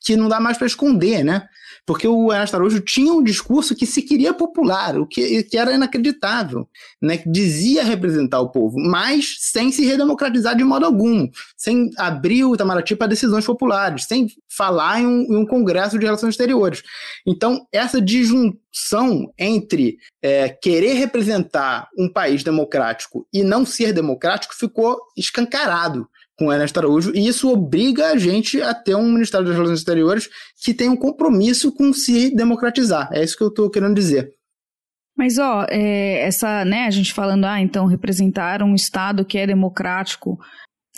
que 0.00 0.16
não 0.16 0.28
dá 0.28 0.38
mais 0.38 0.56
para 0.56 0.66
esconder, 0.66 1.24
né? 1.24 1.48
Porque 1.86 2.08
o 2.08 2.32
Ernesto 2.32 2.56
Araújo 2.56 2.80
tinha 2.80 3.12
um 3.12 3.22
discurso 3.22 3.74
que 3.74 3.84
se 3.84 4.00
queria 4.02 4.32
popular, 4.32 4.98
o 4.98 5.06
que, 5.06 5.42
que 5.42 5.58
era 5.58 5.74
inacreditável, 5.74 6.66
né? 7.00 7.18
Que 7.18 7.28
dizia 7.28 7.84
representar 7.84 8.40
o 8.40 8.48
povo, 8.48 8.78
mas 8.78 9.36
sem 9.40 9.70
se 9.70 9.84
redemocratizar 9.84 10.56
de 10.56 10.64
modo 10.64 10.86
algum, 10.86 11.28
sem 11.56 11.90
abrir 11.98 12.44
o 12.44 12.54
Itamaraty 12.54 12.96
para 12.96 13.08
decisões 13.08 13.44
populares, 13.44 14.04
sem 14.04 14.28
falar 14.48 15.00
em 15.00 15.06
um, 15.06 15.20
em 15.22 15.36
um 15.36 15.46
congresso 15.46 15.98
de 15.98 16.06
relações 16.06 16.30
exteriores. 16.30 16.82
Então, 17.26 17.66
essa 17.70 18.00
disjunção 18.00 19.30
entre 19.38 19.98
é, 20.22 20.48
querer 20.48 20.94
representar 20.94 21.88
um 21.98 22.10
país 22.10 22.42
democrático 22.42 23.26
e 23.32 23.42
não 23.42 23.66
ser 23.66 23.92
democrático 23.92 24.54
ficou 24.54 24.98
escancarado 25.16 26.08
com 26.38 26.52
Ernesto 26.52 26.78
Araújo, 26.78 27.12
e 27.14 27.26
isso 27.26 27.50
obriga 27.50 28.08
a 28.08 28.16
gente 28.16 28.60
a 28.60 28.74
ter 28.74 28.94
um 28.94 29.10
Ministério 29.10 29.46
das 29.46 29.54
Relações 29.54 29.78
Exteriores 29.78 30.28
que 30.62 30.74
tem 30.74 30.88
um 30.88 30.96
compromisso 30.96 31.72
com 31.72 31.92
se 31.92 32.34
democratizar. 32.34 33.08
É 33.12 33.22
isso 33.22 33.36
que 33.36 33.44
eu 33.44 33.48
estou 33.48 33.70
querendo 33.70 33.94
dizer. 33.94 34.32
Mas, 35.16 35.38
ó, 35.38 35.64
é, 35.70 36.26
essa, 36.26 36.64
né, 36.64 36.86
a 36.86 36.90
gente 36.90 37.12
falando, 37.12 37.44
ah, 37.44 37.60
então 37.60 37.86
representar 37.86 38.62
um 38.62 38.74
Estado 38.74 39.24
que 39.24 39.38
é 39.38 39.46
democrático, 39.46 40.38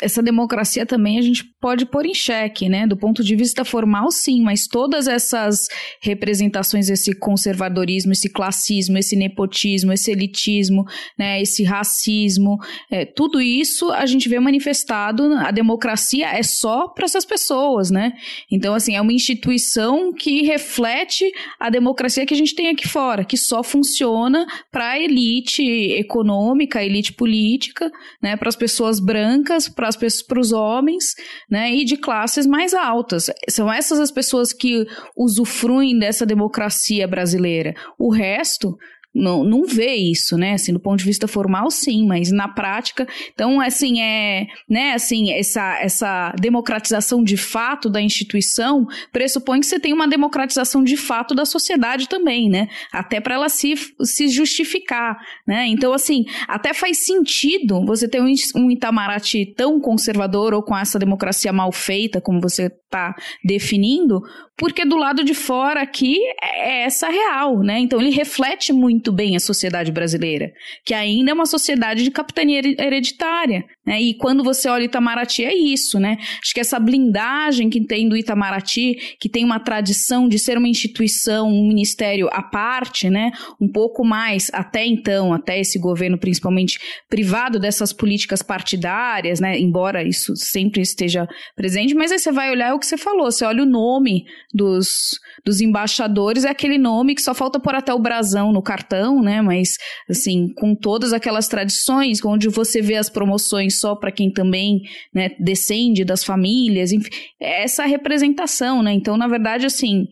essa 0.01 0.23
democracia 0.23 0.85
também 0.85 1.19
a 1.19 1.23
gente 1.23 1.43
pode 1.59 1.87
pôr 1.87 2.05
em 2.05 2.13
xeque, 2.13 2.69
né? 2.69 2.87
Do 2.87 2.97
ponto 2.97 3.25
de 3.25 3.35
vista 3.35 3.65
formal, 3.65 4.11
sim, 4.11 4.43
mas 4.43 4.67
todas 4.67 5.09
essas 5.09 5.69
representações, 6.03 6.91
esse 6.91 7.15
conservadorismo, 7.15 8.13
esse 8.13 8.29
classismo, 8.29 8.99
esse 8.99 9.17
nepotismo, 9.17 9.93
esse 9.93 10.11
elitismo, 10.11 10.85
né? 11.19 11.41
Esse 11.41 11.65
racismo, 11.65 12.59
é, 12.91 13.07
tudo 13.07 13.41
isso 13.41 13.91
a 13.91 14.05
gente 14.05 14.29
vê 14.29 14.39
manifestado. 14.39 15.33
A 15.39 15.51
democracia 15.51 16.29
é 16.29 16.43
só 16.43 16.89
para 16.89 17.07
essas 17.07 17.25
pessoas, 17.25 17.91
né? 17.91 18.13
Então, 18.51 18.75
assim, 18.75 18.95
é 18.95 19.01
uma 19.01 19.13
instituição 19.13 20.13
que 20.13 20.43
reflete 20.43 21.25
a 21.59 21.71
democracia 21.71 22.27
que 22.27 22.35
a 22.35 22.37
gente 22.37 22.55
tem 22.55 22.69
aqui 22.69 22.87
fora, 22.87 23.25
que 23.25 23.39
só 23.39 23.63
funciona 23.63 24.47
para 24.71 24.91
a 24.91 24.99
elite 25.01 25.63
econômica, 25.63 26.85
elite 26.85 27.15
política, 27.15 27.91
né? 28.23 28.37
Para 28.37 28.51
as 28.51 28.57
pessoas 28.57 29.01
brancas, 29.01 29.71
para 29.71 29.86
para 29.95 30.41
os 30.41 30.53
homens, 30.53 31.15
né, 31.51 31.73
e 31.73 31.85
de 31.85 31.97
classes 31.97 32.47
mais 32.47 32.75
altas. 32.75 33.31
São 33.49 33.71
essas 33.73 34.01
as 34.01 34.11
pessoas 34.11 34.53
que 34.53 34.87
usufruem 35.17 35.99
dessa 35.99 36.25
democracia 36.25 37.07
brasileira. 37.07 37.75
O 37.99 38.11
resto 38.11 38.77
não, 39.17 39.43
não 39.43 39.65
vê 39.65 39.95
isso, 39.95 40.37
né? 40.37 40.53
Assim, 40.53 40.73
do 40.73 40.79
ponto 40.79 40.99
de 40.99 41.05
vista 41.05 41.27
formal, 41.27 41.71
sim, 41.71 42.07
mas 42.07 42.31
na 42.31 42.49
prática, 42.49 43.09
então, 43.33 43.61
assim, 43.61 44.01
é, 44.01 44.47
né, 44.69 44.93
assim, 44.93 45.33
essa, 45.33 45.79
essa 45.81 46.33
democratização 46.39 47.25
de 47.25 47.37
fato 47.37 47.89
da 47.89 48.01
instituição 48.01 48.87
pressupõe 49.11 49.61
que 49.61 49.67
você 49.67 49.81
tem 49.81 49.93
uma 49.93 50.07
democratização 50.07 50.85
de 50.85 50.97
fato 50.97 51.35
da 51.35 51.47
sociedade 51.47 52.09
também, 52.09 52.51
né? 52.51 52.69
Até 52.93 53.21
para 53.21 53.35
ela 53.35 53.49
se, 53.49 53.75
se 54.03 54.29
justificar, 54.29 55.17
né? 55.47 55.67
Então, 55.67 55.93
assim, 55.93 56.25
até 56.47 56.75
faz 56.75 56.99
sentido 56.99 57.85
você 57.87 58.07
ter 58.07 58.21
um, 58.21 58.33
um 58.55 58.71
Itamaraty 58.71 59.55
tão 59.57 59.81
conservador 59.81 60.53
ou 60.53 60.63
com 60.63 60.77
essa 60.77 60.99
democracia 60.99 61.53
mal 61.53 61.73
feita, 61.73 62.21
como 62.21 62.41
você 62.41 62.67
está 62.67 63.15
definindo, 63.45 64.23
porque 64.57 64.87
do 64.87 64.97
lado 64.97 65.23
de 65.23 65.35
fora 65.35 65.83
aqui 65.83 66.19
é 66.43 66.85
essa 66.85 67.09
real, 67.09 67.61
né? 67.61 67.79
Então 67.79 68.01
ele 68.01 68.11
reflete 68.11 68.73
muito 68.73 69.13
bem 69.13 69.37
a 69.37 69.41
sociedade 69.41 69.93
brasileira, 69.93 70.51
que 70.85 70.95
ainda 70.95 71.31
é 71.31 71.35
uma 71.35 71.45
sociedade 71.45 72.03
de 72.03 72.11
capitania 72.11 72.61
hereditária, 72.79 73.65
né? 73.87 74.01
E 74.01 74.15
quando 74.15 74.43
você 74.43 74.69
olha 74.69 74.85
Itamaraty 74.85 75.45
é 75.45 75.55
isso, 75.55 76.01
né? 76.01 76.17
Acho 76.43 76.55
que 76.55 76.61
essa 76.61 76.81
blindagem 76.81 77.69
que 77.69 77.85
tem 77.85 78.09
do 78.09 78.17
Itamaraty, 78.17 79.17
que 79.21 79.29
tem 79.29 79.45
uma 79.45 79.61
tradição 79.61 80.27
de 80.27 80.39
ser 80.39 80.57
uma 80.57 80.69
instituição, 80.69 81.49
um 81.49 81.69
ministério 81.69 82.29
à 82.33 82.43
parte, 82.43 83.11
né? 83.11 83.33
Um 83.61 83.69
pouco 83.69 84.05
mais 84.05 84.51
até 84.55 84.87
então, 84.87 85.35
até 85.35 85.61
esse 85.61 85.79
governo 85.79 86.17
principalmente 86.17 86.81
privado 87.11 87.59
dessas 87.59 87.93
políticas 87.93 88.43
partidárias, 88.43 89.39
né? 89.39 89.59
Embora 89.59 90.03
isso 90.03 90.35
sempre 90.35 90.81
esteja 90.81 91.29
presente, 91.55 91.95
mas 91.95 92.11
aí 92.11 92.19
você 92.19 92.33
vai 92.33 92.51
olhar 92.51 92.75
o 92.75 92.79
que 92.79 92.87
você 92.87 92.97
falou, 92.97 93.31
você 93.31 93.45
olha 93.45 93.63
o 93.63 93.67
nome 93.67 94.25
dos, 94.57 95.21
dos 95.45 95.61
embaixadores, 95.61 96.45
é 96.45 96.49
aquele 96.49 96.79
nome 96.79 97.15
que 97.15 97.23
só 97.23 97.35
falta 97.35 97.61
pôr 97.61 97.75
até 97.75 97.93
o 97.93 97.99
brasão 97.99 98.53
no 98.53 98.63
cartão, 98.63 99.23
né? 99.23 99.43
Mas, 99.43 99.77
assim, 100.09 100.53
com 100.57 100.75
todas 100.75 101.13
aquelas 101.13 101.47
tradições, 101.47 102.25
onde 102.25 102.49
você 102.49 102.81
vê 102.81 102.97
as 102.97 103.11
promoções 103.11 103.79
só 103.79 103.95
para 103.95 104.11
quem 104.11 104.33
também 104.33 104.81
né, 105.15 105.31
descende 105.39 106.05
das 106.05 106.25
famílias, 106.25 106.91
enfim, 106.91 107.11
é 107.41 107.63
essa 107.63 107.85
representação, 107.85 108.83
né? 108.83 108.93
Então, 108.93 109.17
na 109.17 109.29
verdade, 109.29 109.67
assim, 109.67 110.07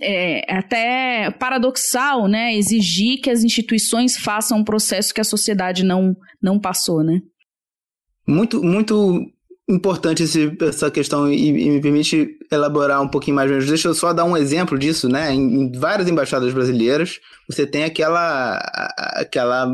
é 0.00 0.54
até 0.54 1.30
paradoxal, 1.30 2.28
né? 2.28 2.54
Exigir 2.54 3.20
que 3.20 3.30
as 3.30 3.42
instituições 3.42 4.16
façam 4.16 4.58
um 4.58 4.64
processo 4.64 5.14
que 5.14 5.20
a 5.20 5.24
sociedade 5.24 5.84
não, 5.84 6.14
não 6.42 6.60
passou, 6.60 7.02
né? 7.02 7.20
Muito, 8.28 8.62
muito 8.62 9.24
importante 9.68 10.22
esse, 10.22 10.56
essa 10.60 10.90
questão 10.90 11.28
e, 11.30 11.48
e, 11.48 11.70
me 11.70 11.80
permite 11.80 12.38
elaborar 12.50 13.02
um 13.02 13.08
pouquinho 13.08 13.34
mais. 13.34 13.66
Deixa 13.66 13.88
eu 13.88 13.94
só 13.94 14.12
dar 14.12 14.24
um 14.24 14.36
exemplo 14.36 14.78
disso, 14.78 15.08
né? 15.08 15.34
Em, 15.34 15.62
em 15.62 15.72
várias 15.72 16.08
embaixadas 16.08 16.52
brasileiras, 16.52 17.18
você 17.48 17.66
tem 17.66 17.84
aquela, 17.84 18.58
aquela, 19.14 19.68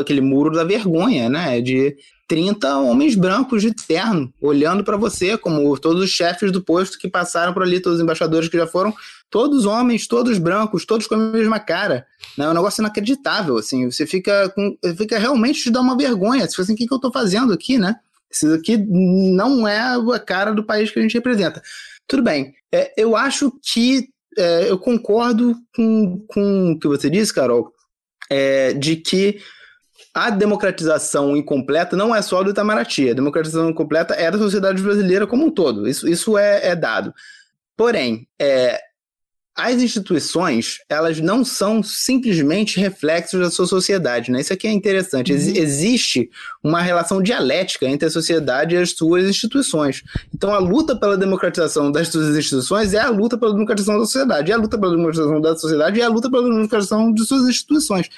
aquele 0.00 0.20
muro 0.20 0.50
da 0.50 0.64
vergonha, 0.64 1.28
né? 1.28 1.60
De 1.60 1.96
30 2.26 2.78
homens 2.78 3.14
brancos 3.14 3.62
de 3.62 3.72
terno 3.72 4.32
olhando 4.40 4.82
para 4.82 4.96
você, 4.96 5.38
como 5.38 5.78
todos 5.78 6.02
os 6.02 6.10
chefes 6.10 6.50
do 6.50 6.60
posto 6.60 6.98
que 6.98 7.08
passaram 7.08 7.54
por 7.54 7.62
ali, 7.62 7.78
todos 7.78 7.98
os 7.98 8.02
embaixadores 8.02 8.48
que 8.48 8.56
já 8.56 8.66
foram, 8.66 8.92
todos 9.30 9.64
homens, 9.64 10.08
todos 10.08 10.38
brancos, 10.38 10.84
todos 10.84 11.06
com 11.06 11.14
a 11.14 11.18
mesma 11.18 11.60
cara. 11.60 12.04
Né? 12.36 12.46
É 12.46 12.48
um 12.48 12.54
negócio 12.54 12.80
inacreditável, 12.80 13.56
assim. 13.56 13.88
Você 13.88 14.06
fica, 14.06 14.48
com, 14.48 14.76
fica 14.96 15.18
realmente 15.20 15.62
te 15.62 15.70
dá 15.70 15.80
uma 15.80 15.96
vergonha. 15.96 16.48
Você 16.48 16.56
fala 16.56 16.64
assim, 16.64 16.74
o 16.74 16.76
que, 16.76 16.86
que 16.88 16.92
eu 16.92 16.96
estou 16.96 17.12
fazendo 17.12 17.52
aqui, 17.52 17.78
né? 17.78 17.94
Isso 18.30 18.52
aqui 18.52 18.76
não 18.76 19.66
é 19.66 19.78
a 19.78 20.18
cara 20.18 20.52
do 20.52 20.64
país 20.64 20.90
que 20.90 20.98
a 20.98 21.02
gente 21.02 21.14
representa. 21.14 21.62
Tudo 22.06 22.22
bem. 22.22 22.54
É, 22.72 22.92
eu 22.96 23.16
acho 23.16 23.52
que 23.62 24.08
é, 24.38 24.70
eu 24.70 24.78
concordo 24.78 25.56
com, 25.74 26.24
com 26.28 26.72
o 26.72 26.78
que 26.78 26.88
você 26.88 27.08
disse, 27.08 27.32
Carol, 27.32 27.72
é, 28.30 28.72
de 28.74 28.96
que 28.96 29.40
a 30.12 30.30
democratização 30.30 31.36
incompleta 31.36 31.96
não 31.96 32.14
é 32.14 32.22
só 32.22 32.42
do 32.42 32.50
Itamaraty. 32.50 33.10
A 33.10 33.14
democratização 33.14 33.70
incompleta 33.70 34.14
é 34.14 34.30
da 34.30 34.38
sociedade 34.38 34.82
brasileira 34.82 35.26
como 35.26 35.46
um 35.46 35.50
todo. 35.50 35.88
Isso, 35.88 36.08
isso 36.08 36.38
é, 36.38 36.68
é 36.68 36.76
dado. 36.76 37.14
Porém, 37.76 38.26
é, 38.38 38.80
as 39.56 39.80
instituições, 39.80 40.80
elas 40.86 41.18
não 41.18 41.42
são 41.42 41.82
simplesmente 41.82 42.78
reflexos 42.78 43.40
da 43.40 43.50
sua 43.50 43.66
sociedade, 43.66 44.30
né? 44.30 44.40
Isso 44.40 44.52
aqui 44.52 44.66
é 44.66 44.72
interessante. 44.72 45.32
Ex 45.32 45.46
uhum. 45.46 45.56
existe 45.56 46.30
uma 46.62 46.82
relação 46.82 47.22
dialética 47.22 47.86
entre 47.86 48.06
a 48.06 48.10
sociedade 48.10 48.74
e 48.74 48.78
as 48.78 48.90
suas 48.90 49.24
instituições. 49.24 50.02
Então, 50.34 50.52
a 50.52 50.58
luta 50.58 50.94
pela 50.94 51.16
democratização 51.16 51.90
das 51.90 52.08
suas 52.08 52.36
instituições 52.36 52.92
é 52.92 53.00
a 53.00 53.08
luta 53.08 53.38
pela 53.38 53.52
democratização 53.52 53.98
da 53.98 54.04
sociedade, 54.04 54.52
é 54.52 54.54
a 54.54 54.58
luta 54.58 54.78
pela 54.78 54.92
democratização 54.92 55.40
da 55.40 55.56
sociedade 55.56 56.00
é 56.00 56.04
a 56.04 56.08
luta 56.08 56.30
pela 56.30 56.42
democratização 56.42 57.12
de 57.12 57.24
suas 57.24 57.48
instituições. 57.48 58.10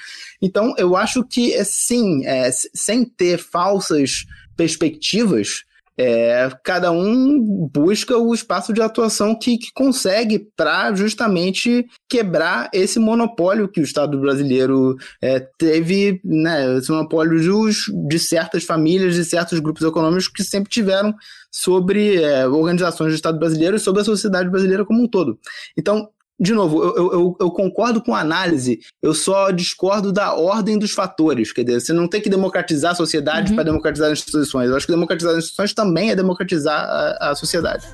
Então, 0.42 0.74
eu 0.76 0.96
acho 0.96 1.22
que, 1.22 1.52
é, 1.52 1.62
sim, 1.62 2.26
é, 2.26 2.50
sem 2.52 3.04
ter 3.04 3.38
falsas 3.38 4.26
perspectivas, 4.56 5.62
é, 5.98 6.48
cada 6.62 6.92
um 6.92 7.68
busca 7.72 8.16
o 8.16 8.32
espaço 8.32 8.72
de 8.72 8.80
atuação 8.80 9.36
que, 9.36 9.58
que 9.58 9.72
consegue 9.74 10.48
para 10.56 10.94
justamente 10.94 11.84
quebrar 12.08 12.70
esse 12.72 13.00
monopólio 13.00 13.68
que 13.68 13.80
o 13.80 13.84
Estado 13.84 14.18
brasileiro 14.20 14.96
é, 15.20 15.40
teve, 15.58 16.20
né, 16.24 16.76
esse 16.78 16.90
monopólio 16.92 17.40
de, 17.40 18.08
de, 18.08 18.18
certas 18.18 18.62
famílias, 18.62 19.16
de 19.16 19.24
certos 19.24 19.58
grupos 19.58 19.82
econômicos 19.82 20.28
que 20.28 20.44
sempre 20.44 20.70
tiveram 20.70 21.12
sobre 21.50 22.22
é, 22.22 22.46
organizações 22.46 23.10
do 23.10 23.16
Estado 23.16 23.38
brasileiro 23.38 23.76
e 23.76 23.80
sobre 23.80 24.02
a 24.02 24.04
sociedade 24.04 24.48
brasileira 24.48 24.84
como 24.84 25.02
um 25.02 25.08
todo. 25.08 25.36
Então, 25.76 26.08
de 26.40 26.54
novo, 26.54 26.82
eu, 26.82 27.12
eu, 27.12 27.36
eu, 27.40 27.50
concordo 27.50 28.00
com 28.00 28.14
a 28.14 28.20
análise, 28.20 28.78
eu 29.02 29.12
só 29.12 29.50
discordo 29.50 30.12
da 30.12 30.34
ordem 30.34 30.78
dos 30.78 30.92
fatores. 30.92 31.52
Quer 31.52 31.64
dizer, 31.64 31.80
você 31.80 31.92
não 31.92 32.06
tem 32.06 32.20
que 32.20 32.30
democratizar 32.30 32.92
a 32.92 32.94
sociedade 32.94 33.50
uhum. 33.50 33.56
para 33.56 33.64
democratizar 33.64 34.12
as 34.12 34.20
instituições. 34.20 34.70
Eu 34.70 34.76
acho 34.76 34.86
que 34.86 34.92
democratizar 34.92 35.32
as 35.32 35.38
instituições 35.38 35.74
também 35.74 36.10
é 36.10 36.16
democratizar 36.16 36.80
a, 36.80 37.30
a 37.30 37.34
sociedade. 37.34 37.86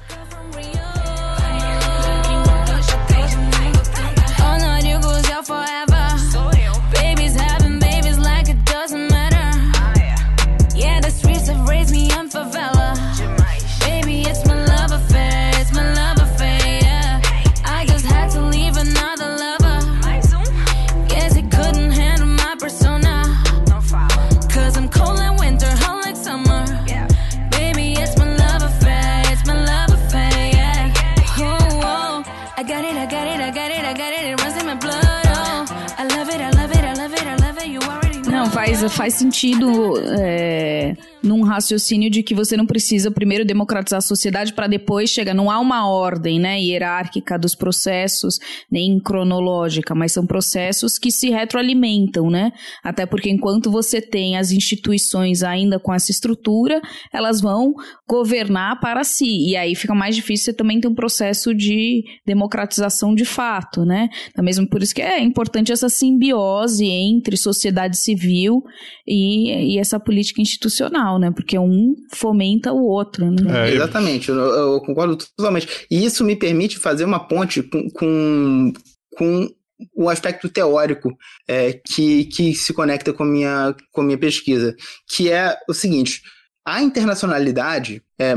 Faz, 38.89 39.15
sentido 39.15 39.95
é, 40.19 40.97
num 41.25 41.43
raciocínio 41.43 42.11
de 42.11 42.23
que 42.23 42.35
você 42.35 42.57
não 42.57 42.67
precisa 42.67 43.11
primeiro 43.11 43.45
democratizar 43.45 43.99
a 43.99 44.03
sociedade 44.03 44.53
para 44.53 44.67
depois 44.67 45.11
chegar. 45.11 45.35
Não 45.35 45.51
há 45.51 45.59
uma 45.59 45.89
ordem, 45.89 46.39
né, 46.39 46.61
hierárquica 46.61 47.39
dos 47.39 47.55
processos, 47.55 48.39
nem 48.71 49.01
cronológica, 49.01 49.95
mas 49.95 50.13
são 50.13 50.27
processos 50.27 50.99
que 50.99 51.11
se 51.11 51.31
retroalimentam, 51.31 52.31
né? 52.31 52.53
Até 52.83 53.07
porque 53.07 53.31
enquanto 53.31 53.71
você 53.71 54.01
tem 54.01 54.37
as 54.37 54.53
instituições 54.53 55.43
ainda 55.43 55.79
com 55.79 55.93
essa 55.93 56.11
estrutura, 56.11 56.81
elas 57.13 57.41
vão 57.41 57.73
governar 58.09 58.79
para 58.81 59.03
si. 59.03 59.49
E 59.49 59.57
aí 59.57 59.75
fica 59.75 59.95
mais 59.95 60.15
difícil 60.15 60.45
você 60.45 60.53
também 60.53 60.81
ter 60.81 60.89
um 60.89 60.95
processo 60.95 61.55
de 61.55 62.05
democratização 62.27 63.15
de 63.15 63.25
fato, 63.25 63.85
né? 63.85 64.09
Então, 64.31 64.45
mesmo 64.45 64.69
por 64.69 64.83
isso 64.83 64.95
que 64.95 65.01
é 65.01 65.23
importante 65.23 65.73
essa 65.73 65.89
simbiose 65.89 66.85
entre 66.87 67.37
sociedade 67.37 67.97
civil 67.97 68.63
e, 69.07 69.75
e 69.75 69.79
essa 69.79 69.99
política 69.99 70.43
institucional, 70.43 71.14
né? 71.19 71.31
Porque 71.31 71.59
um 71.59 71.95
fomenta 72.13 72.73
o 72.73 72.85
outro, 72.85 73.31
né? 73.31 73.69
É, 73.69 73.75
Exatamente, 73.75 74.29
eu, 74.29 74.37
eu 74.37 74.81
concordo 74.81 75.17
totalmente. 75.17 75.87
E 75.91 76.05
isso 76.05 76.25
me 76.25 76.37
permite 76.37 76.79
fazer 76.79 77.05
uma 77.05 77.21
ponte 77.21 77.63
com, 77.63 77.91
com, 77.91 78.73
com 79.17 79.49
o 79.95 80.09
aspecto 80.09 80.49
teórico 80.49 81.17
é, 81.49 81.73
que, 81.73 82.27
que 82.27 82.55
se 82.55 82.73
conecta 82.73 83.13
com 83.13 83.23
a, 83.23 83.27
minha, 83.27 83.75
com 83.93 84.01
a 84.01 84.05
minha 84.05 84.19
pesquisa, 84.19 84.75
que 85.09 85.31
é 85.31 85.57
o 85.69 85.75
seguinte: 85.75 86.23
a 86.65 86.83
internacionalidade 86.83 88.03
é 88.19 88.35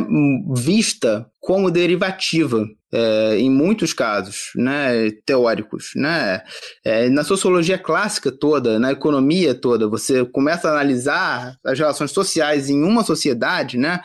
vista 0.53 1.30
como 1.39 1.71
derivativa 1.71 2.67
é, 2.93 3.38
em 3.38 3.49
muitos 3.49 3.93
casos, 3.93 4.51
né, 4.55 5.11
teóricos, 5.25 5.91
né, 5.95 6.41
É, 6.85 7.09
na 7.09 7.23
sociologia 7.23 7.77
clássica 7.77 8.31
toda, 8.31 8.79
na 8.79 8.91
economia 8.91 9.53
toda, 9.53 9.89
você 9.89 10.25
começa 10.25 10.67
a 10.67 10.71
analisar 10.71 11.57
as 11.65 11.77
relações 11.77 12.11
sociais 12.11 12.69
em 12.69 12.83
uma 12.83 13.03
sociedade, 13.03 13.77
né, 13.77 14.01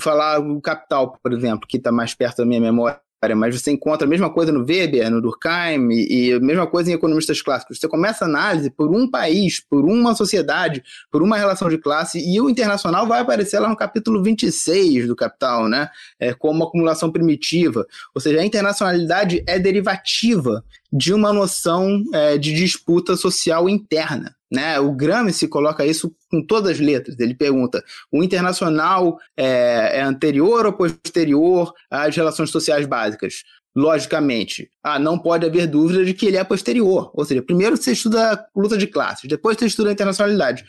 falar 0.00 0.38
o 0.40 0.60
capital, 0.60 1.18
por 1.22 1.32
exemplo, 1.32 1.66
que 1.68 1.76
está 1.76 1.90
mais 1.92 2.14
perto 2.14 2.38
da 2.38 2.46
minha 2.46 2.60
memória, 2.60 3.00
mas 3.34 3.60
você 3.60 3.70
encontra 3.70 4.06
a 4.06 4.10
mesma 4.10 4.30
coisa 4.30 4.52
no 4.52 4.64
Weber, 4.64 5.10
no 5.10 5.20
Durkheim, 5.20 5.88
e, 5.90 6.28
e 6.28 6.32
a 6.34 6.40
mesma 6.40 6.66
coisa 6.66 6.90
em 6.90 6.94
economistas 6.94 7.42
clássicos. 7.42 7.78
Você 7.78 7.88
começa 7.88 8.24
a 8.24 8.28
análise 8.28 8.70
por 8.70 8.94
um 8.94 9.10
país, 9.10 9.60
por 9.60 9.84
uma 9.84 10.14
sociedade, 10.14 10.82
por 11.10 11.22
uma 11.22 11.36
relação 11.36 11.68
de 11.68 11.78
classe, 11.78 12.18
e 12.18 12.40
o 12.40 12.48
internacional 12.48 13.06
vai 13.06 13.20
aparecer 13.20 13.58
lá 13.58 13.68
no 13.68 13.76
capítulo 13.76 14.22
26 14.22 15.08
do 15.08 15.16
Capital, 15.16 15.68
né? 15.68 15.88
É, 16.20 16.34
como 16.34 16.64
acumulação 16.64 17.10
primitiva. 17.10 17.86
Ou 18.14 18.20
seja, 18.20 18.40
a 18.40 18.44
internacionalidade 18.44 19.42
é 19.46 19.58
derivativa 19.58 20.64
de 20.92 21.12
uma 21.12 21.32
noção 21.32 22.02
é, 22.12 22.38
de 22.38 22.52
disputa 22.52 23.16
social 23.16 23.68
interna. 23.68 24.35
Né? 24.50 24.78
O 24.78 24.92
Gramsci 24.92 25.48
coloca 25.48 25.84
isso 25.84 26.14
com 26.30 26.44
todas 26.44 26.72
as 26.72 26.80
letras. 26.80 27.18
Ele 27.18 27.34
pergunta: 27.34 27.82
o 28.12 28.22
internacional 28.22 29.18
é, 29.36 29.98
é 29.98 30.02
anterior 30.02 30.66
ou 30.66 30.72
posterior 30.72 31.72
às 31.90 32.14
relações 32.14 32.50
sociais 32.50 32.86
básicas? 32.86 33.42
Logicamente, 33.74 34.70
ah, 34.82 34.98
não 34.98 35.18
pode 35.18 35.44
haver 35.44 35.66
dúvida 35.66 36.02
de 36.02 36.14
que 36.14 36.26
ele 36.26 36.38
é 36.38 36.44
posterior. 36.44 37.10
Ou 37.12 37.24
seja, 37.24 37.42
primeiro 37.42 37.76
você 37.76 37.92
estuda 37.92 38.46
luta 38.56 38.78
de 38.78 38.86
classes, 38.86 39.28
depois 39.28 39.58
você 39.58 39.66
estuda 39.66 39.92
internacionalidade. 39.92 40.64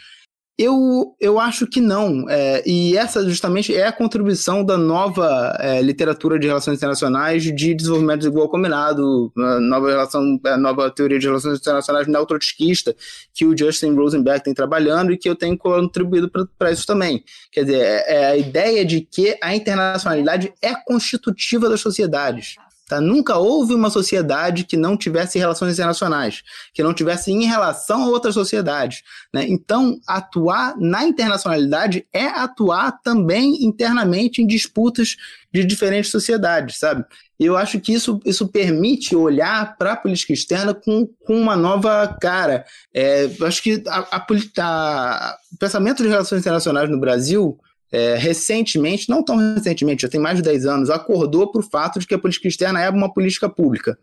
Eu, 0.57 1.15
eu 1.19 1.39
acho 1.39 1.67
que 1.67 1.79
não. 1.79 2.27
é, 2.27 2.63
e 2.65 2.97
essa 2.97 3.23
justamente 3.29 3.75
é 3.75 3.85
a 3.85 3.91
contribuição 3.91 4.65
da 4.65 4.75
nova 4.75 5.55
é, 5.59 5.81
literatura 5.83 6.39
de 6.39 6.47
relações 6.47 6.77
internacionais 6.77 7.43
de 7.43 7.75
desenvolvimento 7.75 8.19
desigual 8.19 8.49
combinado, 8.49 9.31
a 9.37 9.59
nova, 9.59 9.87
relação, 9.89 10.39
a 10.45 10.57
nova 10.57 10.89
teoria 10.89 11.19
de 11.19 11.27
relações 11.27 11.59
internacionais 11.59 12.07
neotrotskista, 12.07 12.95
que 13.35 13.45
o 13.45 13.55
Justin 13.55 13.93
Rosenberg 13.93 14.43
tem 14.43 14.53
trabalhando 14.53 15.13
e 15.13 15.17
que 15.17 15.29
eu 15.29 15.35
tenho 15.35 15.55
contribuído 15.55 16.31
para 16.57 16.71
isso 16.71 16.87
também. 16.87 17.23
Quer 17.51 17.63
dizer, 17.63 17.79
é, 17.79 18.15
é 18.15 18.25
a 18.25 18.37
ideia 18.37 18.83
de 18.83 19.01
que 19.01 19.37
a 19.43 19.55
internacionalidade 19.55 20.51
é 20.59 20.73
constitutiva 20.73 21.69
das 21.69 21.81
sociedades. 21.81 22.55
Tá? 22.87 23.01
Nunca 23.01 23.35
houve 23.37 23.73
uma 23.73 23.89
sociedade 23.89 24.63
que 24.63 24.77
não 24.77 24.95
tivesse 24.95 25.37
relações 25.37 25.73
internacionais, 25.73 26.41
que 26.73 26.81
não 26.81 26.93
tivesse 26.93 27.31
em 27.31 27.43
relação 27.43 28.03
a 28.03 28.07
outras 28.07 28.33
sociedades. 28.33 29.03
Né? 29.33 29.45
Então, 29.49 29.99
atuar 30.07 30.73
na 30.77 31.03
internacionalidade 31.03 32.07
é 32.13 32.27
atuar 32.27 32.93
também 33.03 33.65
internamente 33.65 34.41
em 34.41 34.47
disputas 34.47 35.17
de 35.51 35.65
diferentes 35.65 36.11
sociedades, 36.11 36.77
sabe? 36.77 37.03
E 37.37 37.45
eu 37.45 37.57
acho 37.57 37.79
que 37.79 37.93
isso, 37.93 38.21
isso 38.25 38.47
permite 38.47 39.15
olhar 39.15 39.75
para 39.77 39.93
a 39.93 39.97
política 39.97 40.31
externa 40.31 40.73
com, 40.73 41.07
com 41.25 41.39
uma 41.39 41.55
nova 41.57 42.07
cara. 42.21 42.65
É, 42.93 43.29
eu 43.37 43.45
acho 43.45 43.61
que 43.61 43.83
a, 43.87 43.99
a, 44.11 44.25
a- 44.59 45.37
o 45.53 45.57
pensamento 45.57 46.01
de 46.03 46.09
relações 46.09 46.39
internacionais 46.41 46.89
no 46.89 46.99
Brasil 46.99 47.59
é, 47.91 48.15
recentemente, 48.15 49.09
não 49.09 49.23
tão 49.23 49.37
recentemente, 49.37 50.01
já 50.01 50.09
tem 50.09 50.19
mais 50.19 50.37
de 50.37 50.43
10 50.43 50.65
anos, 50.65 50.89
acordou 50.89 51.51
para 51.51 51.61
o 51.61 51.69
fato 51.69 51.99
de 51.99 52.07
que 52.07 52.13
a 52.13 52.19
política 52.19 52.47
externa 52.47 52.81
é 52.81 52.89
uma 52.89 53.13
política 53.13 53.49
pública. 53.49 53.97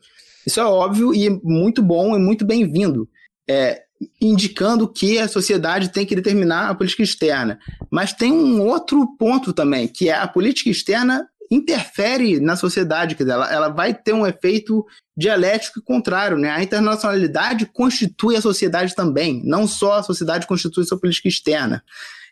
Isso 0.46 0.60
é 0.60 0.64
óbvio 0.64 1.14
e 1.14 1.30
muito 1.42 1.82
bom 1.82 2.14
e 2.14 2.18
muito 2.18 2.44
bem-vindo, 2.44 3.08
é, 3.48 3.82
indicando 4.20 4.88
que 4.88 5.18
a 5.18 5.28
sociedade 5.28 5.90
tem 5.90 6.04
que 6.04 6.16
determinar 6.16 6.68
a 6.68 6.74
política 6.74 7.02
externa. 7.02 7.58
Mas 7.90 8.12
tem 8.12 8.32
um 8.32 8.60
outro 8.62 9.06
ponto 9.18 9.52
também, 9.52 9.88
que 9.88 10.08
é 10.08 10.14
a 10.14 10.28
política 10.28 10.70
externa 10.70 11.26
interfere 11.50 12.40
na 12.40 12.56
sociedade, 12.56 13.14
quer 13.14 13.24
dizer, 13.24 13.34
ela, 13.34 13.52
ela 13.52 13.68
vai 13.68 13.94
ter 13.94 14.12
um 14.12 14.26
efeito 14.26 14.84
dialético 15.16 15.78
e 15.78 15.82
contrário, 15.82 16.38
né? 16.38 16.50
A 16.50 16.62
internacionalidade 16.62 17.66
constitui 17.66 18.36
a 18.36 18.40
sociedade 18.40 18.94
também, 18.94 19.42
não 19.44 19.66
só 19.66 19.94
a 19.94 20.02
sociedade 20.02 20.46
constitui 20.46 20.84
sua 20.84 20.98
política 20.98 21.28
externa. 21.28 21.82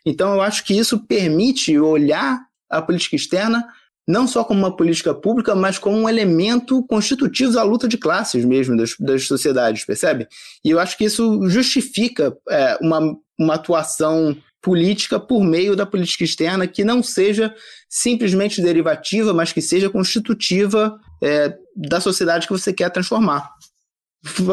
Então, 0.05 0.33
eu 0.33 0.41
acho 0.41 0.63
que 0.63 0.77
isso 0.77 0.99
permite 0.99 1.77
olhar 1.79 2.45
a 2.69 2.81
política 2.81 3.15
externa 3.15 3.65
não 4.07 4.27
só 4.27 4.43
como 4.43 4.59
uma 4.59 4.75
política 4.75 5.13
pública, 5.13 5.55
mas 5.55 5.79
como 5.79 5.97
um 5.97 6.09
elemento 6.09 6.83
constitutivo 6.87 7.53
da 7.53 7.63
luta 7.63 7.87
de 7.87 7.97
classes 7.97 8.43
mesmo 8.43 8.75
das, 8.75 8.95
das 8.99 9.25
sociedades, 9.25 9.85
percebe? 9.85 10.27
E 10.63 10.69
eu 10.69 10.79
acho 10.79 10.97
que 10.97 11.05
isso 11.05 11.47
justifica 11.47 12.35
é, 12.49 12.77
uma, 12.81 13.15
uma 13.39 13.55
atuação 13.55 14.35
política 14.61 15.19
por 15.19 15.43
meio 15.43 15.75
da 15.75 15.85
política 15.85 16.23
externa 16.23 16.67
que 16.67 16.83
não 16.83 17.03
seja 17.03 17.53
simplesmente 17.89 18.61
derivativa, 18.61 19.33
mas 19.33 19.51
que 19.51 19.61
seja 19.61 19.89
constitutiva 19.89 20.97
é, 21.21 21.55
da 21.75 21.99
sociedade 21.99 22.47
que 22.47 22.53
você 22.53 22.73
quer 22.73 22.89
transformar. 22.89 23.49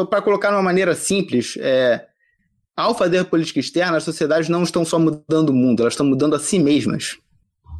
Para 0.09 0.21
colocar 0.21 0.49
de 0.49 0.55
uma 0.55 0.63
maneira 0.63 0.93
simples, 0.93 1.55
é, 1.57 2.05
ao 2.75 2.95
fazer 2.95 3.25
política 3.25 3.59
externa, 3.59 3.97
as 3.97 4.03
sociedades 4.03 4.49
não 4.49 4.63
estão 4.63 4.85
só 4.85 4.97
mudando 4.97 5.49
o 5.49 5.53
mundo, 5.53 5.81
elas 5.81 5.93
estão 5.93 6.05
mudando 6.05 6.35
a 6.35 6.39
si 6.39 6.59
mesmas. 6.59 7.17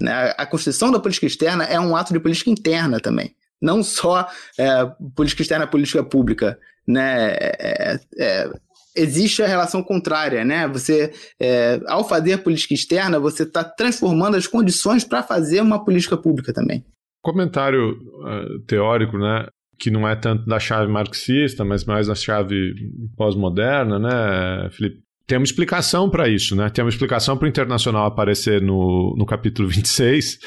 Né? 0.02 0.34
A, 0.38 0.46
construção 0.46 0.92
da 0.92 1.00
política 1.00 1.28
externa 1.28 1.64
é 1.64 1.80
um 1.80 1.96
ato 1.96 2.14
de 2.14 2.20
política 2.20 2.50
interna 2.50 3.00
também. 3.00 3.36
Não 3.62 3.84
só 3.84 4.28
é, 4.58 4.92
política 5.16 5.44
externa, 5.44 5.68
política 5.68 6.04
pública. 6.04 6.60
Né? 6.88 7.34
É, 7.40 8.00
é, 8.18 8.52
existe 8.96 9.44
a 9.44 9.48
relação 9.48 9.84
contrária. 9.84 10.44
Né? 10.44 10.68
Você, 10.70 11.14
é, 11.40 11.80
ao 11.88 12.08
fazer 12.08 12.40
política 12.40 12.74
externa, 12.74 13.20
você 13.20 13.44
está 13.44 13.64
transformando 13.64 14.36
as 14.36 14.48
condições 14.48 15.04
para 15.04 15.22
fazer 15.22 15.62
uma 15.62 15.84
política 15.84 16.18
pública 16.18 16.52
também. 16.52 16.84
Comentário 17.22 17.92
uh, 17.92 18.60
teórico, 18.66 19.16
né? 19.16 19.46
Que 19.82 19.90
não 19.90 20.08
é 20.08 20.16
tanto 20.16 20.46
da 20.46 20.60
chave 20.60 20.90
marxista, 20.90 21.66
mas 21.66 21.84
mais 21.84 22.06
da 22.06 22.14
chave 22.14 22.76
pós-moderna, 23.18 23.98
né, 23.98 24.70
Felipe? 24.70 25.02
Tem 25.26 25.40
uma 25.40 25.44
explicação 25.44 26.08
para 26.08 26.30
isso, 26.30 26.56
né? 26.56 26.70
Tem 26.70 26.84
uma 26.84 26.90
explicação 26.90 27.36
para 27.36 27.46
o 27.46 27.50
internacional 27.50 28.06
aparecer 28.06 28.62
no, 28.62 29.16
no 29.18 29.26
capítulo 29.26 29.68
26, 29.68 30.38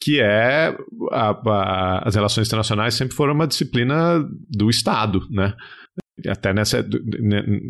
que 0.00 0.18
é 0.20 0.74
a, 1.10 1.30
a, 1.30 2.08
as 2.08 2.14
relações 2.14 2.46
internacionais 2.46 2.94
sempre 2.94 3.14
foram 3.14 3.34
uma 3.34 3.46
disciplina 3.46 4.24
do 4.48 4.70
Estado, 4.70 5.20
né? 5.30 5.52
Até 6.26 6.54
nessa, 6.54 6.86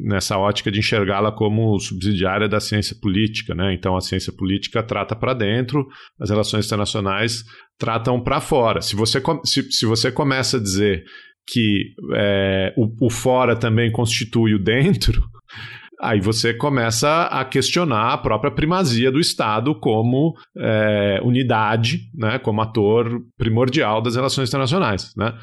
nessa 0.05 0.39
ótica 0.39 0.71
de 0.71 0.79
enxergá-la 0.79 1.33
como 1.33 1.79
subsidiária 1.81 2.49
da 2.49 2.61
ciência 2.61 2.95
política, 3.01 3.55
né? 3.55 3.75
Então 3.75 3.97
a 3.97 4.01
ciência 4.01 4.33
política 4.33 4.83
trata 4.83 5.17
para 5.17 5.35
dentro, 5.35 5.89
as 6.21 6.31
relações 6.31 6.67
internacionais 6.67 7.43
tratam 7.81 8.23
para 8.23 8.41
fora. 8.41 8.83
Se 8.83 8.95
você, 8.95 9.21
se, 9.45 9.73
se 9.73 9.87
você 9.87 10.13
começa 10.13 10.59
a 10.59 10.63
dizer 10.63 11.03
que 11.49 11.95
é, 12.15 12.75
o, 12.77 13.07
o 13.07 13.11
fora 13.11 13.57
também 13.57 13.91
constitui 13.91 14.55
o 14.55 14.63
dentro, 14.63 15.21
aí 16.01 16.21
você 16.21 16.53
começa 16.55 17.25
a 17.25 17.45
questionar 17.45 18.13
a 18.13 18.19
própria 18.19 18.53
primazia 18.53 19.11
do 19.11 19.19
Estado 19.19 19.75
como 19.75 20.35
é, 20.57 21.21
unidade, 21.25 22.01
né, 22.15 22.39
como 22.39 22.61
ator 22.61 23.21
primordial 23.39 24.03
das 24.03 24.15
relações 24.15 24.51
internacionais. 24.51 25.13
Né? 25.17 25.35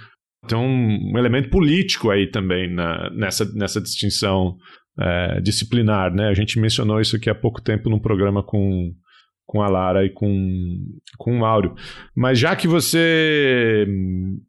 Tem 0.48 0.58
um, 0.58 1.18
elemento 1.18 1.50
político 1.50 2.12
aí 2.12 2.30
também 2.30 2.72
na, 2.72 3.10
nessa, 3.10 3.52
nessa 3.54 3.82
distinção 3.82 4.56
é, 5.00 5.42
disciplinar. 5.42 6.14
Né? 6.14 6.28
A 6.28 6.34
gente 6.34 6.60
mencionou 6.60 7.02
isso 7.02 7.16
aqui 7.16 7.30
há 7.32 7.36
pouco 7.36 7.62
tempo 7.62 7.90
num 7.90 8.00
programa 8.00 8.44
com 8.44 8.94
com 9.48 9.62
a 9.62 9.70
Lara 9.70 10.06
e 10.06 10.10
com, 10.10 10.78
com 11.18 11.32
o 11.32 11.40
Mauro. 11.40 11.74
Mas 12.14 12.38
já 12.38 12.54
que 12.54 12.68
você 12.68 13.88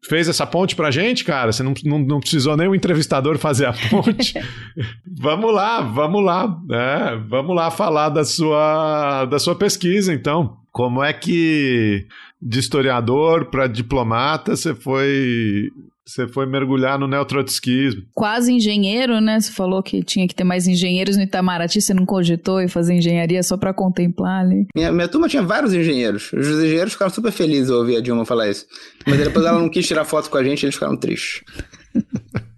fez 0.05 0.29
essa 0.29 0.45
ponte 0.45 0.75
pra 0.75 0.91
gente, 0.91 1.25
cara, 1.25 1.53
você 1.53 1.63
não, 1.63 1.73
não, 1.85 1.99
não 2.01 2.21
precisou 2.21 2.57
nem 2.57 2.67
o 2.67 2.75
entrevistador 2.75 3.39
fazer 3.39 3.67
a 3.67 3.73
ponte. 3.73 4.35
vamos 5.07 5.55
lá, 5.55 5.81
vamos 5.81 6.23
lá. 6.23 6.61
É, 6.71 7.17
vamos 7.17 7.55
lá 7.55 7.71
falar 7.71 8.09
da 8.09 8.25
sua, 8.25 9.25
da 9.27 9.39
sua 9.39 9.55
pesquisa, 9.55 10.13
então. 10.13 10.59
Como 10.73 11.03
é 11.03 11.13
que 11.13 12.07
de 12.41 12.59
historiador 12.59 13.47
para 13.47 13.67
diplomata 13.69 14.57
você 14.57 14.75
foi 14.75 15.71
você 16.09 16.27
foi 16.27 16.47
mergulhar 16.47 16.99
no 16.99 17.07
neotrotskismo. 17.07 18.03
Quase 18.15 18.51
engenheiro, 18.51 19.21
né? 19.21 19.39
Você 19.39 19.53
falou 19.53 19.83
que 19.83 20.03
tinha 20.03 20.27
que 20.27 20.35
ter 20.35 20.43
mais 20.43 20.67
engenheiros 20.67 21.19
no 21.19 21.23
Itamaraty, 21.23 21.83
você 21.83 21.93
não 21.93 22.07
cogitou 22.07 22.63
e 22.63 22.69
fazer 22.69 22.95
engenharia 22.95 23.43
só 23.43 23.59
pra 23.59 23.75
contemplar 23.75 24.41
ali. 24.41 24.67
Minha, 24.75 24.91
minha 24.91 25.07
turma 25.07 25.29
tinha 25.29 25.43
vários 25.43 25.75
engenheiros. 25.75 26.33
Os 26.33 26.49
engenheiros 26.49 26.95
ficaram 26.95 27.13
super 27.13 27.31
felizes 27.31 27.71
ao 27.71 27.81
ouvir 27.81 27.97
a 27.97 28.01
Dilma 28.01 28.25
falar 28.25 28.49
isso. 28.49 28.65
Mas 29.07 29.19
depois 29.19 29.45
ela 29.45 29.59
não 29.59 29.69
quis 29.69 29.87
tirar 29.87 30.07
foto 30.07 30.31
com 30.31 30.39
a 30.39 30.43
gente, 30.43 30.65
eles 30.65 30.75
ficaram 30.75 30.97
tristes. 30.97 31.43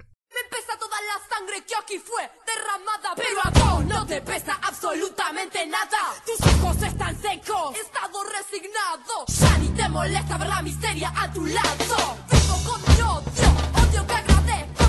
Derramada, 2.55 3.15
pero 3.15 3.41
a 3.45 3.51
vos 3.51 3.85
no 3.85 4.07
te 4.07 4.21
pesa 4.23 4.59
absolutamente 4.63 5.67
nada. 5.67 6.15
Tus 6.27 6.41
ojos 6.41 6.83
están 6.83 7.21
secos, 7.21 7.77
estado 7.77 8.25
resignado. 8.25 9.27
Ya 9.29 9.59
ni 9.59 9.69
te 9.69 9.89
molesta 9.89 10.37
ver 10.37 10.49
la 10.49 10.63
miseria 10.63 11.13
a 11.17 11.33
tu 11.33 11.47
lado. 11.47 12.17
Vivo 12.31 12.57
con 12.67 12.81
mi 12.83 13.03
odio, 13.03 13.49
odio 13.83 14.07
que 14.07 14.15
agradezco. 14.15 14.81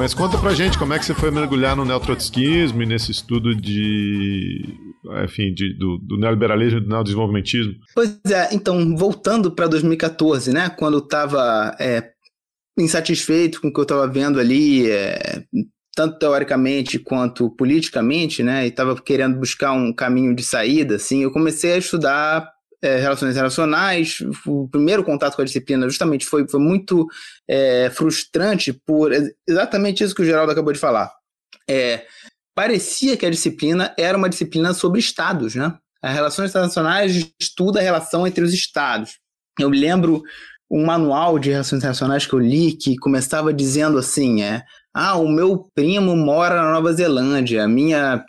Mas 0.00 0.14
conta 0.14 0.38
pra 0.38 0.54
gente 0.54 0.78
como 0.78 0.94
é 0.94 0.98
que 0.98 1.04
você 1.04 1.12
foi 1.12 1.30
mergulhar 1.30 1.76
no 1.76 1.84
neotrotskismo 1.84 2.82
e 2.82 2.86
nesse 2.86 3.10
estudo 3.10 3.54
de, 3.54 4.64
enfim, 5.24 5.52
de, 5.52 5.74
do, 5.74 5.98
do 5.98 6.16
neoliberalismo 6.16 6.78
e 6.78 6.80
do 6.80 6.88
neodesenvolvimentismo. 6.88 7.74
Pois 7.94 8.18
é, 8.32 8.48
então, 8.54 8.96
voltando 8.96 9.50
para 9.50 9.66
2014, 9.66 10.54
né? 10.54 10.70
Quando 10.70 10.94
eu 10.94 11.04
estava 11.04 11.76
insatisfeito 12.78 13.60
com 13.60 13.68
o 13.68 13.72
que 13.74 13.78
eu 13.78 13.82
estava 13.82 14.08
vendo 14.08 14.40
ali, 14.40 14.90
é, 14.90 15.44
tanto 15.94 16.18
teoricamente 16.18 16.98
quanto 16.98 17.50
politicamente, 17.50 18.42
né? 18.42 18.64
E 18.64 18.68
estava 18.68 18.98
querendo 18.98 19.38
buscar 19.38 19.72
um 19.72 19.92
caminho 19.92 20.34
de 20.34 20.42
saída, 20.42 20.96
assim, 20.96 21.24
eu 21.24 21.30
comecei 21.30 21.74
a 21.74 21.78
estudar 21.78 22.50
é, 22.82 22.96
relações 22.96 23.32
internacionais. 23.32 24.18
O 24.46 24.68
primeiro 24.68 25.04
contato 25.04 25.36
com 25.36 25.42
a 25.42 25.44
disciplina 25.44 25.88
justamente 25.88 26.24
foi, 26.26 26.48
foi 26.48 26.60
muito 26.60 27.06
é, 27.48 27.90
frustrante 27.90 28.72
por 28.72 29.12
exatamente 29.46 30.02
isso 30.02 30.14
que 30.14 30.22
o 30.22 30.24
Geraldo 30.24 30.52
acabou 30.52 30.72
de 30.72 30.78
falar. 30.78 31.12
É, 31.68 32.06
parecia 32.54 33.16
que 33.16 33.26
a 33.26 33.30
disciplina 33.30 33.94
era 33.98 34.16
uma 34.16 34.28
disciplina 34.28 34.72
sobre 34.74 35.00
estados, 35.00 35.54
né? 35.54 35.76
As 36.02 36.14
relações 36.14 36.50
internacionais 36.50 37.30
estuda 37.38 37.78
a 37.78 37.82
relação 37.82 38.26
entre 38.26 38.42
os 38.42 38.54
estados. 38.54 39.18
Eu 39.58 39.68
me 39.68 39.78
lembro 39.78 40.22
um 40.70 40.86
manual 40.86 41.38
de 41.38 41.50
relações 41.50 41.78
internacionais 41.78 42.26
que 42.26 42.32
eu 42.32 42.38
li 42.38 42.72
que 42.72 42.96
começava 42.96 43.52
dizendo 43.52 43.98
assim, 43.98 44.42
é, 44.42 44.62
ah, 44.92 45.16
o 45.16 45.28
meu 45.28 45.68
primo 45.74 46.16
mora 46.16 46.56
na 46.56 46.72
Nova 46.72 46.92
Zelândia, 46.92 47.64
a 47.64 47.68
minha 47.68 48.24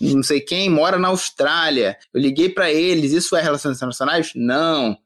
não 0.00 0.22
sei 0.22 0.40
quem 0.40 0.68
mora 0.68 0.98
na 0.98 1.08
Austrália. 1.08 1.96
Eu 2.12 2.20
liguei 2.20 2.48
para 2.48 2.70
eles, 2.70 3.12
isso 3.12 3.34
é 3.34 3.40
relações 3.42 3.76
internacionais? 3.76 4.32
Não. 4.34 4.96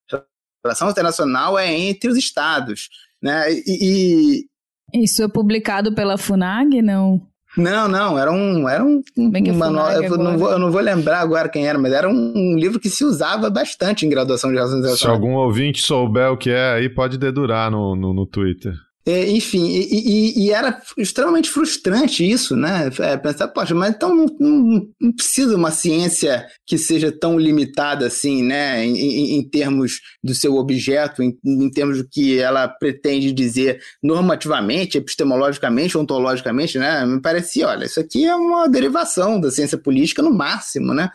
Relação 0.65 0.91
internacional 0.91 1.57
é 1.57 1.73
entre 1.73 2.11
os 2.11 2.17
estados, 2.17 2.89
né? 3.23 3.53
E, 3.53 4.45
e 4.93 5.05
Isso 5.05 5.23
é 5.23 5.29
publicado 5.29 5.95
pela 5.95 6.19
FUNAG, 6.19 6.83
não? 6.83 7.23
não, 7.57 7.87
não, 7.89 8.19
era 8.19 8.33
um, 8.33 8.69
era 8.69 8.85
um, 8.85 9.03
Bem 9.31 9.45
que 9.45 9.53
um 9.53 9.57
manual. 9.57 9.93
Eu 9.93 10.19
não, 10.19 10.37
vou, 10.37 10.51
eu 10.51 10.59
não 10.59 10.73
vou 10.73 10.81
lembrar 10.81 11.21
agora 11.21 11.49
quem 11.49 11.67
era, 11.67 11.79
mas 11.79 11.93
era 11.93 12.09
um, 12.09 12.33
um 12.37 12.57
livro 12.57 12.81
que 12.81 12.91
se 12.91 13.05
usava 13.05 13.49
bastante 13.49 14.05
em 14.05 14.09
graduação 14.09 14.51
de 14.51 14.57
relações 14.57 14.79
Se 14.79 14.81
internacionais. 14.81 15.21
algum 15.21 15.37
ouvinte 15.37 15.81
souber 15.81 16.33
o 16.33 16.37
que 16.37 16.51
é, 16.51 16.75
aí 16.75 16.89
pode 16.89 17.17
dedurar 17.17 17.71
no, 17.71 17.95
no, 17.95 18.13
no 18.13 18.27
Twitter. 18.27 18.75
É, 19.09 19.31
enfim, 19.31 19.65
e, 19.69 20.35
e- 20.35 20.47
e 20.47 20.51
era 20.51 20.83
extremamente 20.99 21.49
frustrante 21.49 22.29
isso, 22.29 22.57
né? 22.57 22.91
É, 22.99 23.17
pensar, 23.17 23.47
poxa, 23.47 23.73
mas 23.73 23.95
então 23.95 24.13
não, 24.13 24.27
não- 24.41 24.89
não 25.01 25.13
precisa 25.13 25.55
uma 25.57 25.71
ciência 25.71 26.45
que 26.67 26.77
seja 26.77 27.13
tão 27.13 27.39
limitada 27.39 28.05
assim, 28.09 28.43
né? 28.43 28.85
Em, 28.85 28.97
em- 28.99 29.39
em 29.39 29.49
termos 29.49 30.01
do 30.25 30.35
seu 30.35 30.57
objeto, 30.57 31.23
em, 31.23 31.39
em 31.45 31.71
termos 31.71 31.99
do 31.99 32.09
que 32.09 32.37
ela 32.41 32.67
pretende 32.67 33.31
dizer 33.33 33.81
normativamente, 34.03 34.99
epistemologicamente, 34.99 35.97
ontologicamente, 35.97 36.77
né? 36.77 37.07
Me 37.07 37.21
parecia, 37.23 37.69
olha, 37.69 37.85
isso 37.85 38.01
aqui 38.01 38.25
é 38.27 38.35
uma 38.35 38.69
derivação 38.69 39.41
da 39.41 39.53
ciência 39.53 39.79
política 39.79 40.21
no 40.21 40.35
máximo, 40.35 40.93
né? 40.93 41.11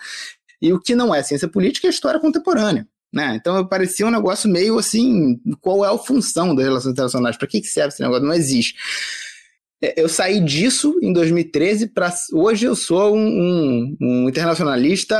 E 0.61 0.71
o 0.73 0.79
que 0.79 0.95
não 0.95 1.13
é 1.13 1.23
ciência 1.23 1.47
política 1.49 1.87
é 1.87 1.89
história 1.89 2.19
contemporânea. 2.21 2.87
Né? 3.13 3.35
Então 3.35 3.65
parecia 3.67 4.07
um 4.07 4.11
negócio 4.11 4.49
meio 4.49 4.79
assim, 4.79 5.37
qual 5.59 5.83
é 5.83 5.93
a 5.93 5.97
função 5.97 6.55
das 6.55 6.65
relações 6.65 6.93
internacionais? 6.93 7.37
Para 7.37 7.47
que, 7.47 7.59
que 7.61 7.67
serve 7.67 7.89
esse 7.89 8.01
negócio? 8.01 8.23
Não 8.25 8.33
existe. 8.33 8.73
É, 9.83 9.99
Eu 10.01 10.07
saí 10.07 10.39
disso 10.39 10.97
em 11.01 11.11
2013 11.11 11.87
para 11.87 12.13
hoje 12.31 12.65
eu 12.65 12.75
sou 12.75 13.15
um, 13.15 13.19
um- 13.19 13.97
um 13.99 14.29
internacionalista 14.29 15.15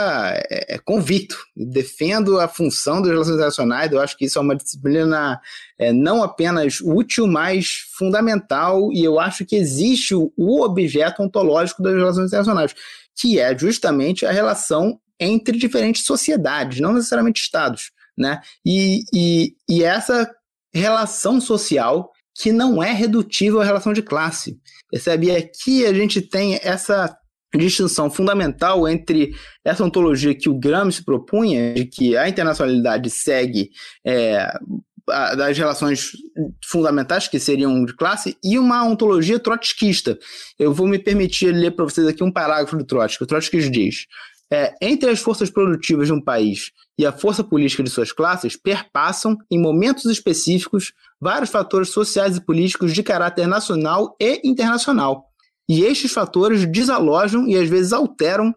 é, 0.50 0.76
é, 0.76 0.78
convicto. 0.78 1.36
Defendo 1.56 2.40
a 2.40 2.48
função 2.48 3.02
das 3.02 3.12
relações 3.12 3.34
internacionais. 3.36 3.92
Eu 3.92 4.00
acho 4.00 4.16
que 4.18 4.26
isso 4.26 4.38
é 4.38 4.42
uma 4.42 4.56
disciplina 4.56 5.42
é, 5.78 5.92
não 5.92 6.24
apenas 6.24 6.80
útil, 6.82 7.28
mas 7.28 7.88
fundamental. 7.98 8.90
E 8.94 9.04
eu 9.04 9.20
acho 9.20 9.46
que 9.46 9.56
existe 9.56 10.16
o, 10.16 10.32
o 10.38 10.62
objeto 10.64 11.22
ontológico 11.24 11.82
das 11.84 11.94
relações 11.94 12.28
internacionais, 12.28 12.74
que 13.20 13.38
é 13.40 13.58
justamente 13.58 14.26
a 14.26 14.32
relação 14.32 14.98
entre 15.22 15.58
diferentes 15.58 16.04
sociedades, 16.04 16.80
não 16.82 16.94
necessariamente 16.94 17.42
estados, 17.42 17.92
né? 18.18 18.42
E, 18.66 19.04
e, 19.14 19.56
e 19.70 19.84
essa 19.84 20.30
relação 20.74 21.40
social 21.40 22.12
que 22.36 22.52
não 22.52 22.82
é 22.82 22.92
redutível 22.92 23.62
à 23.62 23.64
relação 23.64 23.94
de 23.94 24.02
classe, 24.02 24.58
percebe? 24.90 25.28
E 25.28 25.36
aqui 25.36 25.86
a 25.86 25.94
gente 25.94 26.22
tem 26.22 26.60
essa 26.64 27.16
distinção 27.56 28.10
fundamental 28.10 28.88
entre 28.88 29.36
essa 29.64 29.84
ontologia 29.84 30.34
que 30.34 30.50
o 30.50 30.58
Gramsci 30.58 31.04
propunha, 31.04 31.74
de 31.74 31.86
que 31.86 32.16
a 32.16 32.28
internacionalidade 32.30 33.10
segue 33.10 33.70
é, 34.08 34.50
a- 35.10 35.36
das 35.36 35.58
relações 35.58 36.12
fundamentais 36.64 37.28
que 37.28 37.38
seriam 37.40 37.84
de 37.84 37.94
classe 37.94 38.38
e 38.42 38.58
uma 38.58 38.86
ontologia 38.86 39.38
trotskista. 39.38 40.18
Eu 40.58 40.74
vou 40.74 40.88
me 40.88 40.98
permitir 40.98 41.52
ler 41.54 41.72
para 41.72 41.84
vocês 41.84 42.08
aqui 42.08 42.24
um 42.24 42.32
parágrafo 42.32 42.78
do 42.78 42.86
Trotsky. 42.86 43.24
O 43.24 43.28
Trotsky 43.28 43.70
diz: 43.70 44.06
é, 44.52 44.74
entre 44.82 45.10
as 45.10 45.20
forças 45.20 45.50
produtivas 45.50 46.08
de 46.08 46.14
um 46.14 46.22
país 46.22 46.72
e 47.00 47.06
a 47.06 47.12
força 47.12 47.44
política 47.44 47.82
de 47.82 47.90
suas 47.90 48.12
classes 48.12 48.58
perpassam, 48.58 49.38
em 49.50 49.60
momentos 49.60 50.06
específicos, 50.06 50.92
vários 51.20 51.50
fatores 51.50 51.90
sociais 51.90 52.36
e 52.36 52.46
políticos 52.46 52.94
de 52.94 53.02
caráter 53.02 53.48
nacional 53.48 54.16
e 54.20 54.42
internacional. 54.44 55.26
E 55.70 55.84
estes 55.84 56.12
fatores 56.12 56.66
desalojam 56.66 57.48
e 57.48 57.56
às 57.58 57.70
vezes 57.70 57.94
alteram 57.94 58.54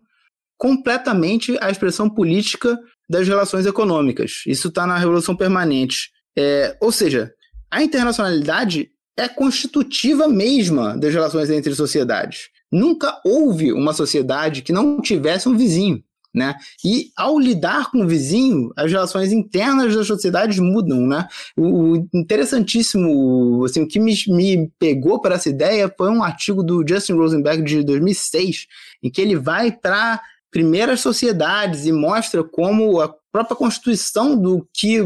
completamente 0.59 1.57
a 1.61 1.71
expressão 1.71 2.11
política 2.11 2.77
das 3.09 3.29
relações 3.29 3.67
econômicas. 3.67 4.43
Isso 4.47 4.69
está 4.69 4.87
na 4.87 4.99
Revolução 4.99 5.37
Permanente. 5.37 6.11
É, 6.37 6.77
ou 6.81 6.91
seja, 6.91 7.33
a 7.71 7.83
internacionalidade 7.83 8.91
é 9.17 9.29
constitutiva 9.29 10.27
mesma 10.27 10.97
das 10.97 11.15
relações 11.15 11.51
entre 11.51 11.75
sociedades. 11.75 12.49
Nunca 12.71 13.21
houve 13.25 13.73
uma 13.73 13.93
sociedade 13.93 14.63
que 14.63 14.73
não 14.73 15.01
tivesse 15.01 15.49
um 15.49 15.57
vizinho. 15.57 16.03
Né? 16.35 16.57
E 16.85 17.13
ao 17.17 17.39
lidar 17.39 17.93
com 17.93 18.03
o 18.03 18.09
vizinho, 18.09 18.73
as 18.77 18.91
relações 18.91 19.31
internas 19.31 19.95
das 19.95 20.07
sociedades 20.07 20.59
mudam. 20.59 21.07
Né? 21.07 21.29
O 21.57 22.09
interessantíssimo, 22.13 23.65
assim, 23.65 23.83
o 23.83 23.87
que 23.87 24.01
me, 24.01 24.13
me 24.27 24.69
pegou 24.77 25.21
para 25.21 25.37
essa 25.37 25.49
ideia 25.49 25.93
foi 25.97 26.11
um 26.11 26.25
artigo 26.25 26.65
do 26.65 26.85
Justin 26.87 27.13
Rosenberg 27.13 27.63
de 27.63 27.85
2006, 27.85 28.67
em 29.01 29.11
que 29.11 29.21
ele 29.21 29.37
vai 29.37 29.71
para 29.71 30.21
primeiras 30.51 31.01
sociedades 31.01 31.87
e 31.87 31.93
mostra 31.93 32.43
como 32.43 33.01
a, 33.01 33.15
própria 33.35 33.57
constituição 33.57 34.41
do 34.41 34.65
que 34.73 35.01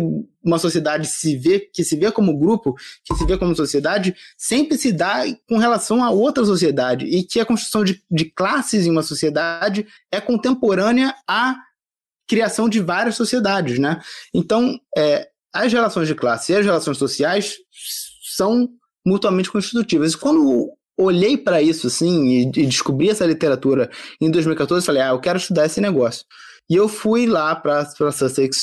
uma 0.45 0.59
sociedade 0.59 1.07
se 1.09 1.35
vê, 1.35 1.61
que 1.61 1.83
se 1.83 1.97
vê 1.97 2.13
como 2.13 2.39
grupo, 2.39 2.75
que 3.03 3.15
se 3.15 3.25
vê 3.25 3.39
como 3.39 3.57
sociedade, 3.57 4.15
sempre 4.37 4.77
se 4.77 4.93
dá 4.93 5.23
com 5.49 5.57
relação 5.57 6.05
a 6.05 6.11
outra 6.11 6.45
sociedade. 6.45 7.07
E 7.07 7.23
que 7.23 7.41
a 7.41 7.47
construção 7.47 7.83
de, 7.83 8.05
de 8.11 8.27
classes 8.27 8.85
em 8.85 8.91
uma 8.91 9.03
sociedade 9.03 9.87
é 10.13 10.21
contemporânea 10.21 11.15
à 11.27 11.57
criação 12.29 12.69
de 12.69 12.81
várias 12.81 13.17
sociedades, 13.17 13.79
né? 13.79 13.99
Então, 14.35 14.79
é, 14.95 15.31
as 15.51 15.73
relações 15.73 16.07
de 16.07 16.15
classe 16.15 16.53
e 16.53 16.57
as 16.57 16.67
relações 16.67 16.99
sociais 16.99 17.55
são 18.37 18.69
mutuamente 19.07 19.51
constitutivas. 19.51 20.13
E 20.13 20.19
quando 20.19 20.71
olhei 20.99 21.39
para 21.39 21.63
isso 21.63 21.87
assim 21.87 22.27
e, 22.27 22.43
e, 22.43 22.67
descobri 22.67 23.09
essa 23.09 23.25
literatura 23.25 23.89
em 24.21 24.31
2014, 24.31 24.85
falei, 24.85 25.01
ah, 25.01 25.09
eu 25.13 25.19
quero 25.19 25.39
estudar 25.39 25.65
esse 25.65 25.81
negócio. 25.81 26.27
E 26.69 26.77
eu 26.77 26.89
fui 26.89 27.27
lá 27.27 27.57
para 27.57 27.89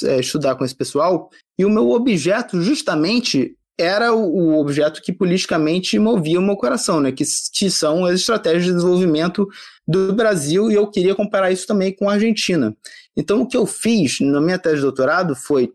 é, 0.03 0.19
estudar 0.19 0.55
com 0.55 0.63
esse 0.63 0.75
pessoal, 0.75 1.29
e 1.57 1.65
o 1.65 1.69
meu 1.69 1.89
objeto 1.91 2.61
justamente 2.61 3.55
era 3.77 4.13
o, 4.13 4.23
o, 4.23 4.59
objeto 4.59 5.01
que 5.01 5.11
politicamente 5.11 5.99
movia 5.99 6.39
o 6.39 6.43
meu 6.43 6.55
coração, 6.55 7.01
né? 7.01 7.11
Que, 7.11 7.23
que 7.53 7.69
são 7.69 8.05
as 8.05 8.21
estratégias 8.21 8.65
de 8.65 8.73
desenvolvimento 8.73 9.47
do 9.87 10.13
Brasil, 10.13 10.71
e 10.71 10.75
eu 10.75 10.89
queria 10.89 11.15
comparar 11.15 11.51
isso 11.51 11.67
também 11.67 11.93
com 11.93 12.09
a 12.09 12.13
Argentina. 12.13 12.75
Então, 13.17 13.41
o 13.41 13.47
que 13.47 13.57
eu 13.57 13.65
fiz 13.65 14.19
na 14.21 14.39
minha 14.39 14.57
tese 14.57 14.77
de 14.77 14.81
doutorado 14.81 15.35
foi 15.35 15.73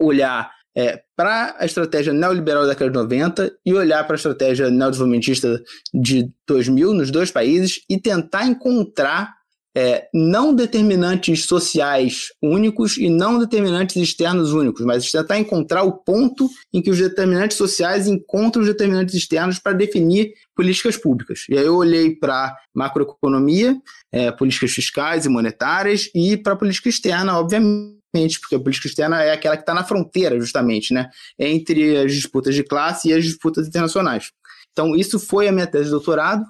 olhar 0.00 0.50
é, 0.76 1.02
para 1.16 1.56
a 1.58 1.64
estratégia 1.64 2.12
neoliberal 2.12 2.62
da 2.62 2.70
década 2.70 2.90
de 2.90 2.96
90 2.96 3.52
e 3.64 3.72
olhar 3.72 4.04
para 4.04 4.14
a 4.14 4.18
estratégia 4.18 4.70
neodesenvolvimentista 4.70 5.62
de 5.94 6.30
2000 6.46 6.92
nos 6.92 7.10
dois 7.10 7.30
países 7.30 7.80
e 7.88 7.98
tentar 7.98 8.44
encontrar 8.46 9.34
é, 9.76 10.08
não 10.14 10.54
determinantes 10.54 11.44
sociais 11.44 12.28
únicos 12.42 12.96
e 12.96 13.10
não 13.10 13.38
determinantes 13.38 13.96
externos 13.96 14.54
únicos, 14.54 14.86
mas 14.86 15.12
tentar 15.12 15.38
encontrar 15.38 15.82
o 15.82 15.92
ponto 15.92 16.48
em 16.72 16.80
que 16.80 16.90
os 16.90 16.98
determinantes 16.98 17.58
sociais 17.58 18.08
encontram 18.08 18.62
os 18.62 18.68
determinantes 18.68 19.14
externos 19.14 19.58
para 19.58 19.74
definir 19.74 20.32
políticas 20.54 20.96
públicas. 20.96 21.44
E 21.50 21.58
aí 21.58 21.66
eu 21.66 21.76
olhei 21.76 22.16
para 22.16 22.56
macroeconomia, 22.74 23.76
é, 24.10 24.32
políticas 24.32 24.70
fiscais 24.70 25.26
e 25.26 25.28
monetárias 25.28 26.08
e 26.14 26.38
para 26.38 26.56
política 26.56 26.88
externa, 26.88 27.38
obviamente 27.38 28.40
porque 28.40 28.54
a 28.54 28.60
política 28.60 28.88
externa 28.88 29.22
é 29.22 29.32
aquela 29.32 29.58
que 29.58 29.62
está 29.62 29.74
na 29.74 29.84
fronteira, 29.84 30.40
justamente, 30.40 30.94
né, 30.94 31.10
entre 31.38 31.98
as 31.98 32.14
disputas 32.14 32.54
de 32.54 32.64
classe 32.64 33.10
e 33.10 33.12
as 33.12 33.22
disputas 33.22 33.68
internacionais. 33.68 34.30
Então, 34.72 34.96
isso 34.96 35.18
foi 35.18 35.48
a 35.48 35.52
minha 35.52 35.66
tese 35.66 35.84
de 35.84 35.90
doutorado, 35.90 36.46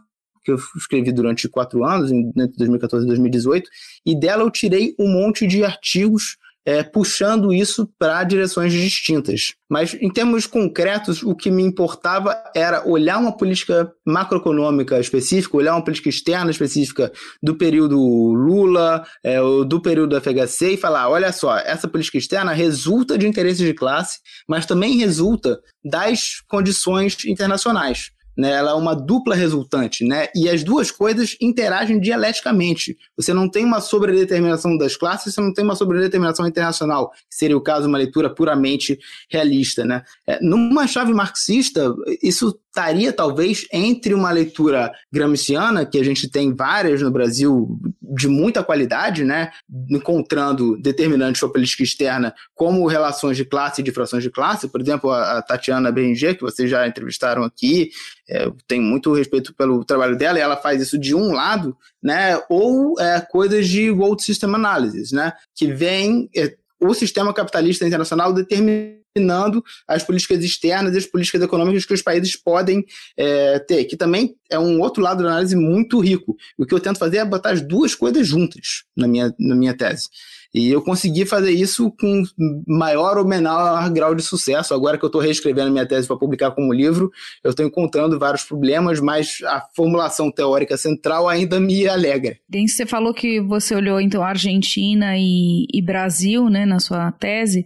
que 0.47 0.53
eu 0.53 0.59
escrevi 0.77 1.11
durante 1.11 1.49
quatro 1.49 1.85
anos, 1.85 2.13
entre 2.13 2.57
2014 2.57 3.05
e 3.05 3.09
2018, 3.09 3.69
e 4.07 4.19
dela 4.19 4.45
eu 4.45 4.51
tirei 4.51 4.95
um 4.97 5.09
monte 5.09 5.45
de 5.45 5.65
artigos 5.65 6.37
é, 6.65 6.83
puxando 6.83 7.53
isso 7.53 7.89
para 7.97 8.25
direções 8.25 8.73
distintas. 8.73 9.55
Mas, 9.71 9.95
em 9.95 10.11
termos 10.13 10.47
concretos, 10.47 11.23
o 11.23 11.35
que 11.35 11.49
me 11.49 11.63
importava 11.63 12.37
era 12.57 12.87
olhar 12.89 13.19
uma 13.19 13.37
política 13.37 13.93
macroeconômica 14.05 14.99
específica, 14.99 15.57
olhar 15.57 15.75
uma 15.75 15.85
política 15.85 16.09
externa 16.09 16.51
específica 16.51 17.13
do 17.41 17.55
período 17.57 17.97
Lula, 17.99 19.05
é, 19.25 19.39
do 19.65 19.81
período 19.81 20.21
FHC 20.21 20.73
e 20.73 20.77
falar: 20.77 21.09
olha 21.09 21.33
só, 21.33 21.57
essa 21.57 21.87
política 21.87 22.19
externa 22.19 22.53
resulta 22.53 23.17
de 23.17 23.29
interesses 23.29 23.65
de 23.65 23.73
classe, 23.73 24.19
mas 24.49 24.67
também 24.67 24.97
resulta 24.97 25.61
das 25.85 26.41
condições 26.49 27.17
internacionais 27.25 28.16
né? 28.37 28.51
Ela 28.51 28.73
é 28.73 28.75
uma 28.75 28.95
dupla 28.95 29.35
resultante, 29.35 30.05
né? 30.05 30.29
E 30.35 30.49
as 30.49 30.63
duas 30.63 30.91
coisas 30.91 31.37
interagem 31.41 31.99
dialeticamente. 31.99 32.97
Você 33.17 33.33
não 33.33 33.49
tem 33.49 33.65
uma 33.65 33.81
sobredeterminação 33.81 34.77
das 34.77 34.97
classes, 34.97 35.35
você 35.35 35.41
não 35.41 35.53
tem 35.53 35.65
uma 35.65 35.75
sobredeterminação 35.75 36.47
internacional, 36.47 37.11
que 37.11 37.37
seria 37.37 37.57
o 37.57 37.63
caso 37.63 37.83
de 37.83 37.89
uma 37.89 37.99
leitura 37.99 38.29
puramente 38.29 38.99
realista, 39.31 39.85
né? 39.85 40.03
É, 40.27 40.39
numa 40.43 40.87
chave 40.87 41.13
marxista, 41.13 41.95
isso 42.23 42.59
estaria 42.77 43.11
talvez 43.11 43.67
entre 43.73 44.13
uma 44.13 44.31
leitura 44.31 44.93
gramsciana, 45.11 45.87
que 45.87 45.99
a 45.99 46.05
gente 46.05 46.29
tem 46.29 46.55
várias 46.55 47.01
no 47.01 47.11
Brasil 47.11 47.81
de 48.03 48.29
muita 48.29 48.63
qualidade, 48.63 49.25
né, 49.25 49.51
encontrando 49.91 50.77
determinantes 50.77 51.41
para 51.41 51.49
a 51.49 51.53
política 51.53 51.83
externa 51.83 52.35
como 52.55 52.87
relações 52.87 53.37
de 53.39 53.47
classe 53.47 53.81
e 53.81 53.85
difrações 53.85 54.23
de 54.23 54.31
classe, 54.31 54.69
por 54.69 54.81
exemplo, 54.81 55.11
a, 55.11 55.41
Tatiana 55.41 55.91
Berenger, 55.91 56.37
que 56.37 56.43
vocês 56.43 56.71
já 56.71 56.87
entrevistaram 56.87 57.43
aqui, 57.43 57.91
é, 58.29 58.45
eu 58.45 58.57
tenho 58.69 58.83
muito 58.83 59.13
respeito 59.15 59.55
pelo 59.55 59.83
trabalho 59.85 60.17
dela, 60.17 60.39
e 60.39 60.43
ela 60.43 60.57
faz 60.57 60.83
isso 60.83 60.99
de 60.99 61.15
um 61.15 61.33
lado, 61.33 61.75
né, 62.03 62.39
ou 62.51 63.01
é, 63.01 63.21
coisas 63.21 63.67
de 63.67 63.91
World 63.91 64.23
System 64.23 64.55
Analysis, 64.55 65.13
né, 65.13 65.33
que 65.55 65.73
vem 65.73 66.29
é, 66.37 66.55
o 66.79 66.93
sistema 66.93 67.33
capitalista 67.33 67.87
internacional 67.87 68.35
determina 68.35 69.06
determinando 69.17 69.65
as 69.89 70.03
políticas 70.03 70.45
externas 70.45 70.95
e 70.95 70.99
as 70.99 71.07
políticas 71.07 71.43
econômicas 71.43 71.85
que 71.85 71.95
os 71.95 72.03
países 72.03 72.37
podem 72.37 72.85
é, 73.17 73.59
ter, 73.61 73.85
que 73.85 73.97
também 73.97 74.37
é 74.51 74.59
um 74.59 74.81
outro 74.81 75.03
lado 75.03 75.23
da 75.23 75.31
análise 75.31 75.57
muito 75.57 75.99
rico. 75.99 76.37
O 76.59 76.67
que 76.67 76.75
eu 76.75 76.81
tento 76.81 76.99
fazer 76.99 77.19
é 77.19 77.25
botar 77.25 77.51
as 77.51 77.63
duas 77.63 77.95
coisas 77.95 78.27
juntas 78.27 78.85
na 78.97 79.09
minha, 79.09 79.35
na 79.39 79.57
minha 79.57 79.75
tese. 79.75 80.09
E 80.55 80.71
eu 80.71 80.83
consegui 80.83 81.27
fazer 81.27 81.51
isso 81.51 81.91
com 82.01 82.23
maior 82.67 83.19
ou 83.19 83.27
menor 83.27 83.91
grau 83.91 84.15
de 84.15 84.23
sucesso. 84.23 84.75
Agora 84.75 84.99
que 84.99 85.05
eu 85.05 85.09
estou 85.09 85.21
reescrevendo 85.21 85.71
minha 85.71 85.87
tese 85.87 86.07
para 86.07 86.17
publicar 86.17 86.51
como 86.53 86.73
livro, 86.73 87.11
eu 87.45 87.51
estou 87.51 87.67
encontrando 87.67 88.19
vários 88.19 88.45
problemas, 88.45 89.01
mas 89.01 89.39
a 89.45 89.63
formulação 89.75 90.31
teórica 90.31 90.77
central 90.77 91.29
ainda 91.29 91.61
me 91.61 91.87
alegra. 91.87 92.37
Bem, 92.49 92.67
você 92.67 92.87
falou 92.87 93.13
que 93.13 93.41
você 93.41 93.75
olhou 93.75 94.01
então 94.01 94.23
Argentina 94.23 95.17
e, 95.17 95.67
e 95.73 95.83
Brasil, 95.83 96.49
né, 96.49 96.65
na 96.65 96.81
sua 96.81 97.13
tese. 97.13 97.65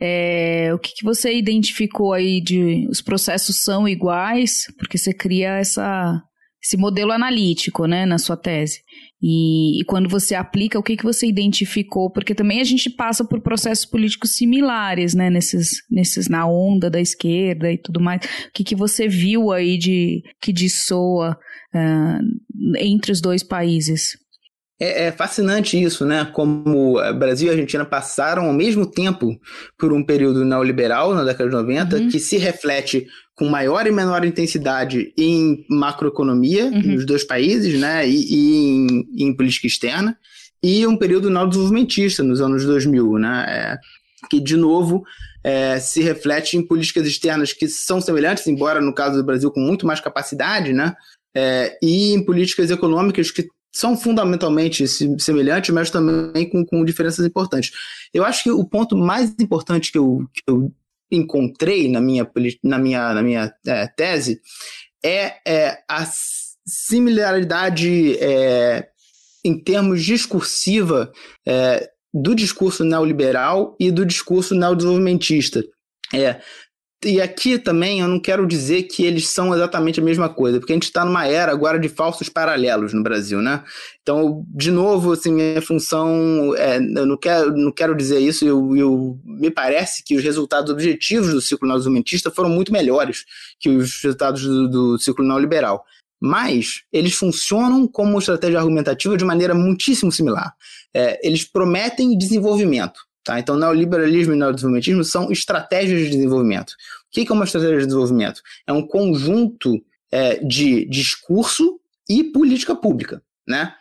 É, 0.00 0.70
o 0.74 0.78
que, 0.78 0.92
que, 0.94 1.04
você 1.04 1.34
identificou 1.34 2.12
aí 2.12 2.40
de 2.40 2.86
os 2.90 3.00
processos 3.00 3.62
são 3.62 3.88
iguais? 3.88 4.66
Porque 4.78 4.98
você 4.98 5.12
cria 5.12 5.56
essa, 5.58 6.22
esse 6.62 6.76
modelo 6.76 7.12
analítico, 7.12 7.86
né, 7.86 8.04
na 8.04 8.18
sua 8.18 8.36
tese. 8.36 8.80
E, 9.28 9.80
e, 9.80 9.84
quando 9.84 10.08
você 10.08 10.36
aplica, 10.36 10.78
o 10.78 10.82
que, 10.84 10.96
que 10.96 11.02
você 11.02 11.26
identificou? 11.26 12.08
Porque 12.08 12.32
também 12.32 12.60
a 12.60 12.64
gente 12.64 12.88
passa 12.88 13.24
por 13.24 13.40
processos 13.40 13.84
políticos 13.84 14.34
similares, 14.34 15.14
né? 15.14 15.28
Nesses, 15.28 15.82
nesses 15.90 16.28
na 16.28 16.46
onda 16.46 16.88
da 16.88 17.00
esquerda 17.00 17.72
e 17.72 17.76
tudo 17.76 17.98
mais. 18.00 18.24
O 18.24 18.52
que, 18.54 18.62
que 18.62 18.76
você 18.76 19.08
viu 19.08 19.50
aí 19.50 19.78
de 19.78 20.22
que 20.40 20.52
dissoa 20.52 21.36
uh, 21.74 22.78
entre 22.78 23.10
os 23.10 23.20
dois 23.20 23.42
países? 23.42 24.10
É, 24.80 25.06
é, 25.06 25.12
fascinante 25.12 25.82
isso, 25.82 26.06
né? 26.06 26.24
Como 26.32 26.94
Brasil 27.18 27.48
e 27.48 27.50
Argentina 27.50 27.84
passaram 27.84 28.44
ao 28.44 28.52
mesmo 28.52 28.88
tempo 28.88 29.36
por 29.76 29.92
um 29.92 30.04
período 30.04 30.44
neoliberal 30.44 31.12
na 31.16 31.24
década 31.24 31.50
de 31.50 31.56
90, 31.56 31.96
uhum. 31.96 32.08
que 32.08 32.20
se 32.20 32.38
reflete 32.38 33.08
com 33.36 33.48
maior 33.48 33.86
e 33.86 33.92
menor 33.92 34.24
intensidade 34.24 35.12
em 35.16 35.64
macroeconomia 35.68 36.64
uhum. 36.66 36.94
nos 36.94 37.04
dois 37.04 37.22
países, 37.22 37.78
né? 37.78 38.08
E, 38.08 38.34
e 38.34 38.64
em, 38.64 39.08
em, 39.14 39.36
política 39.36 39.66
externa, 39.66 40.18
e 40.62 40.86
um 40.86 40.96
período 40.96 41.28
neodesenvolvimentista 41.28 42.22
nos 42.22 42.40
anos 42.40 42.64
2000, 42.64 43.18
né? 43.18 43.44
É, 43.46 43.78
que, 44.30 44.40
de 44.40 44.56
novo, 44.56 45.04
é, 45.44 45.78
se 45.78 46.02
reflete 46.02 46.56
em 46.56 46.66
políticas 46.66 47.06
externas 47.06 47.52
que 47.52 47.68
são 47.68 48.00
semelhantes, 48.00 48.46
embora 48.46 48.80
no 48.80 48.94
caso 48.94 49.18
do 49.18 49.24
Brasil 49.24 49.50
com 49.50 49.60
muito 49.60 49.86
mais 49.86 50.00
capacidade, 50.00 50.72
né? 50.72 50.96
É, 51.36 51.78
e 51.82 52.14
em 52.14 52.24
políticas 52.24 52.70
econômicas 52.70 53.30
que 53.30 53.46
são 53.70 53.94
fundamentalmente 53.94 54.86
semelhantes, 55.18 55.68
mas 55.74 55.90
também 55.90 56.48
com, 56.48 56.64
com 56.64 56.82
diferenças 56.82 57.26
importantes. 57.26 57.70
Eu 58.14 58.24
acho 58.24 58.44
que 58.44 58.50
o 58.50 58.64
ponto 58.64 58.96
mais 58.96 59.34
importante 59.38 59.92
que 59.92 59.98
eu, 59.98 60.26
que 60.32 60.42
eu 60.46 60.72
encontrei 61.10 61.88
na 61.88 62.00
minha, 62.00 62.28
na 62.62 62.78
minha, 62.78 63.14
na 63.14 63.22
minha 63.22 63.54
é, 63.66 63.86
tese 63.86 64.40
é, 65.04 65.36
é, 65.46 65.78
a 65.88 66.04
similaridade 66.66 68.18
é, 68.18 68.88
em 69.44 69.58
termos 69.58 70.04
discursiva 70.04 71.12
é, 71.46 71.88
do 72.12 72.34
discurso 72.34 72.84
neoliberal 72.84 73.76
e 73.78 73.90
do 73.90 74.04
discurso 74.04 74.54
neodesenvolvimentista. 74.54 75.62
É, 76.12 76.40
e 77.06 77.20
aqui 77.20 77.58
também 77.58 78.00
eu 78.00 78.08
não 78.08 78.18
quero 78.18 78.46
dizer 78.46 78.82
que 78.82 79.04
eles 79.04 79.28
são 79.28 79.54
exatamente 79.54 80.00
a 80.00 80.02
mesma 80.02 80.28
coisa, 80.28 80.58
porque 80.58 80.72
a 80.72 80.76
gente 80.76 80.84
está 80.84 81.04
numa 81.04 81.26
era 81.26 81.52
agora 81.52 81.78
de 81.78 81.88
falsos 81.88 82.28
paralelos 82.28 82.92
no 82.92 83.02
Brasil, 83.02 83.40
né? 83.40 83.62
Então, 84.02 84.44
de 84.48 84.70
novo, 84.70 85.12
assim, 85.12 85.32
minha 85.32 85.62
função, 85.62 86.54
é, 86.56 86.78
eu 86.78 87.06
não 87.06 87.16
quero, 87.16 87.56
não 87.56 87.70
quero 87.70 87.94
dizer 87.94 88.18
isso, 88.18 88.44
eu, 88.44 88.76
eu, 88.76 89.18
me 89.24 89.50
parece 89.50 90.02
que 90.02 90.16
os 90.16 90.22
resultados 90.24 90.70
objetivos 90.70 91.32
do 91.32 91.40
ciclo 91.40 91.68
neodesenvolvimentista 91.68 92.30
foram 92.30 92.50
muito 92.50 92.72
melhores 92.72 93.24
que 93.60 93.68
os 93.68 94.02
resultados 94.02 94.42
do, 94.42 94.68
do 94.68 94.98
ciclo 94.98 95.24
neoliberal. 95.24 95.84
Mas 96.20 96.82
eles 96.92 97.14
funcionam 97.14 97.86
como 97.86 98.18
estratégia 98.18 98.58
argumentativa 98.58 99.16
de 99.16 99.24
maneira 99.24 99.54
muitíssimo 99.54 100.10
similar. 100.10 100.54
É, 100.94 101.20
eles 101.26 101.44
prometem 101.44 102.16
desenvolvimento, 102.16 102.98
Tá? 103.26 103.40
Então, 103.40 103.56
neoliberalismo 103.56 104.34
e 104.34 104.36
neodesenvolvimentismo 104.36 105.02
são 105.02 105.32
estratégias 105.32 105.98
de 106.02 106.10
desenvolvimento. 106.10 106.74
O 107.08 107.12
que 107.12 107.30
é 107.30 107.32
uma 107.32 107.44
estratégia 107.44 107.78
de 107.78 107.86
desenvolvimento? 107.86 108.42
É 108.66 108.72
um 108.72 108.86
conjunto 108.86 109.82
é, 110.10 110.36
de 110.44 110.84
discurso 110.86 111.80
e 112.08 112.24
política 112.24 112.74
pública. 112.74 113.22
Né? 113.48 113.72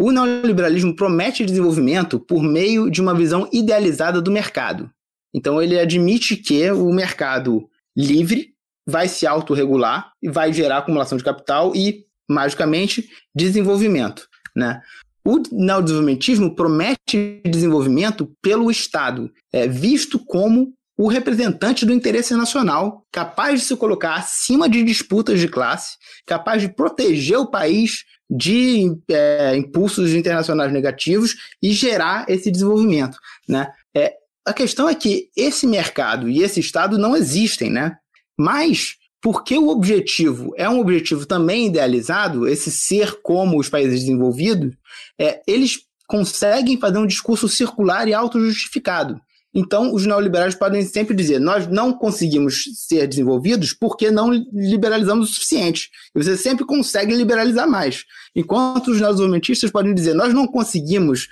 o 0.00 0.12
neoliberalismo 0.12 0.94
promete 0.94 1.44
desenvolvimento 1.44 2.20
por 2.20 2.40
meio 2.40 2.88
de 2.88 3.00
uma 3.00 3.14
visão 3.14 3.48
idealizada 3.52 4.20
do 4.20 4.30
mercado. 4.30 4.88
Então, 5.34 5.60
ele 5.60 5.76
admite 5.76 6.36
que 6.36 6.70
o 6.70 6.92
mercado 6.92 7.68
livre 7.96 8.54
vai 8.86 9.08
se 9.08 9.26
autorregular 9.26 10.12
e 10.22 10.28
vai 10.30 10.52
gerar 10.52 10.78
acumulação 10.78 11.18
de 11.18 11.24
capital 11.24 11.74
e, 11.74 12.06
magicamente, 12.30 13.10
desenvolvimento. 13.34 14.28
Né? 14.54 14.80
O 15.26 15.42
neodesenvolvimentismo 15.50 16.54
promete 16.54 17.42
desenvolvimento 17.44 18.32
pelo 18.40 18.70
Estado, 18.70 19.30
é, 19.52 19.66
visto 19.66 20.18
como 20.18 20.72
o 20.98 21.06
representante 21.06 21.86
do 21.86 21.92
interesse 21.92 22.34
nacional, 22.34 23.06
capaz 23.12 23.60
de 23.60 23.66
se 23.66 23.76
colocar 23.76 24.16
acima 24.16 24.68
de 24.68 24.82
disputas 24.82 25.38
de 25.38 25.46
classe, 25.46 25.96
capaz 26.26 26.60
de 26.60 26.68
proteger 26.68 27.38
o 27.38 27.48
país 27.48 28.04
de 28.28 28.98
é, 29.08 29.56
impulsos 29.56 30.12
internacionais 30.12 30.72
negativos 30.72 31.36
e 31.62 31.72
gerar 31.72 32.26
esse 32.28 32.50
desenvolvimento. 32.50 33.16
Né? 33.48 33.70
É, 33.96 34.12
a 34.44 34.52
questão 34.52 34.88
é 34.88 34.94
que 34.94 35.30
esse 35.36 35.68
mercado 35.68 36.28
e 36.28 36.42
esse 36.42 36.58
Estado 36.58 36.98
não 36.98 37.16
existem, 37.16 37.70
né? 37.70 37.96
mas 38.36 38.96
porque 39.22 39.56
o 39.56 39.68
objetivo 39.68 40.52
é 40.56 40.68
um 40.68 40.80
objetivo 40.80 41.26
também 41.26 41.66
idealizado, 41.66 42.48
esse 42.48 42.72
ser 42.72 43.20
como 43.22 43.58
os 43.58 43.68
países 43.68 44.00
desenvolvidos, 44.00 44.74
é, 45.18 45.40
eles 45.46 45.78
conseguem 46.08 46.76
fazer 46.76 46.98
um 46.98 47.06
discurso 47.06 47.48
circular 47.48 48.08
e 48.08 48.14
autojustificado. 48.14 49.20
Então, 49.54 49.94
os 49.94 50.04
neoliberais 50.04 50.54
podem 50.54 50.84
sempre 50.84 51.14
dizer: 51.14 51.38
nós 51.38 51.66
não 51.66 51.92
conseguimos 51.92 52.64
ser 52.86 53.06
desenvolvidos 53.06 53.72
porque 53.72 54.10
não 54.10 54.30
liberalizamos 54.52 55.30
o 55.30 55.32
suficiente. 55.32 55.90
E 56.14 56.22
você 56.22 56.36
sempre 56.36 56.64
consegue 56.64 57.14
liberalizar 57.14 57.68
mais. 57.68 58.04
Enquanto 58.34 58.88
os 58.88 59.00
neodesenvolvimentistas 59.00 59.70
podem 59.70 59.94
dizer: 59.94 60.14
nós 60.14 60.34
não 60.34 60.46
conseguimos 60.46 61.28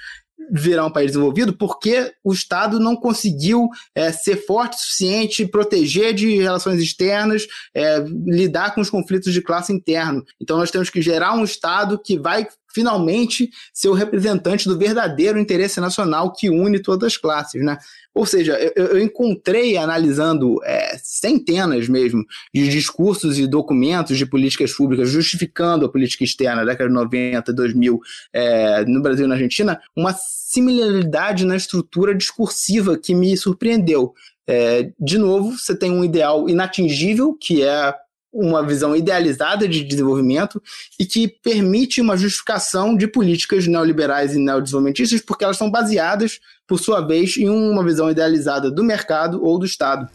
virar 0.51 0.87
um 0.87 0.91
país 0.91 1.11
desenvolvido 1.11 1.57
porque 1.57 2.13
o 2.23 2.33
Estado 2.33 2.79
não 2.79 2.95
conseguiu 2.95 3.69
é, 3.95 4.13
ser 4.13 4.37
forte 4.47 4.77
o 4.77 4.81
suficiente, 4.81 5.47
proteger 5.47 6.15
de 6.15 6.37
relações 6.37 6.81
externas, 6.81 7.47
é, 7.75 7.99
lidar 8.27 8.75
com 8.75 8.81
os 8.81 8.91
conflitos 8.91 9.33
de 9.33 9.43
classe 9.43 9.73
interno. 9.73 10.25
Então 10.41 10.59
nós 10.59 10.71
temos 10.71 10.91
que 10.91 11.03
gerar 11.03 11.35
um 11.35 11.45
Estado 11.45 11.99
que 11.99 12.19
vai 12.19 12.47
finalmente 12.73 13.51
ser 13.73 13.89
o 13.89 13.95
representante 13.95 14.69
do 14.69 14.79
verdadeiro 14.79 15.39
interesse 15.39 15.81
nacional 15.81 16.33
que 16.33 16.51
une 16.51 16.79
todas 16.79 17.13
as 17.13 17.17
classes, 17.17 17.65
né? 17.65 17.79
Ou 18.15 18.25
seja, 18.25 18.55
eu, 18.75 18.87
eu 18.87 18.99
encontrei 18.99 19.77
analisando 19.77 20.57
é, 20.65 20.97
centenas 21.03 21.89
mesmo 21.89 22.25
de 22.53 22.69
discursos 22.69 23.39
e 23.39 23.47
documentos 23.47 24.17
de 24.17 24.25
políticas 24.25 24.73
públicas 24.73 25.11
justificando 25.11 25.85
a 25.85 25.89
política 25.89 26.25
externa 26.25 26.65
da 26.65 26.73
década 26.73 26.89
de 26.89 26.95
90, 26.95 27.53
2000 27.53 28.01
é, 28.33 28.85
no 28.87 29.03
Brasil 29.03 29.27
e 29.27 29.29
na 29.29 29.35
Argentina, 29.35 29.81
uma 29.95 30.15
similaridade 30.15 31.45
na 31.45 31.57
estrutura 31.57 32.15
discursiva 32.15 32.97
que 32.97 33.15
me 33.15 33.37
surpreendeu. 33.37 34.15
É, 34.47 34.93
de 34.99 35.19
novo, 35.19 35.59
você 35.59 35.77
tem 35.77 35.91
um 35.91 36.05
ideal 36.05 36.49
inatingível, 36.49 37.35
que 37.35 37.63
é 37.63 37.95
uma 38.33 38.63
visão 38.63 38.95
idealizada 38.95 39.67
de 39.67 39.83
desenvolvimento 39.83 40.63
e 40.99 41.07
que 41.07 41.27
permite 41.27 42.01
uma 42.01 42.17
justificação 42.17 42.97
de 42.97 43.07
políticas 43.07 43.67
neoliberais 43.67 44.35
e 44.35 44.39
neodesenvolvimentistas, 44.39 45.21
porque 45.21 45.45
elas 45.45 45.57
são 45.57 45.71
baseadas, 45.71 46.39
por 46.67 46.79
sua 46.79 47.01
vez, 47.01 47.37
em 47.37 47.49
uma 47.49 47.85
visão 47.85 48.11
idealizada 48.11 48.71
do 48.71 48.85
mercado 48.85 49.43
ou 49.43 49.59
do 49.59 49.65
Estado. 49.65 50.09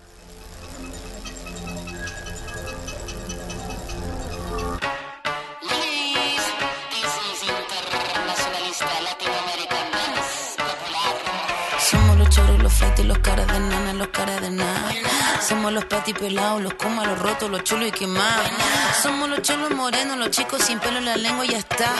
Somos 15.51 15.73
los 15.73 15.83
patis 15.83 16.15
pelados, 16.17 16.61
los 16.61 16.75
comas, 16.75 17.05
los 17.05 17.19
rotos, 17.19 17.51
los 17.51 17.61
chulos 17.65 17.89
y 17.89 17.91
quemados. 17.91 18.47
Somos 19.03 19.27
los 19.27 19.41
cholos 19.41 19.69
morenos, 19.71 20.17
los 20.17 20.31
chicos 20.31 20.63
sin 20.63 20.79
pelo 20.79 20.99
en 20.99 21.03
la 21.03 21.17
lengua 21.17 21.45
y 21.45 21.49
ya 21.49 21.57
está. 21.57 21.93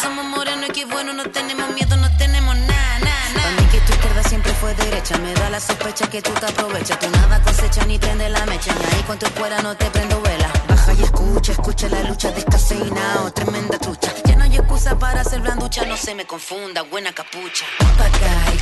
Somos 0.00 0.24
morenos 0.26 0.68
y 0.68 0.72
qué 0.72 0.84
bueno, 0.84 1.12
no 1.12 1.24
tenemos 1.24 1.70
miedo, 1.70 1.96
no 1.96 2.08
tenemos 2.16 2.56
nada, 2.56 2.98
nada, 3.00 3.50
mí 3.58 3.66
que 3.72 3.80
tu 3.80 3.94
izquierda 3.94 4.22
siempre 4.22 4.52
fue 4.60 4.74
derecha, 4.74 5.18
me 5.18 5.34
da 5.34 5.50
la 5.50 5.58
sospecha 5.58 6.08
que 6.08 6.22
tú 6.22 6.30
te 6.34 6.46
aprovechas. 6.46 6.96
Tú 7.00 7.10
nada 7.10 7.42
cosecha 7.42 7.84
ni 7.84 7.98
prende 7.98 8.28
la 8.28 8.46
mecha, 8.46 8.72
ni 8.72 8.84
ahí 8.84 9.02
con 9.02 9.18
escuela 9.20 9.60
no 9.60 9.74
te 9.76 9.90
prendo 9.90 10.22
vela. 10.22 10.53
Y 10.96 11.02
escucha, 11.02 11.52
escucha 11.52 11.88
la 11.88 12.02
lucha 12.04 12.30
descafeinado, 12.30 13.32
tremenda 13.32 13.78
trucha. 13.78 14.12
Ya 14.24 14.36
no 14.36 14.44
hay 14.44 14.56
excusa 14.56 14.96
para 14.96 15.22
hacer 15.22 15.40
blanducha, 15.40 15.84
no 15.86 15.96
se 15.96 16.14
me 16.14 16.24
confunda, 16.24 16.82
buena 16.82 17.12
capucha. 17.12 17.66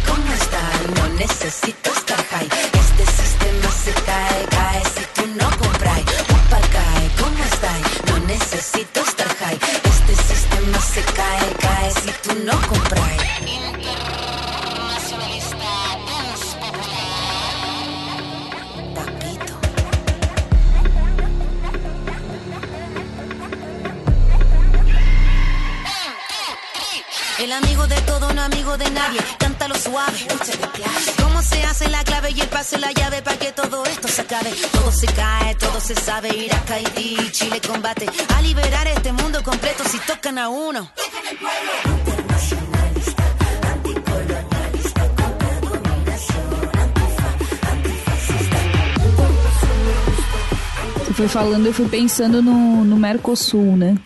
¿cómo 0.07 0.33
estás? 0.33 0.97
No 0.97 1.09
necesito 1.19 1.93
estar 1.93 2.25
high. 2.25 2.49
Este 2.73 3.05
sistema 3.07 3.71
se 3.71 3.93
cae, 3.93 4.47
cae 4.49 4.83
si 4.85 5.05
tú 5.15 5.22
nadie. 29.03 29.21
Cántalo 29.39 29.75
suave. 29.75 30.19
¿Cómo 31.23 31.43
se 31.43 31.63
hace 31.65 31.89
la 31.89 32.03
clave 32.05 32.31
y 32.31 32.41
el 32.41 32.49
paso 32.49 32.77
y 32.77 32.81
la 32.81 32.93
llave 32.93 33.23
para 33.23 33.39
que 33.39 33.53
todo 33.53 33.85
esto 33.85 34.09
se 34.09 34.23
acabe? 34.23 34.51
Todo 34.73 34.93
se 34.93 35.07
cae, 35.07 35.55
todo 35.57 35.81
se 35.81 35.95
sabe. 35.95 36.29
Irak, 36.37 36.71
Haití, 36.71 37.17
Chile 37.31 37.61
combate. 37.61 38.07
A 38.37 38.43
liberar 38.43 38.87
este 38.87 39.13
mundo 39.13 39.43
completo 39.43 39.83
si 39.85 39.99
tocan 40.01 40.39
a 40.39 40.49
uno. 40.49 40.91
Você 50.99 51.13
foi 51.15 51.29
falando, 51.29 51.67
eu 51.67 51.75
fui 51.75 51.89
pensando 51.89 52.41
no, 52.41 52.85
no 52.85 52.97
Mercosul, 52.97 53.77
né? 53.77 53.97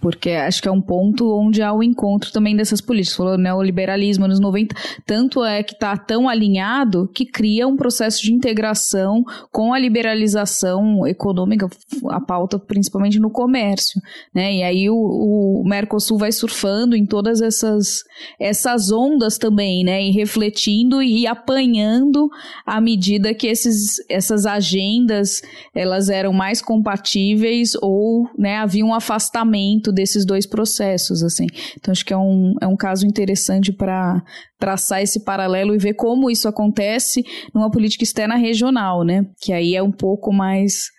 Porque 0.00 0.30
acho 0.30 0.62
que 0.62 0.68
é 0.68 0.72
um 0.72 0.80
ponto 0.80 1.36
onde 1.38 1.62
há 1.62 1.72
o 1.72 1.82
encontro 1.82 2.32
também 2.32 2.56
dessas 2.56 2.80
políticas. 2.80 3.16
Falou 3.16 3.38
neoliberalismo 3.38 4.24
anos 4.24 4.40
90, 4.40 4.74
tanto 5.06 5.44
é 5.44 5.62
que 5.62 5.74
está 5.74 5.96
tão 5.96 6.28
alinhado 6.28 7.08
que 7.14 7.26
cria 7.26 7.66
um 7.66 7.76
processo 7.76 8.22
de 8.22 8.32
integração 8.32 9.24
com 9.50 9.72
a 9.72 9.78
liberalização 9.78 11.06
econômica, 11.06 11.68
a 12.10 12.20
pauta 12.20 12.58
principalmente 12.58 13.18
no 13.18 13.30
comércio. 13.30 14.00
Né? 14.34 14.56
E 14.56 14.62
aí 14.62 14.90
o, 14.90 14.96
o 14.96 15.62
Mercosul 15.66 16.18
vai 16.18 16.32
surfando 16.32 16.96
em 16.96 17.06
todas 17.06 17.40
essas, 17.40 18.02
essas 18.38 18.90
ondas 18.90 19.38
também, 19.38 19.84
né? 19.84 20.02
E 20.02 20.10
refletindo 20.10 21.02
e 21.02 21.26
apanhando 21.26 22.28
à 22.64 22.80
medida 22.80 23.34
que 23.34 23.46
esses, 23.46 23.96
essas 24.08 24.46
agendas 24.46 25.42
elas 25.74 26.08
eram 26.08 26.32
mais 26.32 26.60
compatíveis 26.60 27.72
ou 27.80 28.28
né, 28.36 28.56
havia 28.56 28.84
um 28.84 28.94
afastamento 28.94 29.87
desses 29.92 30.24
dois 30.24 30.46
processos, 30.46 31.22
assim. 31.22 31.46
Então 31.76 31.92
acho 31.92 32.04
que 32.04 32.12
é 32.12 32.16
um, 32.16 32.54
é 32.60 32.66
um 32.66 32.76
caso 32.76 33.06
interessante 33.06 33.72
para 33.72 34.22
traçar 34.58 35.02
esse 35.02 35.24
paralelo 35.24 35.74
e 35.74 35.78
ver 35.78 35.94
como 35.94 36.30
isso 36.30 36.48
acontece 36.48 37.24
numa 37.54 37.70
política 37.70 38.04
externa 38.04 38.36
regional, 38.36 39.04
né? 39.04 39.26
Que 39.40 39.52
aí 39.52 39.74
é 39.74 39.82
um 39.82 39.92
pouco 39.92 40.32
mais 40.32 40.90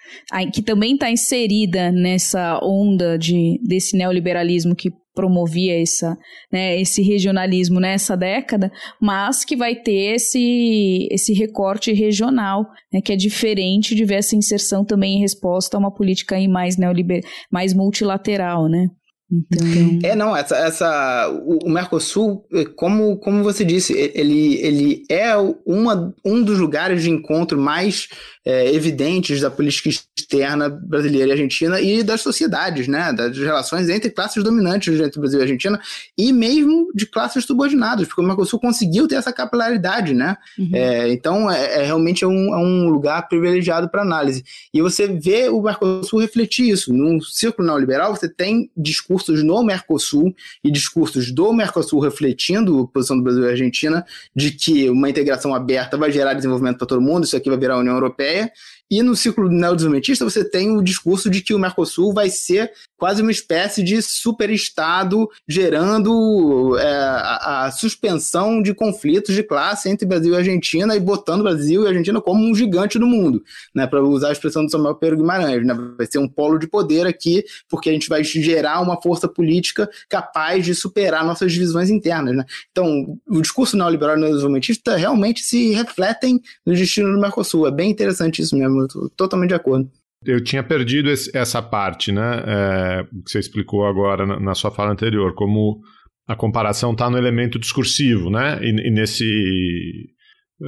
que 0.53 0.61
também 0.61 0.93
está 0.93 1.11
inserida 1.11 1.91
nessa 1.91 2.59
onda 2.63 3.17
de 3.17 3.59
desse 3.63 3.95
neoliberalismo 3.95 4.75
que 4.75 4.91
promovia 5.13 5.81
essa, 5.81 6.17
né, 6.51 6.79
esse 6.79 7.01
regionalismo 7.01 7.79
nessa 7.79 8.15
década, 8.15 8.71
mas 9.01 9.43
que 9.43 9.55
vai 9.55 9.75
ter 9.75 10.15
esse, 10.15 11.07
esse 11.11 11.33
recorte 11.33 11.91
regional, 11.91 12.65
né, 12.93 13.01
que 13.01 13.11
é 13.11 13.15
diferente 13.15 13.95
de 13.95 14.05
ver 14.05 14.15
essa 14.15 14.35
inserção 14.35 14.85
também 14.85 15.17
em 15.17 15.21
resposta 15.21 15.75
a 15.75 15.79
uma 15.79 15.93
política 15.93 16.35
aí 16.35 16.47
mais 16.47 16.77
neoliber, 16.77 17.23
mais 17.51 17.73
multilateral, 17.73 18.67
né? 18.67 18.87
Então... 19.31 19.99
É, 20.03 20.15
não, 20.15 20.35
essa, 20.35 20.55
essa, 20.57 21.29
o, 21.45 21.67
o 21.67 21.69
Mercosul, 21.69 22.45
como, 22.75 23.17
como 23.17 23.43
você 23.43 23.63
disse, 23.63 23.93
ele, 23.93 24.55
ele 24.55 25.03
é 25.09 25.35
uma, 25.65 26.13
um 26.25 26.41
dos 26.41 26.57
lugares 26.57 27.03
de 27.03 27.09
encontro 27.09 27.59
mais 27.59 28.07
é, 28.45 28.73
evidentes 28.73 29.41
da 29.41 29.51
política 29.51 29.89
externa 29.89 30.69
brasileira 30.69 31.29
e 31.29 31.31
argentina 31.33 31.81
e 31.81 32.01
das 32.01 32.21
sociedades, 32.21 32.87
né, 32.87 33.13
das 33.13 33.37
relações 33.37 33.89
entre 33.89 34.09
classes 34.09 34.43
dominantes 34.43 34.99
entre 34.99 35.19
Brasil 35.19 35.39
e 35.39 35.41
Argentina 35.43 35.79
e 36.17 36.31
mesmo 36.31 36.91
de 36.95 37.05
classes 37.05 37.45
subordinadas, 37.45 38.07
porque 38.07 38.21
o 38.21 38.23
Mercosul 38.23 38.59
conseguiu 38.59 39.07
ter 39.07 39.15
essa 39.15 39.33
capilaridade, 39.33 40.13
né, 40.13 40.37
uhum. 40.57 40.69
é, 40.73 41.11
então 41.11 41.51
é, 41.51 41.81
é, 41.81 41.83
realmente 41.83 42.23
é 42.23 42.27
um, 42.27 42.53
é 42.53 42.57
um 42.57 42.89
lugar 42.89 43.27
privilegiado 43.27 43.89
para 43.89 44.01
análise. 44.01 44.43
E 44.73 44.81
você 44.81 45.07
vê 45.07 45.49
o 45.49 45.61
Mercosul 45.61 46.19
refletir 46.19 46.69
isso. 46.69 46.93
No 46.93 47.21
círculo 47.21 47.67
neoliberal 47.67 48.15
você 48.15 48.29
tem 48.29 48.71
discurso 48.75 49.18
discursos 49.19 49.43
no 49.43 49.63
Mercosul 49.63 50.33
e 50.63 50.71
discursos 50.71 51.31
do 51.31 51.53
Mercosul 51.53 51.99
refletindo 51.99 52.81
a 52.81 52.87
posição 52.87 53.17
do 53.17 53.23
Brasil 53.23 53.43
e 53.43 53.49
Argentina 53.49 54.05
de 54.35 54.51
que 54.51 54.89
uma 54.89 55.09
integração 55.09 55.53
aberta 55.53 55.97
vai 55.97 56.11
gerar 56.11 56.33
desenvolvimento 56.33 56.77
para 56.77 56.87
todo 56.87 57.01
mundo, 57.01 57.25
isso 57.25 57.35
aqui 57.35 57.49
vai 57.49 57.59
virar 57.59 57.75
a 57.75 57.79
União 57.79 57.93
Europeia. 57.93 58.51
E 58.91 59.03
no 59.03 59.15
ciclo 59.15 59.49
neodesenvolvimentista 59.49 60.25
você 60.25 60.43
tem 60.43 60.75
o 60.75 60.81
discurso 60.81 61.29
de 61.29 61.41
que 61.41 61.53
o 61.53 61.59
Mercosul 61.59 62.13
vai 62.13 62.29
ser 62.29 62.71
quase 62.97 63.21
uma 63.21 63.31
espécie 63.31 63.83
de 63.83 64.01
superestado 64.01 65.29
gerando 65.47 66.77
é, 66.77 66.85
a, 66.85 67.65
a, 67.65 67.71
suspensão 67.71 68.61
de 68.61 68.73
conflitos 68.73 69.33
de 69.33 69.43
classe 69.43 69.89
entre 69.89 70.07
Brasil 70.07 70.33
e 70.33 70.37
Argentina 70.37 70.95
e 70.95 70.99
botando 70.99 71.43
Brasil 71.43 71.83
e 71.83 71.87
Argentina 71.87 72.19
como 72.19 72.43
um 72.43 72.53
gigante 72.53 72.99
do 72.99 73.07
mundo, 73.07 73.43
né, 73.73 73.87
para 73.87 74.03
usar 74.03 74.29
a 74.29 74.31
expressão 74.31 74.65
do 74.65 74.71
Samuel 74.71 74.95
Pedro 74.95 75.17
Guimarães, 75.17 75.65
né, 75.65 75.73
vai 75.97 76.07
ser 76.07 76.19
um 76.19 76.27
polo 76.27 76.57
de 76.57 76.67
poder 76.67 77.07
aqui, 77.07 77.43
porque 77.69 77.89
a 77.89 77.93
gente 77.93 78.09
vai 78.09 78.23
gerar 78.23 78.81
uma 78.81 79.01
força 79.01 79.27
política 79.27 79.89
capaz 80.09 80.65
de 80.65 80.75
superar 80.75 81.25
nossas 81.25 81.51
divisões 81.53 81.89
internas, 81.89 82.35
né? 82.35 82.45
Então, 82.71 83.17
o 83.27 83.41
discurso 83.41 83.77
neoliberal 83.77 84.17
e 84.17 84.19
neodesenvolvimentista 84.19 84.95
realmente 84.95 85.41
se 85.41 85.71
refletem 85.71 86.41
no 86.65 86.73
destino 86.73 87.13
do 87.13 87.19
Mercosul, 87.19 87.67
é 87.67 87.71
bem 87.71 87.89
interessante 87.89 88.41
isso 88.41 88.57
mesmo, 88.57 88.78
eu 88.81 88.87
tô 88.87 89.09
totalmente 89.15 89.49
de 89.49 89.55
acordo. 89.55 89.89
Eu 90.25 90.43
tinha 90.43 90.61
perdido 90.61 91.09
esse, 91.09 91.35
essa 91.35 91.61
parte, 91.61 92.11
né? 92.11 92.43
É, 92.45 93.03
que 93.25 93.31
você 93.31 93.39
explicou 93.39 93.85
agora 93.85 94.25
na, 94.25 94.39
na, 94.39 94.55
sua 94.55 94.69
fala 94.69 94.91
anterior, 94.91 95.33
como 95.33 95.79
a 96.27 96.35
comparação 96.35 96.91
está 96.91 97.09
no 97.09 97.17
elemento 97.17 97.57
discursivo, 97.57 98.29
né? 98.29 98.59
E, 98.61 98.87
e, 98.87 98.91
nesse 98.91 99.25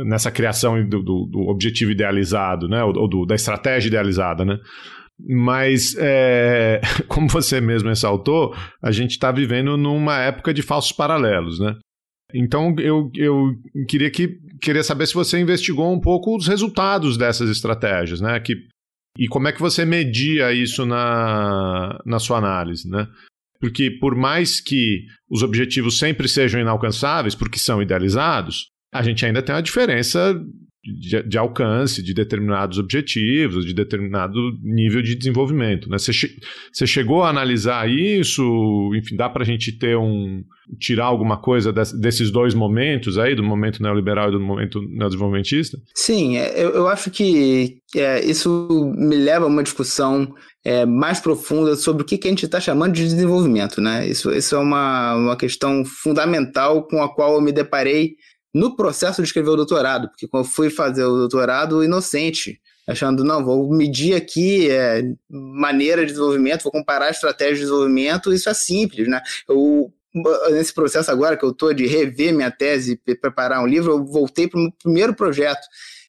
nessa 0.05 0.32
criação 0.32 0.82
do, 0.88 1.03
do, 1.03 1.26
do 1.26 1.39
objetivo 1.49 1.91
idealizado, 1.91 2.70
né? 2.70 2.82
Ou, 2.84 2.97
ou 2.97 3.09
do, 3.09 3.26
da 3.26 3.36
estratégia 3.36 3.89
idealizada, 3.89 4.45
né? 4.45 4.57
Mas, 5.20 5.95
é, 5.97 6.80
como 7.07 7.28
você 7.28 7.59
mesmo 7.59 7.89
ressaltou, 7.89 8.55
a 8.82 8.91
gente 8.91 9.12
está 9.12 9.32
vivendo 9.32 9.78
numa 9.78 10.20
época 10.20 10.53
de 10.53 10.62
falsos 10.62 10.93
paralelos, 10.93 11.59
né? 11.59 11.76
Então, 12.34 12.76
eu, 12.80 13.10
eu 13.16 13.56
queria, 13.88 14.10
que, 14.10 14.40
queria 14.62 14.84
saber 14.84 15.08
se 15.08 15.14
você 15.14 15.40
investigou 15.40 15.94
um 15.94 16.00
pouco 16.00 16.36
os 16.36 16.48
resultados 16.48 17.18
dessas 17.18 17.50
estratégias, 17.50 18.22
né? 18.22 18.40
Que 18.40 18.56
e 19.18 19.28
como 19.28 19.48
é 19.48 19.52
que 19.52 19.60
você 19.60 19.84
media 19.84 20.54
isso 20.54 20.86
na, 20.86 22.00
na 22.06 22.20
sua 22.20 22.38
análise, 22.38 22.90
né? 22.90 23.08
Porque 23.60 23.92
por 23.92 24.16
mais 24.16 24.60
que 24.60 25.06
os 25.30 25.44
objetivos 25.44 26.00
sempre 26.00 26.28
sejam 26.28 26.62
inalcançáveis, 26.62 27.36
porque 27.36 27.60
são 27.60 27.82
idealizados, 27.82 28.68
a 28.94 29.04
gente 29.04 29.26
ainda 29.26 29.42
tem 29.42 29.54
uma 29.54 29.62
diferença 29.62 30.34
de, 30.84 31.22
de, 31.24 31.38
alcance 31.38 32.02
de 32.02 32.14
determinados 32.14 32.80
objetivos, 32.80 33.66
de 33.66 33.74
determinado 33.74 34.34
nível 34.64 35.02
de 35.02 35.16
desenvolvimento. 35.16 35.90
Né? 35.90 35.98
Você, 35.98 36.12
che 36.12 36.36
você 36.74 36.88
chegou 36.88 37.24
a 37.24 37.30
analisar 37.30 37.90
isso? 37.90 38.92
Enfim, 38.96 39.16
dá 39.16 39.30
para 39.30 39.44
a 39.44 39.46
gente 39.46 39.72
ter 39.78 39.96
um 39.96 40.44
tirar 40.80 41.06
alguma 41.06 41.38
coisa 41.38 41.74
desses 41.74 42.32
dois 42.32 42.54
momentos 42.54 43.18
aí, 43.18 43.36
do 43.36 43.44
momento 43.44 43.84
neoliberal 43.84 44.30
e 44.30 44.32
do 44.32 44.40
momento 44.40 44.82
neodesenvolvimentista? 44.82 45.78
Sim, 45.94 46.38
é, 46.38 46.54
eu, 46.56 46.70
eu 46.72 46.88
acho 46.88 47.12
que 47.12 47.78
é, 47.96 48.24
isso 48.24 48.94
me 48.96 49.18
leva 49.18 49.46
a 49.46 49.50
uma 49.50 49.64
discussão 49.64 50.34
é, 50.64 50.86
mais 50.86 51.20
profunda 51.20 51.76
sobre 51.76 52.04
o 52.04 52.06
que, 52.06 52.18
que 52.18 52.28
a 52.28 52.32
gente 52.32 52.46
está 52.46 52.60
chamando 52.60 52.94
de 52.94 53.04
desenvolvimento. 53.04 53.82
Né? 53.82 54.08
Isso, 54.08 54.32
isso 54.32 54.56
é 54.56 54.60
uma, 54.60 55.16
uma 55.16 55.36
questão 55.36 55.84
fundamental 55.86 56.88
com 56.88 57.04
a 57.04 57.14
qual 57.14 57.36
eu 57.36 57.42
me 57.42 57.52
deparei 57.52 58.16
no 58.54 58.76
processo 58.76 59.22
de 59.22 59.28
escrever 59.28 59.49
o 59.49 59.56
doutorado, 59.56 60.10
porque 60.10 60.28
quando 60.28 60.45
eu 60.45 60.49
fui 60.49 60.70
fazer 60.70 61.04
o 61.04 61.18
doutorado 61.18 61.84
inocente, 61.84 62.60
achando, 62.88 63.24
não, 63.24 63.43
vou 63.43 63.70
medir 63.70 64.16
aqui 64.16 64.70
é, 64.70 65.04
maneira 65.30 66.02
de 66.02 66.12
desenvolvimento, 66.12 66.64
vou 66.64 66.72
comparar 66.72 67.10
estratégias 67.10 67.60
de 67.60 67.66
desenvolvimento, 67.66 68.34
isso 68.34 68.49
é 68.49 68.54
simples, 68.54 69.08
né? 69.08 69.22
Eu, 69.47 69.91
nesse 70.52 70.74
processo 70.74 71.10
agora 71.10 71.38
que 71.38 71.45
eu 71.45 71.52
estou 71.52 71.74
de 71.74 71.88
rever 71.88 72.34
minha 72.34 72.52
tese 72.52 72.99
e 73.08 73.16
preparar 73.16 73.64
um 73.64 73.68
livro, 73.68 73.91
eu 73.91 74.06
voltei 74.06 74.47
para 74.47 74.60
o 74.60 74.72
primeiro 74.84 75.14
projeto, 75.14 75.66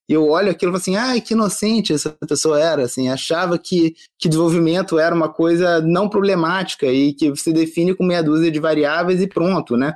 e 0.09 0.15
eu 0.15 0.29
olho 0.29 0.51
aquilo 0.51 0.71
e 0.71 0.73
falo 0.73 0.81
assim, 0.81 0.97
ai, 0.97 1.21
que 1.21 1.33
inocente 1.33 1.93
essa 1.93 2.11
pessoa 2.29 2.61
era, 2.61 2.83
assim, 2.83 3.09
achava 3.09 3.57
que, 3.57 3.95
que 4.19 4.29
desenvolvimento 4.29 4.99
era 4.99 5.15
uma 5.15 5.33
coisa 5.33 5.81
não 5.81 6.09
problemática 6.09 6.87
e 6.87 7.15
que 7.15 7.31
você 7.31 7.53
define 7.53 7.95
com 7.95 8.05
meia 8.05 8.23
dúzia 8.23 8.51
de 8.51 8.59
variáveis 8.59 9.23
e 9.23 9.29
pronto, 9.29 9.77
né? 9.77 9.95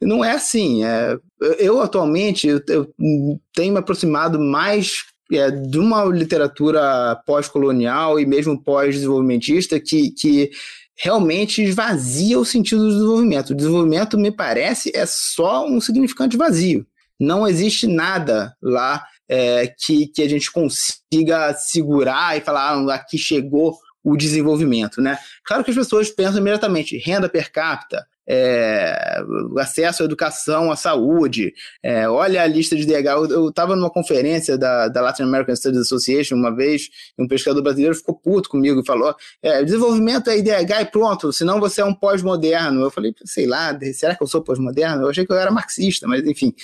Não 0.00 0.24
é 0.24 0.32
assim. 0.32 0.84
É, 0.84 1.18
eu, 1.58 1.80
atualmente, 1.80 2.46
eu, 2.46 2.60
eu 2.68 2.92
tenho 3.54 3.72
me 3.72 3.78
aproximado 3.78 4.38
mais 4.40 5.04
é, 5.32 5.50
de 5.50 5.78
uma 5.78 6.04
literatura 6.04 7.16
pós-colonial 7.26 8.18
e 8.18 8.26
mesmo 8.26 8.62
pós-desenvolvimentista 8.62 9.78
que, 9.78 10.10
que 10.10 10.50
realmente 10.96 11.62
esvazia 11.62 12.38
o 12.38 12.44
sentido 12.44 12.82
do 12.82 12.92
desenvolvimento. 12.92 13.50
O 13.50 13.54
desenvolvimento, 13.54 14.18
me 14.18 14.30
parece, 14.30 14.90
é 14.94 15.04
só 15.06 15.66
um 15.66 15.80
significante 15.80 16.36
vazio. 16.36 16.86
Não 17.18 17.46
existe 17.46 17.86
nada 17.86 18.54
lá 18.62 19.04
é, 19.28 19.72
que, 19.78 20.06
que 20.08 20.22
a 20.22 20.28
gente 20.28 20.50
consiga 20.50 21.54
segurar 21.54 22.36
e 22.36 22.40
falar, 22.40 22.72
ah, 22.72 22.94
aqui 22.94 23.16
chegou 23.16 23.76
o 24.02 24.16
desenvolvimento, 24.16 25.00
né? 25.00 25.18
Claro 25.44 25.62
que 25.62 25.70
as 25.70 25.76
pessoas 25.76 26.10
pensam 26.10 26.40
imediatamente 26.40 26.96
renda 26.96 27.28
per 27.28 27.52
capita, 27.52 28.06
é, 28.32 29.24
acesso 29.58 30.04
à 30.04 30.06
educação, 30.06 30.70
à 30.70 30.76
saúde. 30.76 31.52
É, 31.82 32.08
olha 32.08 32.42
a 32.42 32.46
lista 32.46 32.76
de 32.76 32.86
DH. 32.86 33.28
Eu 33.28 33.48
estava 33.48 33.74
numa 33.74 33.90
conferência 33.90 34.56
da, 34.56 34.86
da 34.86 35.00
Latin 35.00 35.24
American 35.24 35.56
Studies 35.56 35.80
Association 35.80 36.36
uma 36.36 36.54
vez, 36.54 36.88
e 37.18 37.22
um 37.22 37.26
pesquisador 37.26 37.60
brasileiro 37.60 37.96
ficou 37.96 38.14
puto 38.14 38.48
comigo 38.48 38.80
e 38.80 38.86
falou: 38.86 39.16
é, 39.42 39.64
desenvolvimento 39.64 40.30
é 40.30 40.38
IDH 40.38 40.80
e 40.80 40.84
pronto, 40.84 41.32
senão 41.32 41.58
você 41.58 41.80
é 41.80 41.84
um 41.84 41.94
pós-moderno. 41.94 42.82
Eu 42.82 42.90
falei, 42.90 43.12
sei 43.24 43.46
lá, 43.46 43.76
será 43.92 44.14
que 44.14 44.22
eu 44.22 44.28
sou 44.28 44.42
pós-moderno? 44.44 45.02
Eu 45.02 45.08
achei 45.10 45.26
que 45.26 45.32
eu 45.32 45.36
era 45.36 45.50
marxista, 45.50 46.06
mas 46.06 46.24
enfim, 46.24 46.54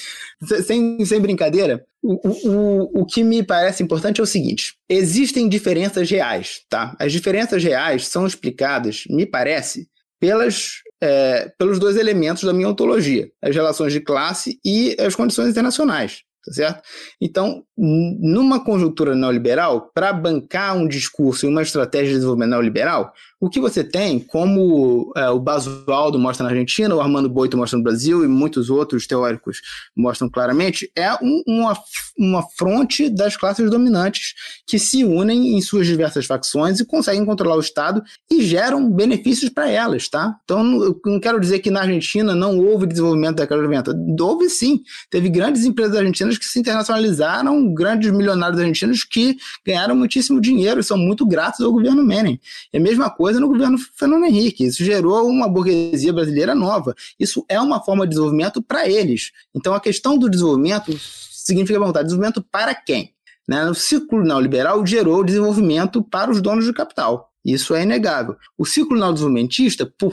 sem, 0.64 1.04
sem 1.04 1.20
brincadeira. 1.20 1.84
O, 2.00 2.48
o, 2.48 3.00
o 3.00 3.06
que 3.06 3.24
me 3.24 3.42
parece 3.42 3.82
importante 3.82 4.20
é 4.20 4.22
o 4.22 4.26
seguinte: 4.26 4.76
existem 4.88 5.48
diferenças 5.48 6.08
reais, 6.08 6.60
tá? 6.70 6.94
As 7.00 7.10
diferenças 7.10 7.64
reais 7.64 8.06
são 8.06 8.24
explicadas, 8.24 9.02
me 9.10 9.26
parece, 9.26 9.88
pelas 10.20 10.85
é, 11.02 11.52
pelos 11.58 11.78
dois 11.78 11.96
elementos 11.96 12.44
da 12.44 12.52
minha 12.52 12.68
ontologia, 12.68 13.30
as 13.42 13.54
relações 13.54 13.92
de 13.92 14.00
classe 14.00 14.58
e 14.64 14.96
as 14.98 15.14
condições 15.14 15.50
internacionais 15.50 16.22
tá 16.46 16.52
certo? 16.52 16.82
Então, 17.20 17.64
numa 17.76 18.64
conjuntura 18.64 19.16
neoliberal, 19.16 19.90
para 19.92 20.12
bancar 20.12 20.76
um 20.76 20.86
discurso 20.86 21.44
e 21.44 21.48
uma 21.48 21.62
estratégia 21.62 22.08
de 22.08 22.14
desenvolvimento 22.14 22.50
neoliberal, 22.50 23.12
o 23.38 23.50
que 23.50 23.60
você 23.60 23.84
tem, 23.84 24.18
como 24.18 25.12
é, 25.14 25.28
o 25.28 25.38
Basualdo 25.38 26.18
mostra 26.18 26.44
na 26.44 26.50
Argentina, 26.50 26.94
o 26.94 27.00
Armando 27.00 27.28
Boito 27.28 27.56
mostra 27.56 27.76
no 27.76 27.84
Brasil 27.84 28.24
e 28.24 28.28
muitos 28.28 28.70
outros 28.70 29.06
teóricos 29.06 29.60
mostram 29.94 30.30
claramente, 30.30 30.90
é 30.96 31.12
um, 31.22 31.42
uma, 31.46 31.76
uma 32.18 32.42
fronte 32.56 33.10
das 33.10 33.36
classes 33.36 33.70
dominantes 33.70 34.32
que 34.66 34.78
se 34.78 35.04
unem 35.04 35.56
em 35.56 35.60
suas 35.60 35.86
diversas 35.86 36.24
facções 36.24 36.80
e 36.80 36.86
conseguem 36.86 37.26
controlar 37.26 37.56
o 37.56 37.60
Estado 37.60 38.02
e 38.30 38.42
geram 38.42 38.90
benefícios 38.90 39.50
para 39.50 39.68
elas, 39.68 40.08
tá? 40.08 40.36
Então, 40.44 40.82
eu 40.82 41.00
não 41.04 41.20
quero 41.20 41.38
dizer 41.38 41.58
que 41.58 41.70
na 41.70 41.80
Argentina 41.80 42.34
não 42.34 42.58
houve 42.58 42.86
desenvolvimento 42.86 43.36
daquela 43.36 43.62
década 43.62 43.92
de 43.94 44.00
90. 44.00 44.24
Houve 44.24 44.50
sim. 44.50 44.82
Teve 45.10 45.28
grandes 45.28 45.64
empresas 45.64 45.96
argentinas 45.96 46.35
que 46.38 46.44
se 46.44 46.58
internacionalizaram, 46.58 47.72
grandes 47.72 48.10
milionários 48.10 48.60
argentinos 48.60 49.04
que 49.04 49.36
ganharam 49.64 49.96
muitíssimo 49.96 50.40
dinheiro 50.40 50.80
e 50.80 50.84
são 50.84 50.96
muito 50.96 51.26
gratos 51.26 51.60
ao 51.60 51.72
governo 51.72 52.04
Menem. 52.04 52.40
É 52.72 52.78
a 52.78 52.80
mesma 52.80 53.10
coisa 53.10 53.40
no 53.40 53.48
governo 53.48 53.78
Fernando 53.78 54.24
Henrique. 54.24 54.64
Isso 54.64 54.84
gerou 54.84 55.28
uma 55.28 55.48
burguesia 55.48 56.12
brasileira 56.12 56.54
nova. 56.54 56.94
Isso 57.18 57.44
é 57.48 57.60
uma 57.60 57.82
forma 57.82 58.04
de 58.04 58.10
desenvolvimento 58.10 58.62
para 58.62 58.88
eles. 58.88 59.32
Então, 59.54 59.74
a 59.74 59.80
questão 59.80 60.18
do 60.18 60.28
desenvolvimento 60.28 60.96
significa 60.98 61.78
perguntar: 61.78 62.02
desenvolvimento 62.02 62.44
para 62.50 62.74
quem? 62.74 63.12
Né? 63.48 63.64
O 63.66 63.74
ciclo 63.74 64.24
neoliberal 64.24 64.84
gerou 64.84 65.24
desenvolvimento 65.24 66.02
para 66.02 66.30
os 66.30 66.40
donos 66.40 66.64
de 66.64 66.72
capital. 66.72 67.30
Isso 67.46 67.76
é 67.76 67.84
inegável. 67.84 68.34
O 68.58 68.66
ciclo 68.66 68.98
neodesenvolvimentista, 68.98 69.86
por, 69.86 70.12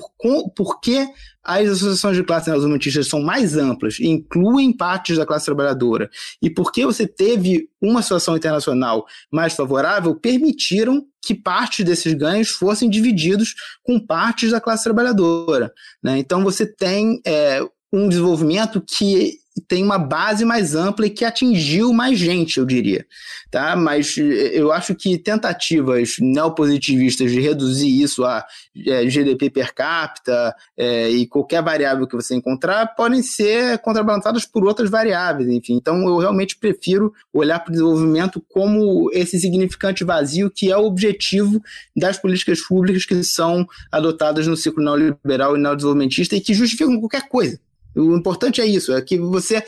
por 0.55 0.79
que 0.79 1.07
as 1.43 1.67
associações 1.67 2.15
de 2.15 2.23
classe 2.23 2.47
neodesenvolvimentistas 2.47 3.07
são 3.07 3.21
mais 3.21 3.57
amplas 3.57 3.99
incluem 3.99 4.71
partes 4.71 5.17
da 5.17 5.25
classe 5.25 5.45
trabalhadora, 5.45 6.09
e 6.41 6.49
porque 6.49 6.86
você 6.86 7.07
teve 7.07 7.67
uma 7.81 8.03
situação 8.03 8.38
internacional 8.38 9.05
mais 9.31 9.55
favorável, 9.55 10.15
permitiram 10.15 11.05
que 11.19 11.34
parte 11.34 11.84
desses 11.84 12.13
ganhos 12.13 12.49
fossem 12.49 12.88
divididos 12.88 13.55
com 13.81 13.99
partes 13.99 14.51
da 14.51 14.61
classe 14.61 14.84
trabalhadora. 14.84 15.73
Né? 16.03 16.19
Então 16.19 16.43
você 16.43 16.67
tem 16.67 17.19
é, 17.25 17.61
um 17.91 18.07
desenvolvimento 18.07 18.79
que 18.79 19.39
tem 19.67 19.83
uma 19.83 19.99
base 19.99 20.43
mais 20.43 20.73
ampla 20.75 21.05
e 21.05 21.09
que 21.09 21.23
atingiu 21.23 21.93
mais 21.93 22.17
gente, 22.17 22.57
eu 22.57 22.65
diria. 22.65 23.05
Tá? 23.51 23.75
Mas 23.75 24.17
eu 24.17 24.71
acho 24.71 24.95
que 24.95 25.17
tentativas 25.17 26.15
neopositivistas 26.19 27.31
de 27.31 27.39
reduzir 27.39 28.01
isso 28.01 28.25
a 28.25 28.43
é, 28.87 29.05
GDP 29.07 29.49
per 29.49 29.73
capita 29.73 30.55
é, 30.75 31.09
e 31.09 31.27
qualquer 31.27 31.61
variável 31.61 32.07
que 32.07 32.15
você 32.15 32.35
encontrar 32.35 32.95
podem 32.95 33.21
ser 33.21 33.77
contrabalançadas 33.79 34.45
por 34.45 34.65
outras 34.65 34.89
variáveis, 34.89 35.47
enfim. 35.49 35.75
Então 35.75 36.01
eu 36.07 36.17
realmente 36.17 36.57
prefiro 36.57 37.13
olhar 37.31 37.59
para 37.59 37.69
o 37.69 37.73
desenvolvimento 37.73 38.43
como 38.49 39.11
esse 39.13 39.39
significante 39.39 40.03
vazio 40.03 40.49
que 40.49 40.71
é 40.71 40.77
o 40.77 40.85
objetivo 40.85 41.61
das 41.95 42.17
políticas 42.17 42.59
públicas 42.61 43.05
que 43.05 43.23
são 43.23 43.67
adotadas 43.91 44.47
no 44.47 44.57
ciclo 44.57 44.83
neoliberal 44.83 45.55
e 45.55 45.59
neodesenvolvimentista 45.59 46.35
e 46.35 46.41
que 46.41 46.53
justificam 46.55 46.99
qualquer 46.99 47.27
coisa. 47.29 47.59
O 47.95 48.15
importante 48.15 48.61
é 48.61 48.65
isso, 48.65 48.93
é 48.93 49.01
que 49.01 49.17
você 49.17 49.63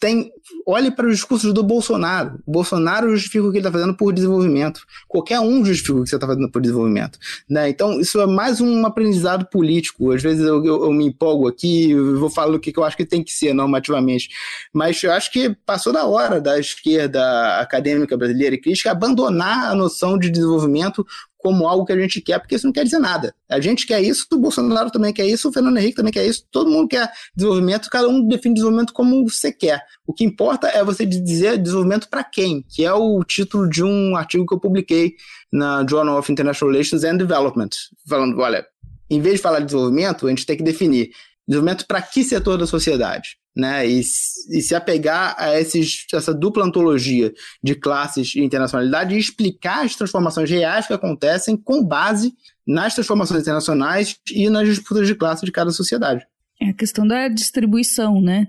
tem. 0.00 0.30
Olhe 0.66 0.90
para 0.90 1.06
os 1.06 1.16
discursos 1.16 1.52
do 1.52 1.62
Bolsonaro. 1.62 2.38
O 2.46 2.52
Bolsonaro 2.52 3.10
justifica 3.10 3.44
o 3.44 3.50
que 3.50 3.58
ele 3.58 3.66
está 3.66 3.72
fazendo 3.72 3.94
por 3.94 4.12
desenvolvimento. 4.12 4.80
Qualquer 5.06 5.40
um 5.40 5.64
justifica 5.64 5.98
o 5.98 6.02
que 6.02 6.08
você 6.08 6.16
está 6.16 6.26
fazendo 6.26 6.50
por 6.50 6.60
desenvolvimento. 6.60 7.18
Né? 7.48 7.68
Então, 7.68 8.00
isso 8.00 8.20
é 8.20 8.26
mais 8.26 8.60
um 8.60 8.86
aprendizado 8.86 9.46
político. 9.46 10.12
Às 10.12 10.22
vezes 10.22 10.44
eu, 10.46 10.64
eu, 10.64 10.84
eu 10.84 10.92
me 10.92 11.06
empolgo 11.06 11.46
aqui, 11.46 11.94
vou 11.94 12.30
falar 12.30 12.54
o 12.54 12.60
que 12.60 12.72
eu 12.76 12.84
acho 12.84 12.96
que 12.96 13.04
tem 13.04 13.22
que 13.22 13.32
ser 13.32 13.52
normativamente. 13.52 14.28
Mas 14.72 15.02
eu 15.02 15.12
acho 15.12 15.30
que 15.30 15.54
passou 15.66 15.92
da 15.92 16.06
hora 16.06 16.40
da 16.40 16.58
esquerda 16.58 17.58
acadêmica 17.60 18.16
brasileira 18.16 18.54
e 18.54 18.60
crítica 18.60 18.90
abandonar 18.90 19.70
a 19.70 19.74
noção 19.74 20.18
de 20.18 20.30
desenvolvimento 20.30 21.06
como 21.38 21.66
algo 21.66 21.84
que 21.84 21.92
a 21.92 21.98
gente 21.98 22.20
quer, 22.20 22.38
porque 22.38 22.56
isso 22.56 22.66
não 22.66 22.72
quer 22.72 22.84
dizer 22.84 22.98
nada. 22.98 23.34
A 23.48 23.60
gente 23.60 23.86
quer 23.86 24.02
isso, 24.02 24.26
o 24.32 24.38
Bolsonaro 24.38 24.90
também 24.90 25.12
quer 25.12 25.26
isso, 25.26 25.48
o 25.48 25.52
Fernando 25.52 25.78
Henrique 25.78 25.96
também 25.96 26.12
quer 26.12 26.26
isso, 26.26 26.44
todo 26.50 26.70
mundo 26.70 26.88
quer 26.88 27.10
desenvolvimento, 27.34 27.88
cada 27.88 28.08
um 28.08 28.26
define 28.26 28.54
desenvolvimento 28.54 28.92
como 28.92 29.26
você 29.26 29.52
quer. 29.52 29.82
O 30.06 30.12
que 30.12 30.24
importa 30.24 30.68
é 30.68 30.82
você 30.82 31.06
dizer 31.06 31.56
desenvolvimento 31.58 32.08
para 32.08 32.24
quem, 32.24 32.64
que 32.68 32.84
é 32.84 32.92
o 32.92 33.22
título 33.24 33.68
de 33.68 33.82
um 33.82 34.16
artigo 34.16 34.44
que 34.44 34.52
eu 34.52 34.60
publiquei 34.60 35.14
na 35.52 35.86
Journal 35.88 36.18
of 36.18 36.30
International 36.30 36.72
Relations 36.72 37.04
and 37.04 37.16
Development, 37.16 37.70
falando, 38.06 38.38
olha, 38.40 38.66
em 39.08 39.20
vez 39.20 39.36
de 39.36 39.42
falar 39.42 39.60
de 39.60 39.66
desenvolvimento, 39.66 40.26
a 40.26 40.30
gente 40.30 40.44
tem 40.44 40.56
que 40.56 40.62
definir 40.62 41.10
desenvolvimento 41.48 41.86
para 41.86 42.02
que 42.02 42.22
setor 42.22 42.58
da 42.58 42.66
sociedade? 42.66 43.38
Né, 43.56 43.88
e, 43.88 43.98
e, 43.98 44.62
se 44.62 44.72
apegar 44.72 45.34
a 45.36 45.58
esses, 45.58 46.06
essa 46.14 46.32
dupla 46.32 46.64
antologia 46.64 47.32
de 47.60 47.74
classes 47.74 48.36
e 48.36 48.40
internacionalidade 48.40 49.16
e 49.16 49.18
explicar 49.18 49.84
as 49.84 49.96
transformações 49.96 50.48
reais 50.48 50.86
que 50.86 50.92
acontecem 50.92 51.56
com 51.56 51.82
base 51.82 52.34
nas 52.64 52.94
transformações 52.94 53.40
internacionais 53.40 54.16
e 54.30 54.48
nas 54.48 54.68
disputas 54.68 55.08
de 55.08 55.14
classe 55.16 55.44
de 55.44 55.50
cada 55.50 55.72
sociedade. 55.72 56.24
É 56.62 56.68
a 56.68 56.74
questão 56.74 57.04
da 57.04 57.26
distribuição, 57.26 58.20
né? 58.20 58.46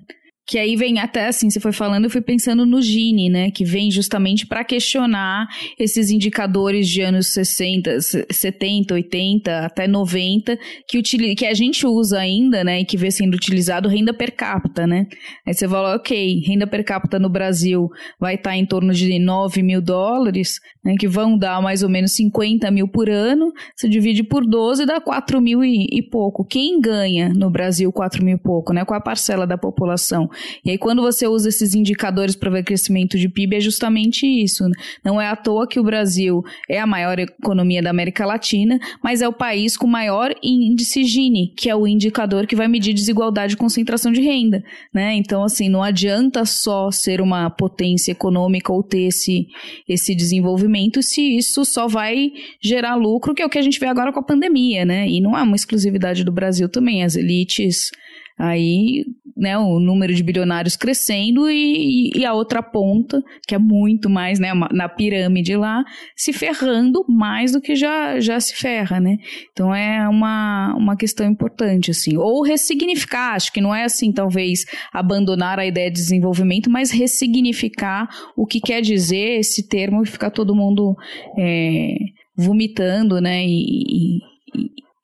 Que 0.50 0.58
aí 0.58 0.76
vem 0.76 0.98
até 0.98 1.28
assim, 1.28 1.48
você 1.48 1.60
foi 1.60 1.72
falando, 1.72 2.06
eu 2.06 2.10
fui 2.10 2.22
pensando 2.22 2.66
no 2.66 2.82
Gini, 2.82 3.30
né? 3.30 3.52
Que 3.52 3.64
vem 3.64 3.92
justamente 3.92 4.48
para 4.48 4.64
questionar 4.64 5.48
esses 5.78 6.10
indicadores 6.10 6.90
de 6.90 7.04
anos 7.04 7.28
60, 7.28 8.00
70, 8.32 8.96
80, 8.96 9.60
até 9.60 9.88
90, 9.88 10.58
que, 10.88 10.98
utiliza, 10.98 11.36
que 11.36 11.46
a 11.46 11.54
gente 11.54 11.86
usa 11.86 12.18
ainda, 12.18 12.64
né? 12.64 12.80
E 12.80 12.86
que 12.86 12.98
vê 12.98 13.12
sendo 13.12 13.36
utilizado 13.36 13.88
renda 13.88 14.12
per 14.12 14.32
capita, 14.32 14.88
né? 14.88 15.06
Aí 15.46 15.54
você 15.54 15.68
fala, 15.68 15.96
ok, 15.96 16.42
renda 16.44 16.66
per 16.66 16.84
capita 16.84 17.20
no 17.20 17.30
Brasil 17.30 17.88
vai 18.20 18.34
estar 18.34 18.50
tá 18.50 18.58
em 18.58 18.66
torno 18.66 18.92
de 18.92 19.20
9 19.20 19.62
mil 19.62 19.84
dólares, 19.84 20.60
né? 20.84 20.96
Que 21.00 21.08
vão 21.08 21.38
dar 21.38 21.62
mais 21.62 21.84
ou 21.84 21.90
menos 21.90 22.14
50 22.14 22.72
mil 22.72 22.88
por 22.88 23.08
ano. 23.08 23.54
Você 23.76 23.88
divide 23.88 24.24
por 24.24 24.44
12, 24.44 24.84
dá 24.88 25.00
4 25.00 25.40
mil 25.40 25.64
e, 25.64 25.86
e 25.92 26.02
pouco. 26.02 26.44
Quem 26.44 26.82
ganha 26.82 27.30
no 27.30 27.52
Brasil 27.52 27.92
4 27.92 28.26
mil 28.26 28.38
e 28.38 28.40
pouco, 28.40 28.74
né? 28.74 28.84
Qual 28.84 28.98
a 28.98 29.04
parcela 29.04 29.46
da 29.46 29.60
população? 29.60 30.28
E 30.64 30.72
aí, 30.72 30.78
quando 30.78 31.02
você 31.02 31.28
usa 31.28 31.50
esses 31.50 31.74
indicadores 31.74 32.36
para 32.36 32.50
ver 32.50 32.64
crescimento 32.64 33.18
de 33.18 33.30
PIB, 33.30 33.58
é 33.58 33.60
justamente 33.60 34.26
isso. 34.26 34.64
Não 35.04 35.20
é 35.20 35.28
à 35.28 35.36
toa 35.36 35.68
que 35.68 35.80
o 35.80 35.84
Brasil 35.84 36.44
é 36.70 36.80
a 36.80 36.88
maior 36.88 37.20
economia 37.20 37.82
da 37.82 37.90
América 37.90 38.26
Latina, 38.26 38.80
mas 39.04 39.22
é 39.22 39.28
o 39.28 39.34
país 39.34 39.76
com 39.78 39.88
maior 39.88 40.34
índice 40.44 41.04
Gini, 41.04 41.54
que 41.56 41.70
é 41.70 41.76
o 41.76 41.88
indicador 41.88 42.46
que 42.48 42.56
vai 42.56 42.68
medir 42.68 42.94
desigualdade 42.94 43.54
e 43.54 43.58
concentração 43.58 44.12
de 44.12 44.22
renda. 44.22 44.64
Né? 44.94 45.16
Então, 45.16 45.44
assim, 45.44 45.70
não 45.70 45.84
adianta 45.84 46.46
só 46.46 46.92
ser 46.92 47.22
uma 47.22 47.50
potência 47.50 48.12
econômica 48.12 48.72
ou 48.72 48.84
ter 48.84 49.04
esse, 49.04 49.48
esse 49.88 50.16
desenvolvimento 50.16 51.02
se 51.02 51.22
isso 51.38 51.66
só 51.66 51.88
vai 51.88 52.32
gerar 52.62 52.96
lucro, 52.96 53.34
que 53.34 53.42
é 53.42 53.46
o 53.46 53.50
que 53.50 53.58
a 53.58 53.62
gente 53.62 53.80
vê 53.80 53.88
agora 53.88 54.12
com 54.12 54.20
a 54.20 54.24
pandemia, 54.24 54.86
né? 54.86 55.08
E 55.08 55.22
não 55.22 55.38
é 55.38 55.42
uma 55.42 55.56
exclusividade 55.56 56.24
do 56.24 56.32
Brasil 56.32 56.70
também. 56.70 57.04
As 57.04 57.16
elites 57.16 57.92
Aí, 58.40 59.04
né, 59.36 59.58
o 59.58 59.82
número 59.82 60.14
de 60.14 60.24
bilionários 60.24 60.78
crescendo 60.78 61.50
e, 61.50 62.10
e, 62.16 62.26
a 62.26 62.34
outra 62.34 62.64
ponta, 62.64 63.22
que 63.46 63.54
é 63.54 63.58
muito 63.58 64.10
mais, 64.10 64.40
né, 64.40 64.54
na 64.72 64.88
pirâmide 64.88 65.58
lá, 65.58 65.84
se 66.16 66.32
ferrando 66.32 67.04
mais 67.10 67.52
do 67.52 67.60
que 67.60 67.76
já, 67.76 68.18
já 68.22 68.40
se 68.40 68.56
ferra, 68.56 68.98
né? 69.00 69.18
Então 69.52 69.76
é 69.76 70.08
uma, 70.08 70.74
uma 70.78 70.96
questão 70.96 71.30
importante, 71.30 71.92
assim. 71.92 72.16
Ou 72.16 72.42
ressignificar, 72.42 73.36
acho 73.36 73.52
que 73.52 73.60
não 73.60 73.76
é 73.76 73.84
assim, 73.84 74.14
talvez, 74.14 74.66
abandonar 74.94 75.60
a 75.60 75.66
ideia 75.66 75.92
de 75.92 76.00
desenvolvimento, 76.00 76.70
mas 76.70 76.92
ressignificar 76.92 78.08
o 78.38 78.46
que 78.46 78.62
quer 78.62 78.82
dizer 78.82 79.40
esse 79.40 79.68
termo 79.68 80.02
e 80.02 80.08
ficar 80.08 80.32
todo 80.32 80.56
mundo 80.56 80.96
é, 81.38 81.94
vomitando, 82.38 83.20
né, 83.20 83.44
e, 83.46 84.16
e 84.16 84.20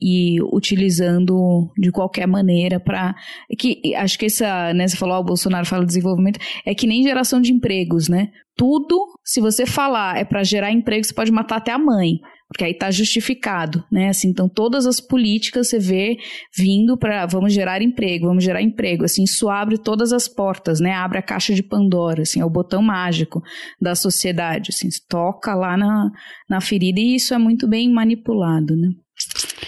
e 0.02 0.42
utilizando 0.54 1.72
de 1.78 1.92
qualquer 1.92 2.28
maneira 2.28 2.80
para 2.80 3.16
que 3.58 3.96
acho 3.96 4.20
que 4.20 4.26
essa, 4.26 4.74
né, 4.74 4.88
você 4.88 4.98
falou, 4.98 5.18
o 5.18 5.24
Bolsonaro 5.24 5.66
fala 5.66 5.84
de 5.84 5.88
desenvolvimento, 5.88 6.40
é 6.66 6.76
que 6.76 6.88
nem 6.88 7.04
geração 7.04 7.42
de 7.42 7.54
empregos, 7.54 8.10
né? 8.10 8.30
Tudo, 8.58 9.06
se 9.24 9.42
você 9.42 9.66
falar 9.66 10.18
é 10.18 10.24
para 10.24 10.44
gerar 10.44 10.72
emprego, 10.72 11.04
você 11.04 11.14
pode 11.14 11.32
matar 11.32 11.58
até 11.58 11.72
a 11.72 11.78
mãe, 11.78 12.20
porque 12.48 12.64
aí 12.64 12.74
tá 12.74 12.92
justificado, 12.92 13.84
né? 13.92 14.10
Assim, 14.10 14.30
então 14.30 14.48
todas 14.48 14.86
as 14.86 15.02
políticas 15.02 15.70
você 15.70 15.80
vê 15.80 16.18
vindo 16.56 16.98
para 16.98 17.26
vamos 17.26 17.54
gerar 17.54 17.82
emprego, 17.82 18.28
vamos 18.28 18.44
gerar 18.44 18.62
emprego, 18.62 19.04
assim, 19.04 19.24
isso 19.24 19.50
abre 19.50 19.78
todas 19.78 20.14
as 20.14 20.28
portas, 20.28 20.80
né? 20.80 20.94
Abre 20.94 21.18
a 21.18 21.24
caixa 21.24 21.54
de 21.54 21.64
Pandora, 21.64 22.22
assim, 22.22 22.40
é 22.40 22.46
o 22.46 22.50
botão 22.50 22.82
mágico 22.82 23.42
da 23.82 23.96
sociedade, 23.96 24.70
assim, 24.72 24.88
toca 25.10 25.54
lá 25.54 25.76
na, 25.76 26.12
na 26.50 26.62
ferida 26.62 27.00
e 27.00 27.16
isso 27.16 27.34
é 27.34 27.38
muito 27.38 27.68
bem 27.68 27.92
manipulado, 27.92 28.76
né? 28.76 28.90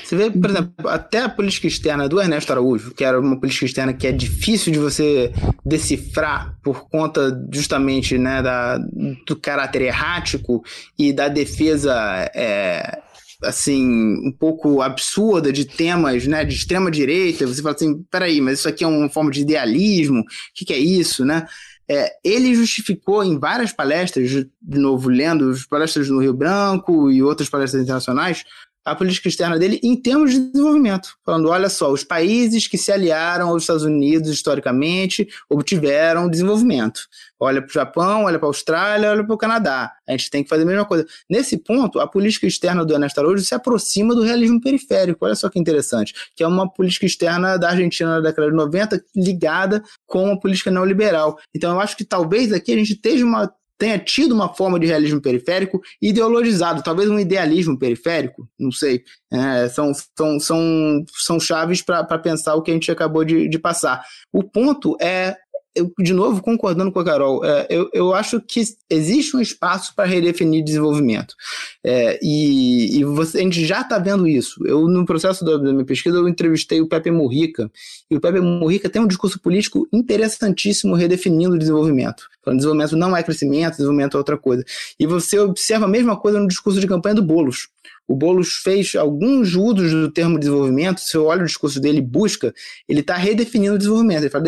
Você 0.03 0.15
vê, 0.15 0.29
por 0.29 0.49
exemplo, 0.49 0.87
até 0.87 1.21
a 1.23 1.29
política 1.29 1.67
externa 1.67 2.07
do 2.07 2.19
Ernesto 2.19 2.51
Araújo, 2.51 2.93
que 2.93 3.03
era 3.03 3.19
uma 3.19 3.39
política 3.39 3.65
externa 3.65 3.93
que 3.93 4.07
é 4.07 4.11
difícil 4.11 4.71
de 4.71 4.79
você 4.79 5.33
decifrar 5.65 6.57
por 6.63 6.89
conta 6.89 7.37
justamente 7.51 8.17
né, 8.17 8.41
da, 8.41 8.77
do 9.25 9.35
caráter 9.35 9.81
errático 9.81 10.63
e 10.97 11.11
da 11.11 11.27
defesa 11.27 11.93
é, 12.33 12.99
assim, 13.43 13.85
um 14.25 14.31
pouco 14.31 14.81
absurda 14.81 15.51
de 15.51 15.65
temas 15.65 16.25
né, 16.25 16.43
de 16.43 16.55
extrema 16.55 16.89
direita. 16.89 17.45
Você 17.45 17.61
fala 17.61 17.75
assim, 17.75 18.01
peraí, 18.09 18.41
mas 18.41 18.59
isso 18.59 18.69
aqui 18.69 18.83
é 18.83 18.87
uma 18.87 19.09
forma 19.09 19.31
de 19.31 19.41
idealismo? 19.41 20.21
O 20.21 20.25
que, 20.55 20.65
que 20.65 20.73
é 20.73 20.77
isso, 20.77 21.25
né? 21.25 21.45
É, 21.89 22.11
ele 22.21 22.53
justificou 22.53 23.23
em 23.23 23.39
várias 23.39 23.71
palestras, 23.71 24.29
de 24.29 24.49
novo, 24.77 25.09
lendo 25.09 25.49
as 25.49 25.65
palestras 25.65 26.09
no 26.09 26.19
Rio 26.19 26.33
Branco 26.33 27.09
e 27.09 27.23
outras 27.23 27.47
palestras 27.49 27.81
internacionais, 27.81 28.43
a 28.87 28.95
política 28.95 29.27
externa 29.27 29.59
dele 29.59 29.79
em 29.83 29.99
termos 29.99 30.31
de 30.31 30.39
desenvolvimento, 30.39 31.09
falando: 31.25 31.49
olha 31.49 31.69
só, 31.69 31.91
os 31.91 32.03
países 32.03 32.67
que 32.67 32.77
se 32.77 32.91
aliaram 32.91 33.49
aos 33.49 33.63
Estados 33.63 33.83
Unidos 33.83 34.29
historicamente 34.29 35.27
obtiveram 35.49 36.29
desenvolvimento. 36.29 37.01
Olha 37.39 37.61
para 37.61 37.69
o 37.69 37.73
Japão, 37.73 38.23
olha 38.23 38.39
para 38.39 38.47
a 38.47 38.49
Austrália, 38.49 39.11
olha 39.11 39.23
para 39.23 39.35
o 39.35 39.37
Canadá. 39.37 39.91
A 40.07 40.11
gente 40.11 40.29
tem 40.29 40.43
que 40.43 40.49
fazer 40.49 40.63
a 40.63 40.65
mesma 40.65 40.85
coisa. 40.85 41.05
Nesse 41.29 41.57
ponto, 41.57 41.99
a 41.99 42.07
política 42.07 42.47
externa 42.47 42.83
do 42.83 42.93
Ernesto 42.93 43.19
Araújo 43.19 43.43
se 43.43 43.53
aproxima 43.53 44.15
do 44.15 44.23
realismo 44.23 44.59
periférico. 44.59 45.23
Olha 45.23 45.35
só 45.35 45.49
que 45.49 45.59
interessante. 45.59 46.13
Que 46.35 46.43
é 46.43 46.47
uma 46.47 46.71
política 46.71 47.05
externa 47.05 47.57
da 47.57 47.69
Argentina 47.69 48.09
na 48.09 48.21
década 48.21 48.49
de 48.49 48.55
90 48.55 49.03
ligada 49.15 49.83
com 50.07 50.31
a 50.31 50.39
política 50.39 50.71
neoliberal. 50.71 51.37
Então, 51.53 51.73
eu 51.73 51.79
acho 51.79 51.95
que 51.95 52.05
talvez 52.05 52.51
aqui 52.51 52.73
a 52.73 52.77
gente 52.77 52.93
esteja 52.93 53.23
uma 53.23 53.51
tenha 53.77 53.99
tido 53.99 54.33
uma 54.33 54.53
forma 54.53 54.79
de 54.79 54.87
realismo 54.87 55.21
periférico 55.21 55.81
ideologizado, 56.01 56.83
talvez 56.83 57.09
um 57.09 57.19
idealismo 57.19 57.77
periférico, 57.77 58.49
não 58.59 58.71
sei. 58.71 59.03
É, 59.31 59.69
são, 59.69 59.91
são, 59.93 60.39
são, 60.39 61.05
são 61.13 61.39
chaves 61.39 61.81
para 61.81 62.17
pensar 62.17 62.55
o 62.55 62.61
que 62.61 62.71
a 62.71 62.73
gente 62.73 62.91
acabou 62.91 63.23
de, 63.23 63.47
de 63.47 63.59
passar. 63.59 64.03
O 64.31 64.43
ponto 64.43 64.97
é 65.01 65.35
eu, 65.77 65.91
de 65.99 66.13
novo, 66.13 66.41
concordando 66.41 66.91
com 66.91 66.99
a 66.99 67.05
Carol, 67.05 67.43
é, 67.43 67.67
eu, 67.69 67.89
eu 67.93 68.13
acho 68.13 68.41
que 68.41 68.61
existe 68.89 69.35
um 69.35 69.39
espaço 69.39 69.93
para 69.95 70.09
redefinir 70.09 70.63
desenvolvimento. 70.63 71.35
É, 71.83 72.19
e, 72.21 72.99
e 72.99 73.03
você, 73.03 73.39
a 73.39 73.41
gente 73.41 73.65
já 73.65 73.81
está 73.81 73.99
vendo 73.99 74.27
isso. 74.27 74.65
Eu, 74.65 74.87
no 74.87 75.05
processo 75.05 75.45
da, 75.45 75.57
da, 75.57 75.71
minha 75.71 75.85
pesquisa, 75.85 76.17
eu 76.17 76.27
entrevistei 76.27 76.81
o 76.81 76.87
Pepe 76.87 77.11
Murrica, 77.11 77.71
e 78.09 78.15
o 78.15 78.21
Pepe 78.21 78.39
Murrica 78.39 78.89
tem 78.89 79.01
um 79.01 79.07
discurso 79.07 79.39
político 79.39 79.87
interessantíssimo 79.91 80.95
redefinindo 80.95 81.55
o 81.55 81.59
desenvolvimento. 81.59 82.23
Falando, 82.43 82.59
desenvolvimento 82.59 82.95
não 82.95 83.15
é 83.15 83.23
crescimento, 83.23 83.71
desenvolvimento 83.71 84.15
é 84.15 84.17
outra 84.17 84.37
coisa. 84.37 84.63
E 84.99 85.05
você 85.05 85.39
observa 85.39 85.85
a 85.85 85.89
mesma 85.89 86.17
coisa 86.17 86.39
no 86.39 86.47
discurso 86.47 86.79
de 86.79 86.87
campanha 86.87 87.15
do 87.15 87.23
Boulos. 87.23 87.69
O 88.07 88.15
Boulos 88.15 88.53
fez 88.63 88.95
alguns 88.95 89.53
usos 89.55 89.91
do 89.91 90.11
termo 90.11 90.39
desenvolvimento, 90.39 91.01
se 91.01 91.15
eu 91.15 91.25
olho 91.25 91.41
o 91.41 91.45
discurso 91.45 91.79
dele 91.79 92.01
busca, 92.01 92.53
ele 92.87 93.01
está 93.01 93.15
redefinindo 93.15 93.75
o 93.75 93.77
desenvolvimento. 93.77 94.23
Ele 94.23 94.29
fala, 94.29 94.45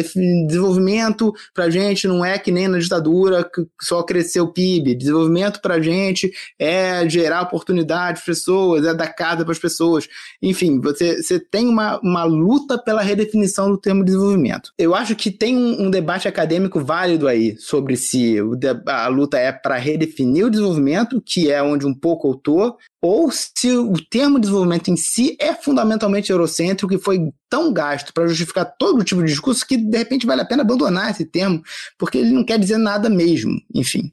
desenvolvimento 0.48 1.34
para 1.54 1.70
gente 1.70 2.08
não 2.08 2.24
é 2.24 2.40
que 2.40 2.52
nem 2.52 2.68
na 2.68 2.80
ditadura, 2.80 3.44
que 3.44 3.66
só 3.82 4.02
cresceu 4.04 4.46
o 4.46 4.54
PIB. 4.54 4.96
Desenvolvimento 4.96 5.62
para 5.62 5.82
gente 5.82 6.32
é 6.58 7.08
gerar 7.10 7.42
oportunidade 7.42 8.22
para 8.22 8.32
as 8.32 8.40
pessoas, 8.40 8.86
é 8.86 8.94
dar 8.94 9.08
casa 9.08 9.44
para 9.44 9.52
as 9.52 9.60
pessoas. 9.60 10.08
Enfim, 10.42 10.80
você, 10.80 11.22
você 11.22 11.40
tem 11.40 11.68
uma, 11.68 12.00
uma 12.00 12.24
luta 12.24 12.78
pela 12.78 13.02
redefinição 13.02 13.70
do 13.70 13.78
termo 13.78 14.04
desenvolvimento. 14.04 14.72
Eu 14.78 14.96
acho 14.96 15.16
que 15.16 15.32
tem 15.32 15.58
um, 15.58 15.88
um 15.88 15.90
debate 15.90 16.28
acadêmico 16.28 16.80
válido 16.80 17.28
aí 17.28 17.58
sobre 17.58 17.98
se 17.98 18.38
a 18.86 19.08
luta 19.08 19.38
é 19.38 19.52
para 19.52 19.78
redefinir 19.78 20.46
o 20.46 20.50
desenvolvimento, 20.50 21.22
que 21.26 21.52
é 21.52 21.62
onde 21.62 21.86
um 21.86 21.94
pouco 21.94 22.30
eu 22.30 22.36
tô, 22.36 22.78
ou 23.02 23.32
se 23.32 23.49
o 23.68 23.94
termo 24.10 24.40
desenvolvimento 24.40 24.90
em 24.90 24.96
si 24.96 25.36
é 25.40 25.54
fundamentalmente 25.54 26.32
eurocêntrico 26.32 26.94
e 26.94 27.00
foi 27.00 27.32
tão 27.50 27.74
gasto 27.74 28.14
para 28.14 28.28
justificar 28.28 28.66
todo 28.78 29.04
tipo 29.04 29.22
de 29.22 29.28
discurso 29.28 29.66
que 29.66 29.78
de 29.78 29.98
repente 29.98 30.26
vale 30.26 30.42
a 30.42 30.46
pena 30.46 30.64
abandonar 30.64 31.12
esse 31.12 31.26
termo, 31.26 31.62
porque 31.98 32.18
ele 32.18 32.32
não 32.32 32.44
quer 32.44 32.58
dizer 32.60 32.78
nada 32.78 33.10
mesmo. 33.10 33.60
Enfim, 33.74 34.12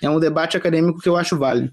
é 0.00 0.08
um 0.08 0.20
debate 0.20 0.56
acadêmico 0.56 1.00
que 1.00 1.08
eu 1.08 1.16
acho 1.16 1.38
válido. 1.38 1.72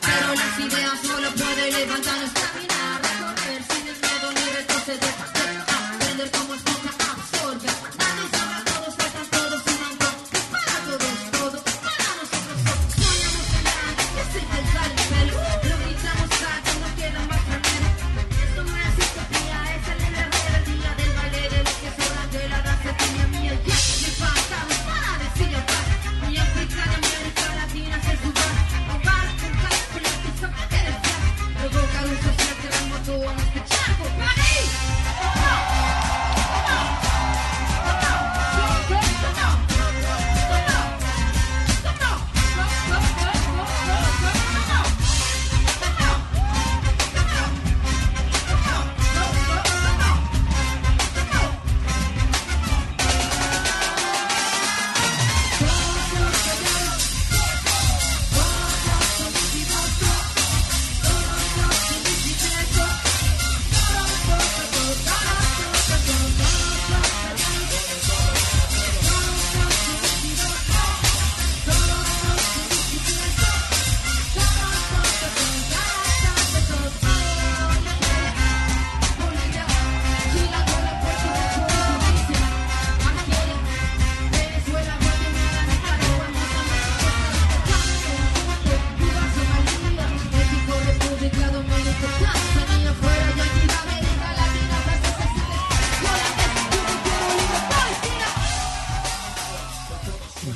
pero 0.00 0.34
las 0.34 0.58
ideas 0.58 1.11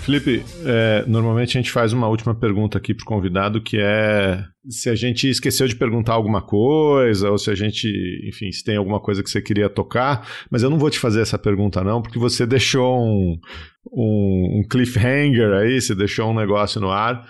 Felipe, 0.06 0.40
é, 0.64 1.04
normalmente 1.08 1.58
a 1.58 1.60
gente 1.60 1.72
faz 1.72 1.92
uma 1.92 2.06
última 2.06 2.32
pergunta 2.32 2.78
aqui 2.78 2.94
pro 2.94 3.04
convidado, 3.04 3.60
que 3.60 3.76
é 3.80 4.44
se 4.68 4.88
a 4.88 4.94
gente 4.94 5.28
esqueceu 5.28 5.66
de 5.66 5.74
perguntar 5.74 6.12
alguma 6.12 6.40
coisa, 6.40 7.28
ou 7.28 7.36
se 7.36 7.50
a 7.50 7.56
gente, 7.56 7.88
enfim, 8.24 8.52
se 8.52 8.62
tem 8.62 8.76
alguma 8.76 9.00
coisa 9.00 9.20
que 9.20 9.28
você 9.28 9.42
queria 9.42 9.68
tocar, 9.68 10.24
mas 10.48 10.62
eu 10.62 10.70
não 10.70 10.78
vou 10.78 10.90
te 10.90 11.00
fazer 11.00 11.22
essa 11.22 11.36
pergunta 11.36 11.82
não, 11.82 12.00
porque 12.00 12.20
você 12.20 12.46
deixou 12.46 12.96
um, 12.96 13.36
um, 13.92 14.60
um 14.60 14.68
cliffhanger 14.70 15.52
aí, 15.54 15.80
você 15.80 15.92
deixou 15.92 16.30
um 16.30 16.36
negócio 16.36 16.80
no 16.80 16.92
ar. 16.92 17.26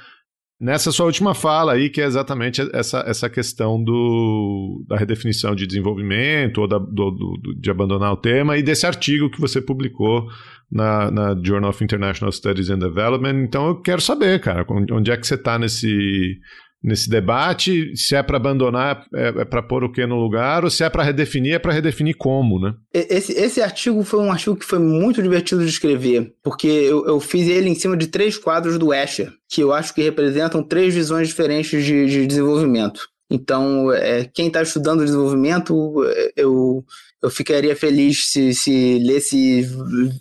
Nessa 0.58 0.90
sua 0.90 1.04
última 1.04 1.34
fala 1.34 1.74
aí, 1.74 1.90
que 1.90 2.00
é 2.00 2.06
exatamente 2.06 2.66
essa, 2.72 3.04
essa 3.06 3.28
questão 3.28 3.82
do, 3.82 4.82
da 4.88 4.96
redefinição 4.96 5.54
de 5.54 5.66
desenvolvimento, 5.66 6.62
ou 6.62 6.68
da, 6.68 6.78
do, 6.78 7.10
do, 7.10 7.54
de 7.60 7.70
abandonar 7.70 8.12
o 8.12 8.16
tema, 8.16 8.56
e 8.56 8.62
desse 8.62 8.86
artigo 8.86 9.30
que 9.30 9.40
você 9.40 9.60
publicou 9.60 10.26
na, 10.72 11.10
na 11.10 11.40
Journal 11.42 11.68
of 11.68 11.84
International 11.84 12.32
Studies 12.32 12.70
and 12.70 12.78
Development. 12.78 13.44
Então 13.44 13.68
eu 13.68 13.82
quero 13.82 14.00
saber, 14.00 14.40
cara, 14.40 14.64
onde 14.92 15.10
é 15.10 15.16
que 15.18 15.26
você 15.26 15.34
está 15.34 15.58
nesse, 15.58 16.38
nesse 16.82 17.08
debate? 17.08 17.96
Se 17.96 18.14
é 18.14 18.22
para 18.22 18.36
abandonar, 18.36 19.06
é, 19.14 19.28
é 19.28 19.44
para 19.44 19.62
pôr 19.62 19.84
o 19.84 19.92
que 19.92 20.06
no 20.06 20.16
lugar, 20.16 20.64
ou 20.64 20.70
se 20.70 20.84
é 20.84 20.90
para 20.90 21.02
redefinir, 21.02 21.54
é 21.54 21.58
para 21.58 21.72
redefinir 21.72 22.16
como, 22.16 22.60
né? 22.60 22.74
Esse, 22.92 23.32
esse 23.32 23.60
artigo 23.60 24.02
foi 24.04 24.20
um 24.20 24.30
artigo 24.30 24.56
que 24.56 24.64
foi 24.64 24.78
muito 24.78 25.22
divertido 25.22 25.62
de 25.62 25.70
escrever, 25.70 26.34
porque 26.42 26.66
eu, 26.66 27.06
eu 27.06 27.20
fiz 27.20 27.48
ele 27.48 27.68
em 27.68 27.74
cima 27.74 27.96
de 27.96 28.06
três 28.06 28.38
quadros 28.38 28.78
do 28.78 28.92
Escher, 28.92 29.32
que 29.48 29.60
eu 29.60 29.72
acho 29.72 29.94
que 29.94 30.02
representam 30.02 30.62
três 30.62 30.94
visões 30.94 31.28
diferentes 31.28 31.84
de, 31.84 32.06
de 32.06 32.26
desenvolvimento. 32.26 33.08
Então, 33.30 33.92
é, 33.92 34.24
quem 34.24 34.46
está 34.46 34.62
estudando 34.62 35.04
desenvolvimento, 35.04 36.04
eu, 36.36 36.84
eu 37.22 37.30
ficaria 37.30 37.74
feliz 37.74 38.30
se, 38.30 38.54
se 38.54 38.98
lesse, 39.00 39.68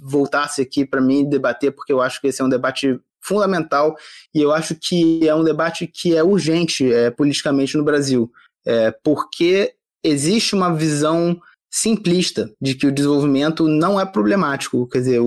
voltasse 0.01 0.61
aqui 0.61 0.85
para 0.85 1.01
mim 1.01 1.29
debater, 1.29 1.71
porque 1.71 1.93
eu 1.93 2.01
acho 2.01 2.19
que 2.19 2.27
esse 2.27 2.41
é 2.41 2.45
um 2.45 2.49
debate 2.49 2.99
fundamental 3.25 3.95
e 4.33 4.41
eu 4.41 4.51
acho 4.51 4.75
que 4.75 5.27
é 5.27 5.33
um 5.33 5.43
debate 5.43 5.87
que 5.87 6.15
é 6.15 6.23
urgente 6.23 6.91
é, 6.91 7.09
politicamente 7.09 7.75
no 7.75 7.83
Brasil, 7.83 8.31
é, 8.65 8.91
porque 9.03 9.73
existe 10.03 10.53
uma 10.53 10.73
visão 10.73 11.39
simplista 11.75 12.49
de 12.61 12.73
que 12.73 12.87
o 12.87 12.91
desenvolvimento 12.91 13.67
não 13.67 13.99
é 13.99 14.05
problemático. 14.05 14.87
Quer 14.87 14.99
dizer, 14.99 15.21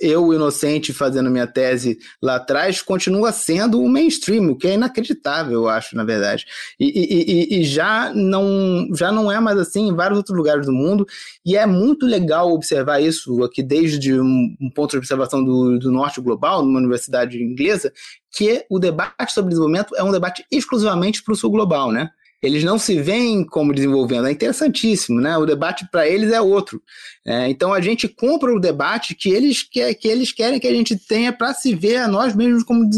eu, 0.00 0.32
inocente, 0.32 0.94
fazendo 0.94 1.30
minha 1.30 1.46
tese 1.46 1.98
lá 2.22 2.36
atrás, 2.36 2.80
continua 2.80 3.32
sendo 3.32 3.82
o 3.82 3.86
mainstream, 3.86 4.48
o 4.48 4.56
que 4.56 4.66
é 4.66 4.74
inacreditável, 4.74 5.52
eu 5.52 5.68
acho, 5.68 5.94
na 5.94 6.02
verdade. 6.02 6.46
E, 6.80 6.86
e, 6.86 7.60
e, 7.60 7.64
já, 7.64 8.14
não, 8.14 8.88
já 8.94 9.12
não 9.12 9.30
é 9.30 9.38
mais 9.40 9.58
assim 9.58 9.88
em 9.88 9.94
vários 9.94 10.16
outros 10.16 10.34
lugares 10.34 10.64
do 10.64 10.72
mundo, 10.72 11.06
e 11.44 11.54
é 11.54 11.66
muito 11.66 12.06
legal 12.06 12.50
observar 12.50 13.00
isso 13.00 13.44
aqui 13.44 13.62
desde 13.62 14.18
um, 14.18 14.56
ponto 14.74 14.92
de 14.92 14.96
observação 14.96 15.44
do, 15.44 15.78
do 15.78 15.92
norte 15.92 16.18
global, 16.18 16.64
numa 16.64 16.78
universidade 16.78 17.36
inglesa, 17.36 17.92
que 18.32 18.64
o 18.70 18.78
debate 18.78 19.34
sobre 19.34 19.50
desenvolvimento 19.50 19.94
é 19.94 20.02
um 20.02 20.10
debate 20.12 20.46
exclusivamente 20.50 21.22
para 21.22 21.34
o 21.34 21.36
sul 21.36 21.50
global, 21.50 21.92
né? 21.92 22.08
Eles 22.42 22.64
não 22.64 22.78
se 22.78 23.00
veem 23.00 23.44
como 23.44 23.74
desenvolvendo. 23.74 24.26
É 24.26 24.32
interessantíssimo, 24.32 25.20
né? 25.20 25.36
O 25.36 25.44
debate 25.44 25.86
para 25.90 26.08
eles 26.08 26.32
é 26.32 26.40
outro. 26.40 26.82
É, 27.26 27.48
então 27.48 27.72
a 27.72 27.80
gente 27.80 28.08
compra 28.08 28.54
o 28.54 28.60
debate 28.60 29.14
que 29.14 29.28
eles, 29.30 29.62
que, 29.62 29.80
eles 30.04 30.32
querem 30.32 30.58
que 30.58 30.66
a 30.66 30.74
gente 30.74 30.96
tenha 30.96 31.32
para 31.32 31.52
se 31.52 31.74
ver 31.74 31.98
a 31.98 32.08
nós 32.08 32.34
mesmos 32.34 32.62
como, 32.62 32.88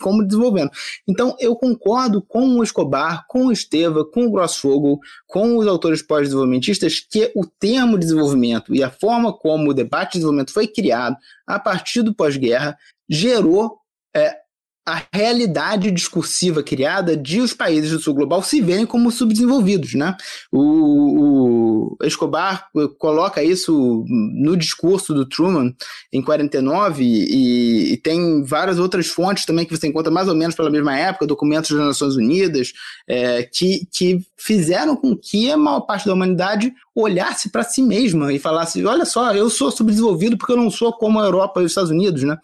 como 0.00 0.24
desenvolvendo. 0.24 0.70
Então 1.08 1.36
eu 1.40 1.56
concordo 1.56 2.22
com 2.22 2.58
o 2.58 2.62
Escobar, 2.62 3.26
com 3.28 3.46
o 3.46 3.52
Esteva, 3.52 4.04
com 4.04 4.26
o 4.26 4.30
Grossfogel, 4.30 5.00
com 5.26 5.56
os 5.56 5.66
autores 5.66 6.00
pós-desenvolvimentistas 6.00 7.00
que 7.00 7.32
o 7.34 7.44
termo 7.44 7.98
desenvolvimento 7.98 8.74
e 8.74 8.82
a 8.82 8.90
forma 8.90 9.32
como 9.32 9.70
o 9.70 9.74
debate 9.74 10.12
de 10.12 10.18
desenvolvimento 10.18 10.52
foi 10.52 10.68
criado 10.68 11.16
a 11.46 11.58
partir 11.58 12.02
do 12.02 12.14
pós-guerra 12.14 12.78
gerou 13.08 13.78
é, 14.14 14.43
a 14.86 15.02
realidade 15.12 15.90
discursiva 15.90 16.62
criada 16.62 17.16
de 17.16 17.40
os 17.40 17.54
países 17.54 17.90
do 17.90 17.98
sul 17.98 18.12
global 18.12 18.42
se 18.42 18.60
verem 18.60 18.84
como 18.84 19.10
subdesenvolvidos, 19.10 19.94
né? 19.94 20.14
O, 20.52 21.96
o 22.00 22.04
Escobar 22.04 22.68
coloca 22.98 23.42
isso 23.42 24.04
no 24.08 24.56
discurso 24.56 25.14
do 25.14 25.26
Truman 25.26 25.74
em 26.12 26.20
49 26.20 27.02
e, 27.02 27.92
e, 27.92 27.96
tem 27.98 28.44
várias 28.44 28.78
outras 28.78 29.06
fontes 29.06 29.46
também 29.46 29.64
que 29.64 29.74
você 29.74 29.86
encontra 29.86 30.12
mais 30.12 30.28
ou 30.28 30.34
menos 30.34 30.54
pela 30.54 30.70
mesma 30.70 30.98
época, 30.98 31.26
documentos 31.26 31.70
das 31.70 31.86
Nações 31.86 32.16
Unidas, 32.16 32.72
é, 33.08 33.42
que, 33.42 33.86
que 33.90 34.20
fizeram 34.36 34.96
com 34.96 35.16
que 35.16 35.50
a 35.50 35.56
maior 35.56 35.80
parte 35.80 36.06
da 36.06 36.12
humanidade 36.12 36.72
olhasse 36.94 37.50
para 37.50 37.64
si 37.64 37.82
mesma 37.82 38.32
e 38.32 38.38
falasse: 38.38 38.84
olha 38.84 39.04
só, 39.04 39.34
eu 39.34 39.50
sou 39.50 39.70
subdesenvolvido 39.70 40.38
porque 40.38 40.52
eu 40.52 40.56
não 40.56 40.70
sou 40.70 40.92
como 40.92 41.18
a 41.18 41.24
Europa 41.24 41.60
e 41.60 41.64
os 41.64 41.72
Estados 41.72 41.90
Unidos, 41.90 42.22
né? 42.22 42.38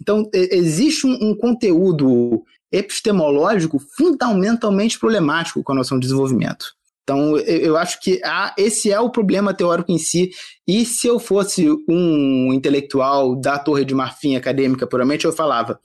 Então, 0.00 0.28
existe 0.32 1.06
um, 1.06 1.30
um 1.30 1.36
conteúdo 1.36 2.44
epistemológico 2.70 3.78
fundamentalmente 3.96 4.98
problemático 4.98 5.62
com 5.62 5.72
a 5.72 5.76
noção 5.76 5.98
de 5.98 6.06
desenvolvimento. 6.06 6.74
Então, 7.02 7.38
eu 7.38 7.76
acho 7.76 8.00
que 8.00 8.20
ah, 8.24 8.52
esse 8.58 8.90
é 8.90 8.98
o 8.98 9.10
problema 9.10 9.54
teórico 9.54 9.92
em 9.92 9.98
si. 9.98 10.30
E 10.66 10.84
se 10.84 11.06
eu 11.06 11.20
fosse 11.20 11.68
um 11.88 12.52
intelectual 12.52 13.36
da 13.36 13.58
Torre 13.60 13.84
de 13.84 13.94
Marfim 13.94 14.34
acadêmica 14.34 14.88
puramente, 14.88 15.24
eu 15.24 15.32
falava: 15.32 15.80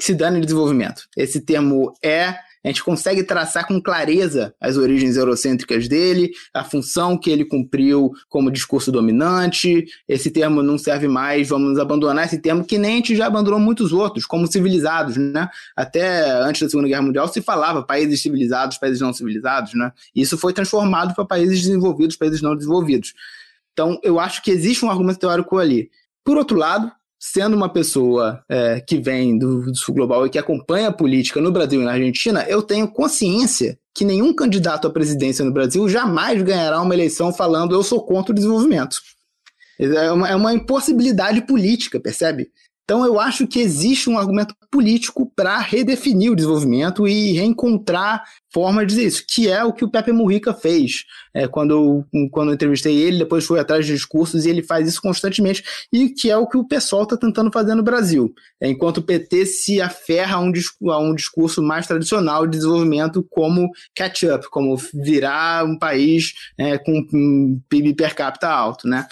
se 0.00 0.14
dane 0.14 0.40
desenvolvimento. 0.40 1.02
Esse 1.16 1.40
termo 1.40 1.92
é 2.02 2.34
a 2.66 2.68
gente 2.68 2.82
consegue 2.82 3.22
traçar 3.22 3.64
com 3.64 3.80
clareza 3.80 4.52
as 4.60 4.76
origens 4.76 5.16
eurocêntricas 5.16 5.86
dele, 5.86 6.32
a 6.52 6.64
função 6.64 7.16
que 7.16 7.30
ele 7.30 7.44
cumpriu 7.44 8.10
como 8.28 8.50
discurso 8.50 8.90
dominante. 8.90 9.86
Esse 10.08 10.32
termo 10.32 10.64
não 10.64 10.76
serve 10.76 11.06
mais, 11.06 11.48
vamos 11.48 11.78
abandonar 11.78 12.26
esse 12.26 12.38
termo, 12.40 12.64
que 12.64 12.76
nem 12.76 12.94
a 12.94 12.96
gente 12.96 13.14
já 13.14 13.28
abandonou 13.28 13.60
muitos 13.60 13.92
outros, 13.92 14.26
como 14.26 14.48
civilizados, 14.48 15.16
né? 15.16 15.48
Até 15.76 16.28
antes 16.40 16.60
da 16.60 16.68
Segunda 16.68 16.88
Guerra 16.88 17.02
Mundial 17.02 17.28
se 17.28 17.40
falava 17.40 17.84
países 17.84 18.20
civilizados, 18.20 18.78
países 18.78 19.00
não 19.00 19.12
civilizados, 19.12 19.72
né? 19.74 19.92
Isso 20.12 20.36
foi 20.36 20.52
transformado 20.52 21.14
para 21.14 21.24
países 21.24 21.62
desenvolvidos, 21.62 22.16
países 22.16 22.42
não 22.42 22.56
desenvolvidos. 22.56 23.14
Então, 23.72 24.00
eu 24.02 24.18
acho 24.18 24.42
que 24.42 24.50
existe 24.50 24.84
um 24.84 24.90
argumento 24.90 25.20
teórico 25.20 25.56
ali. 25.56 25.88
Por 26.24 26.36
outro 26.36 26.58
lado, 26.58 26.90
sendo 27.32 27.56
uma 27.56 27.68
pessoa 27.68 28.40
é, 28.48 28.80
que 28.80 28.98
vem 28.98 29.36
do, 29.36 29.62
do 29.62 29.76
Sul 29.76 29.94
Global 29.94 30.26
e 30.26 30.30
que 30.30 30.38
acompanha 30.38 30.88
a 30.88 30.92
política 30.92 31.40
no 31.40 31.50
Brasil 31.50 31.82
e 31.82 31.84
na 31.84 31.92
Argentina, 31.92 32.44
eu 32.48 32.62
tenho 32.62 32.86
consciência 32.86 33.78
que 33.94 34.04
nenhum 34.04 34.32
candidato 34.32 34.86
à 34.86 34.90
presidência 34.90 35.44
no 35.44 35.52
Brasil 35.52 35.88
jamais 35.88 36.40
ganhará 36.42 36.80
uma 36.80 36.94
eleição 36.94 37.32
falando 37.32 37.74
eu 37.74 37.82
sou 37.82 38.04
contra 38.04 38.32
o 38.32 38.34
desenvolvimento. 38.34 38.98
É 39.78 40.10
uma, 40.12 40.28
é 40.28 40.36
uma 40.36 40.54
impossibilidade 40.54 41.42
política, 41.42 41.98
percebe? 41.98 42.48
Então 42.86 43.04
eu 43.04 43.18
acho 43.18 43.48
que 43.48 43.58
existe 43.58 44.08
um 44.08 44.16
argumento 44.16 44.54
político 44.70 45.28
para 45.34 45.58
redefinir 45.58 46.30
o 46.30 46.36
desenvolvimento 46.36 47.08
e 47.08 47.32
reencontrar 47.32 48.22
formas 48.54 48.86
de 48.86 48.94
dizer 48.94 49.06
isso, 49.08 49.24
que 49.28 49.48
é 49.48 49.64
o 49.64 49.72
que 49.72 49.84
o 49.84 49.90
Pepe 49.90 50.12
Mujica 50.12 50.54
fez. 50.54 51.04
É, 51.34 51.48
quando, 51.48 52.06
quando 52.30 52.50
eu 52.50 52.54
entrevistei 52.54 52.96
ele, 52.96 53.18
depois 53.18 53.44
fui 53.44 53.58
atrás 53.58 53.84
de 53.84 53.92
discursos 53.92 54.46
e 54.46 54.50
ele 54.50 54.62
faz 54.62 54.88
isso 54.88 55.02
constantemente, 55.02 55.64
e 55.92 56.10
que 56.10 56.30
é 56.30 56.36
o 56.36 56.46
que 56.46 56.56
o 56.56 56.66
pessoal 56.66 57.02
está 57.02 57.16
tentando 57.16 57.50
fazer 57.50 57.74
no 57.74 57.82
Brasil. 57.82 58.32
É, 58.60 58.68
enquanto 58.68 58.98
o 58.98 59.02
PT 59.02 59.46
se 59.46 59.80
aferra 59.80 60.36
a 60.36 60.40
um, 60.40 60.52
a 60.90 60.98
um 61.00 61.12
discurso 61.12 61.60
mais 61.60 61.88
tradicional 61.88 62.46
de 62.46 62.56
desenvolvimento 62.56 63.26
como 63.28 63.68
catch-up, 63.96 64.48
como 64.48 64.76
virar 64.94 65.64
um 65.64 65.76
país 65.76 66.34
é, 66.56 66.78
com 66.78 67.04
um 67.12 67.60
PIB 67.68 67.94
per 67.94 68.14
capita 68.14 68.48
alto. 68.48 68.86
Né? 68.86 69.08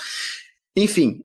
Enfim, 0.76 1.23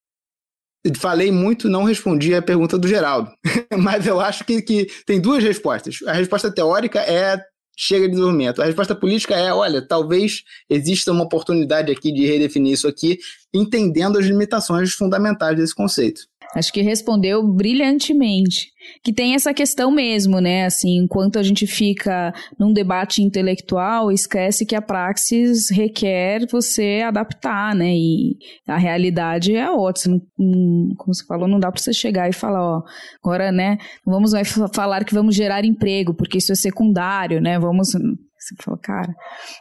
falei 0.98 1.32
muito, 1.32 1.70
não 1.70 1.84
respondi 1.84 2.34
a 2.34 2.42
pergunta 2.42 2.78
do 2.78 2.88
Geraldo. 2.88 3.32
Mas 3.78 4.08
eu 4.08 4.20
acho 4.20 4.44
que, 4.46 4.62
que 4.62 4.88
tem 5.06 5.20
duas 5.20 5.44
respostas. 5.44 5.98
A 6.08 6.14
resposta 6.14 6.52
teórica 6.52 7.00
é 7.00 7.40
chega 7.78 8.06
de 8.06 8.12
desenvolvimento. 8.12 8.62
A 8.62 8.66
resposta 8.66 8.94
política 8.94 9.36
é, 9.36 9.54
olha, 9.54 9.82
talvez 9.82 10.44
exista 10.70 11.14
uma 11.14 11.24
oportunidade 11.24 11.90
aqui 11.90 12.12
de 12.12 12.26
redefinir 12.26 12.74
isso 12.74 12.88
aqui, 12.90 13.18
entendendo 13.54 14.18
as 14.20 14.26
limitações 14.26 14.92
fundamentais 14.92 15.56
desse 15.56 15.74
conceito. 15.74 16.24
Acho 16.56 16.74
que 16.74 16.82
respondeu 16.82 17.46
brilhantemente. 17.48 18.72
Que 19.04 19.14
tem 19.14 19.36
essa 19.36 19.54
questão 19.54 19.92
mesmo, 19.92 20.40
né? 20.40 20.66
Assim, 20.66 20.98
enquanto 20.98 21.38
a 21.38 21.44
gente 21.44 21.68
fica 21.68 22.34
num 22.58 22.74
debate 22.74 23.22
intelectual, 23.22 24.12
esquece 24.12 24.66
que 24.66 24.76
a 24.76 24.82
praxis 24.82 25.70
requer 25.70 26.48
você 26.52 27.04
adaptar, 27.06 27.76
né? 27.76 27.94
E 27.94 28.38
a 28.68 28.78
realidade 28.78 29.56
é 29.56 29.70
outra. 29.70 30.10
Como 30.38 31.14
você 31.14 31.24
falou, 31.26 31.48
não 31.48 31.60
dá 31.60 31.72
para 31.72 31.80
você 31.80 31.94
chegar 31.94 32.30
e 32.30 32.34
falar, 32.34 32.64
ó, 32.64 32.84
agora, 33.24 33.52
né? 33.52 33.78
Vamos 34.04 34.32
falar 34.74 35.06
que 35.06 35.14
vamos 35.14 35.36
gerar 35.36 35.64
emprego, 35.64 36.16
porque 36.16 36.40
isso 36.40 36.52
é 36.52 36.56
secundário, 36.56 37.40
né? 37.40 37.60
Vamos 37.60 37.92
você 38.40 38.56
fala, 38.64 38.78
cara, 38.78 39.16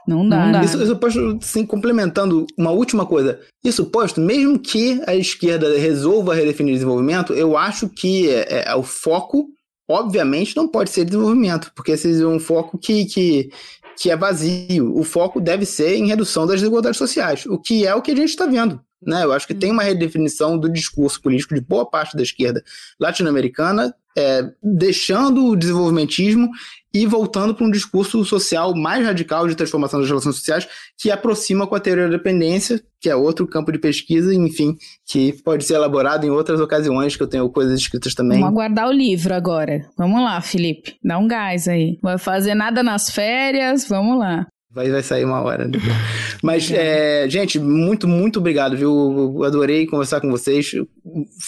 não 0.07 0.29
dá. 0.29 0.45
Não 0.45 0.53
dá. 0.53 0.65
Isso, 0.65 0.81
isso 0.83 0.97
posto, 0.97 1.39
assim, 1.43 1.67
complementando 1.67 2.47
uma 2.57 2.71
última 2.71 3.05
coisa. 3.05 3.41
Isso 3.65 3.85
posto, 3.87 4.21
mesmo 4.21 4.59
que 4.59 5.03
a 5.07 5.15
esquerda 5.15 5.77
resolva 5.77 6.35
redefinir 6.35 6.75
desenvolvimento, 6.75 7.35
eu 7.35 7.57
acho 7.57 7.89
que 7.89 8.31
é, 8.31 8.69
é, 8.69 8.75
o 8.75 8.83
foco, 8.85 9.49
obviamente, 9.89 10.57
não 10.57 10.69
pode 10.69 10.91
ser 10.91 11.05
desenvolvimento, 11.05 11.73
porque 11.75 11.93
esse 11.93 12.23
é 12.23 12.27
um 12.27 12.39
foco 12.39 12.79
que, 12.79 13.05
que, 13.07 13.51
que 13.97 14.11
é 14.11 14.17
vazio. 14.17 14.97
O 14.97 15.03
foco 15.03 15.41
deve 15.41 15.67
ser 15.67 15.97
em 15.97 16.07
redução 16.07 16.47
das 16.47 16.61
desigualdades 16.61 16.99
sociais, 16.99 17.47
o 17.47 17.59
que 17.59 17.85
é 17.85 17.95
o 17.95 18.01
que 18.01 18.13
a 18.13 18.17
gente 18.17 18.31
está 18.31 18.47
vendo. 18.47 18.81
Né? 19.03 19.25
Eu 19.25 19.33
acho 19.33 19.47
que 19.47 19.55
tem 19.55 19.71
uma 19.71 19.83
redefinição 19.83 20.59
do 20.59 20.71
discurso 20.71 21.21
político 21.21 21.55
de 21.55 21.61
boa 21.61 21.89
parte 21.89 22.17
da 22.17 22.23
esquerda 22.23 22.63
latino-americana, 22.99 23.95
é, 24.19 24.51
deixando 24.61 25.47
o 25.47 25.57
desenvolvimentismo 25.57 26.51
e 26.93 27.07
voltando 27.07 27.55
para 27.55 27.65
um 27.65 27.71
discurso 27.71 28.25
social 28.25 28.75
mais 28.75 29.05
radical 29.05 29.47
de 29.47 29.55
transformação 29.55 30.01
das 30.01 30.09
relações 30.09 30.37
sociais, 30.37 30.67
que 30.99 31.11
aproxima 31.11 31.67
com 31.67 31.75
a 31.77 31.81
teoria 31.81 32.09
da 32.09 32.17
dependência, 32.17 32.83
que 33.01 33.09
é 33.09 33.15
outro 33.15 33.47
campo 33.47 33.71
de 33.71 33.79
pesquisa, 33.79 34.35
enfim, 34.35 34.77
que 35.07 35.33
pode 35.45 35.65
ser 35.65 35.75
elaborado 35.75 36.27
em 36.27 36.31
outras 36.31 36.61
ocasiões, 36.61 37.15
que 37.15 37.23
eu 37.23 37.29
tenho 37.29 37.49
coisas 37.51 37.79
escritas 37.79 38.15
também. 38.15 38.41
Vamos 38.41 38.55
aguardar 38.55 38.89
o 38.89 38.93
livro 38.93 39.33
agora. 39.33 39.89
Vamos 39.97 40.21
lá, 40.21 40.41
Felipe. 40.41 40.97
Dá 41.05 41.17
um 41.19 41.29
gás 41.29 41.69
aí. 41.69 41.99
Vai 42.03 42.19
fazer 42.19 42.55
nada 42.55 42.83
nas 42.83 43.11
férias, 43.11 43.87
vamos 43.87 44.19
lá. 44.19 44.47
Vai, 44.71 44.91
vai 44.91 45.03
sair 45.03 45.25
uma 45.25 45.41
hora. 45.41 45.71
Mas, 46.43 46.71
é, 46.71 47.29
gente, 47.29 47.59
muito, 47.59 48.07
muito 48.07 48.39
obrigado, 48.39 48.77
viu? 48.77 49.35
Eu 49.39 49.45
adorei 49.45 49.87
conversar 49.87 50.21
com 50.21 50.31
vocês. 50.31 50.73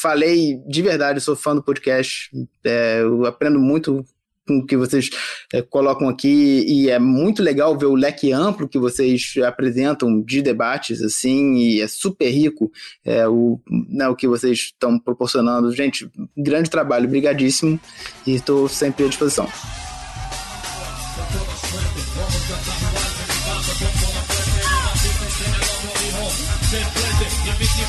Falei 0.00 0.56
de 0.66 0.82
verdade, 0.82 1.20
sou 1.20 1.36
fã 1.36 1.54
do 1.54 1.62
podcast. 1.62 2.30
É, 2.64 3.00
eu 3.02 3.26
aprendo 3.26 3.58
muito 3.58 4.04
com 4.50 4.58
o 4.58 4.66
que 4.66 4.76
vocês 4.76 5.10
é, 5.52 5.62
colocam 5.62 6.08
aqui 6.08 6.64
e 6.66 6.90
é 6.90 6.98
muito 6.98 7.40
legal 7.40 7.78
ver 7.78 7.86
o 7.86 7.94
leque 7.94 8.32
amplo 8.32 8.68
que 8.68 8.78
vocês 8.78 9.34
apresentam 9.46 10.20
de 10.20 10.42
debates, 10.42 11.00
assim, 11.02 11.54
e 11.54 11.80
é 11.80 11.86
super 11.86 12.28
rico 12.28 12.72
é, 13.04 13.28
o, 13.28 13.60
né, 13.88 14.08
o 14.08 14.16
que 14.16 14.26
vocês 14.26 14.58
estão 14.58 14.98
proporcionando. 14.98 15.70
Gente, 15.72 16.10
grande 16.36 16.68
trabalho, 16.68 17.08
brigadíssimo 17.08 17.78
e 18.26 18.34
estou 18.34 18.68
sempre 18.68 19.04
à 19.04 19.08
disposição. 19.08 19.46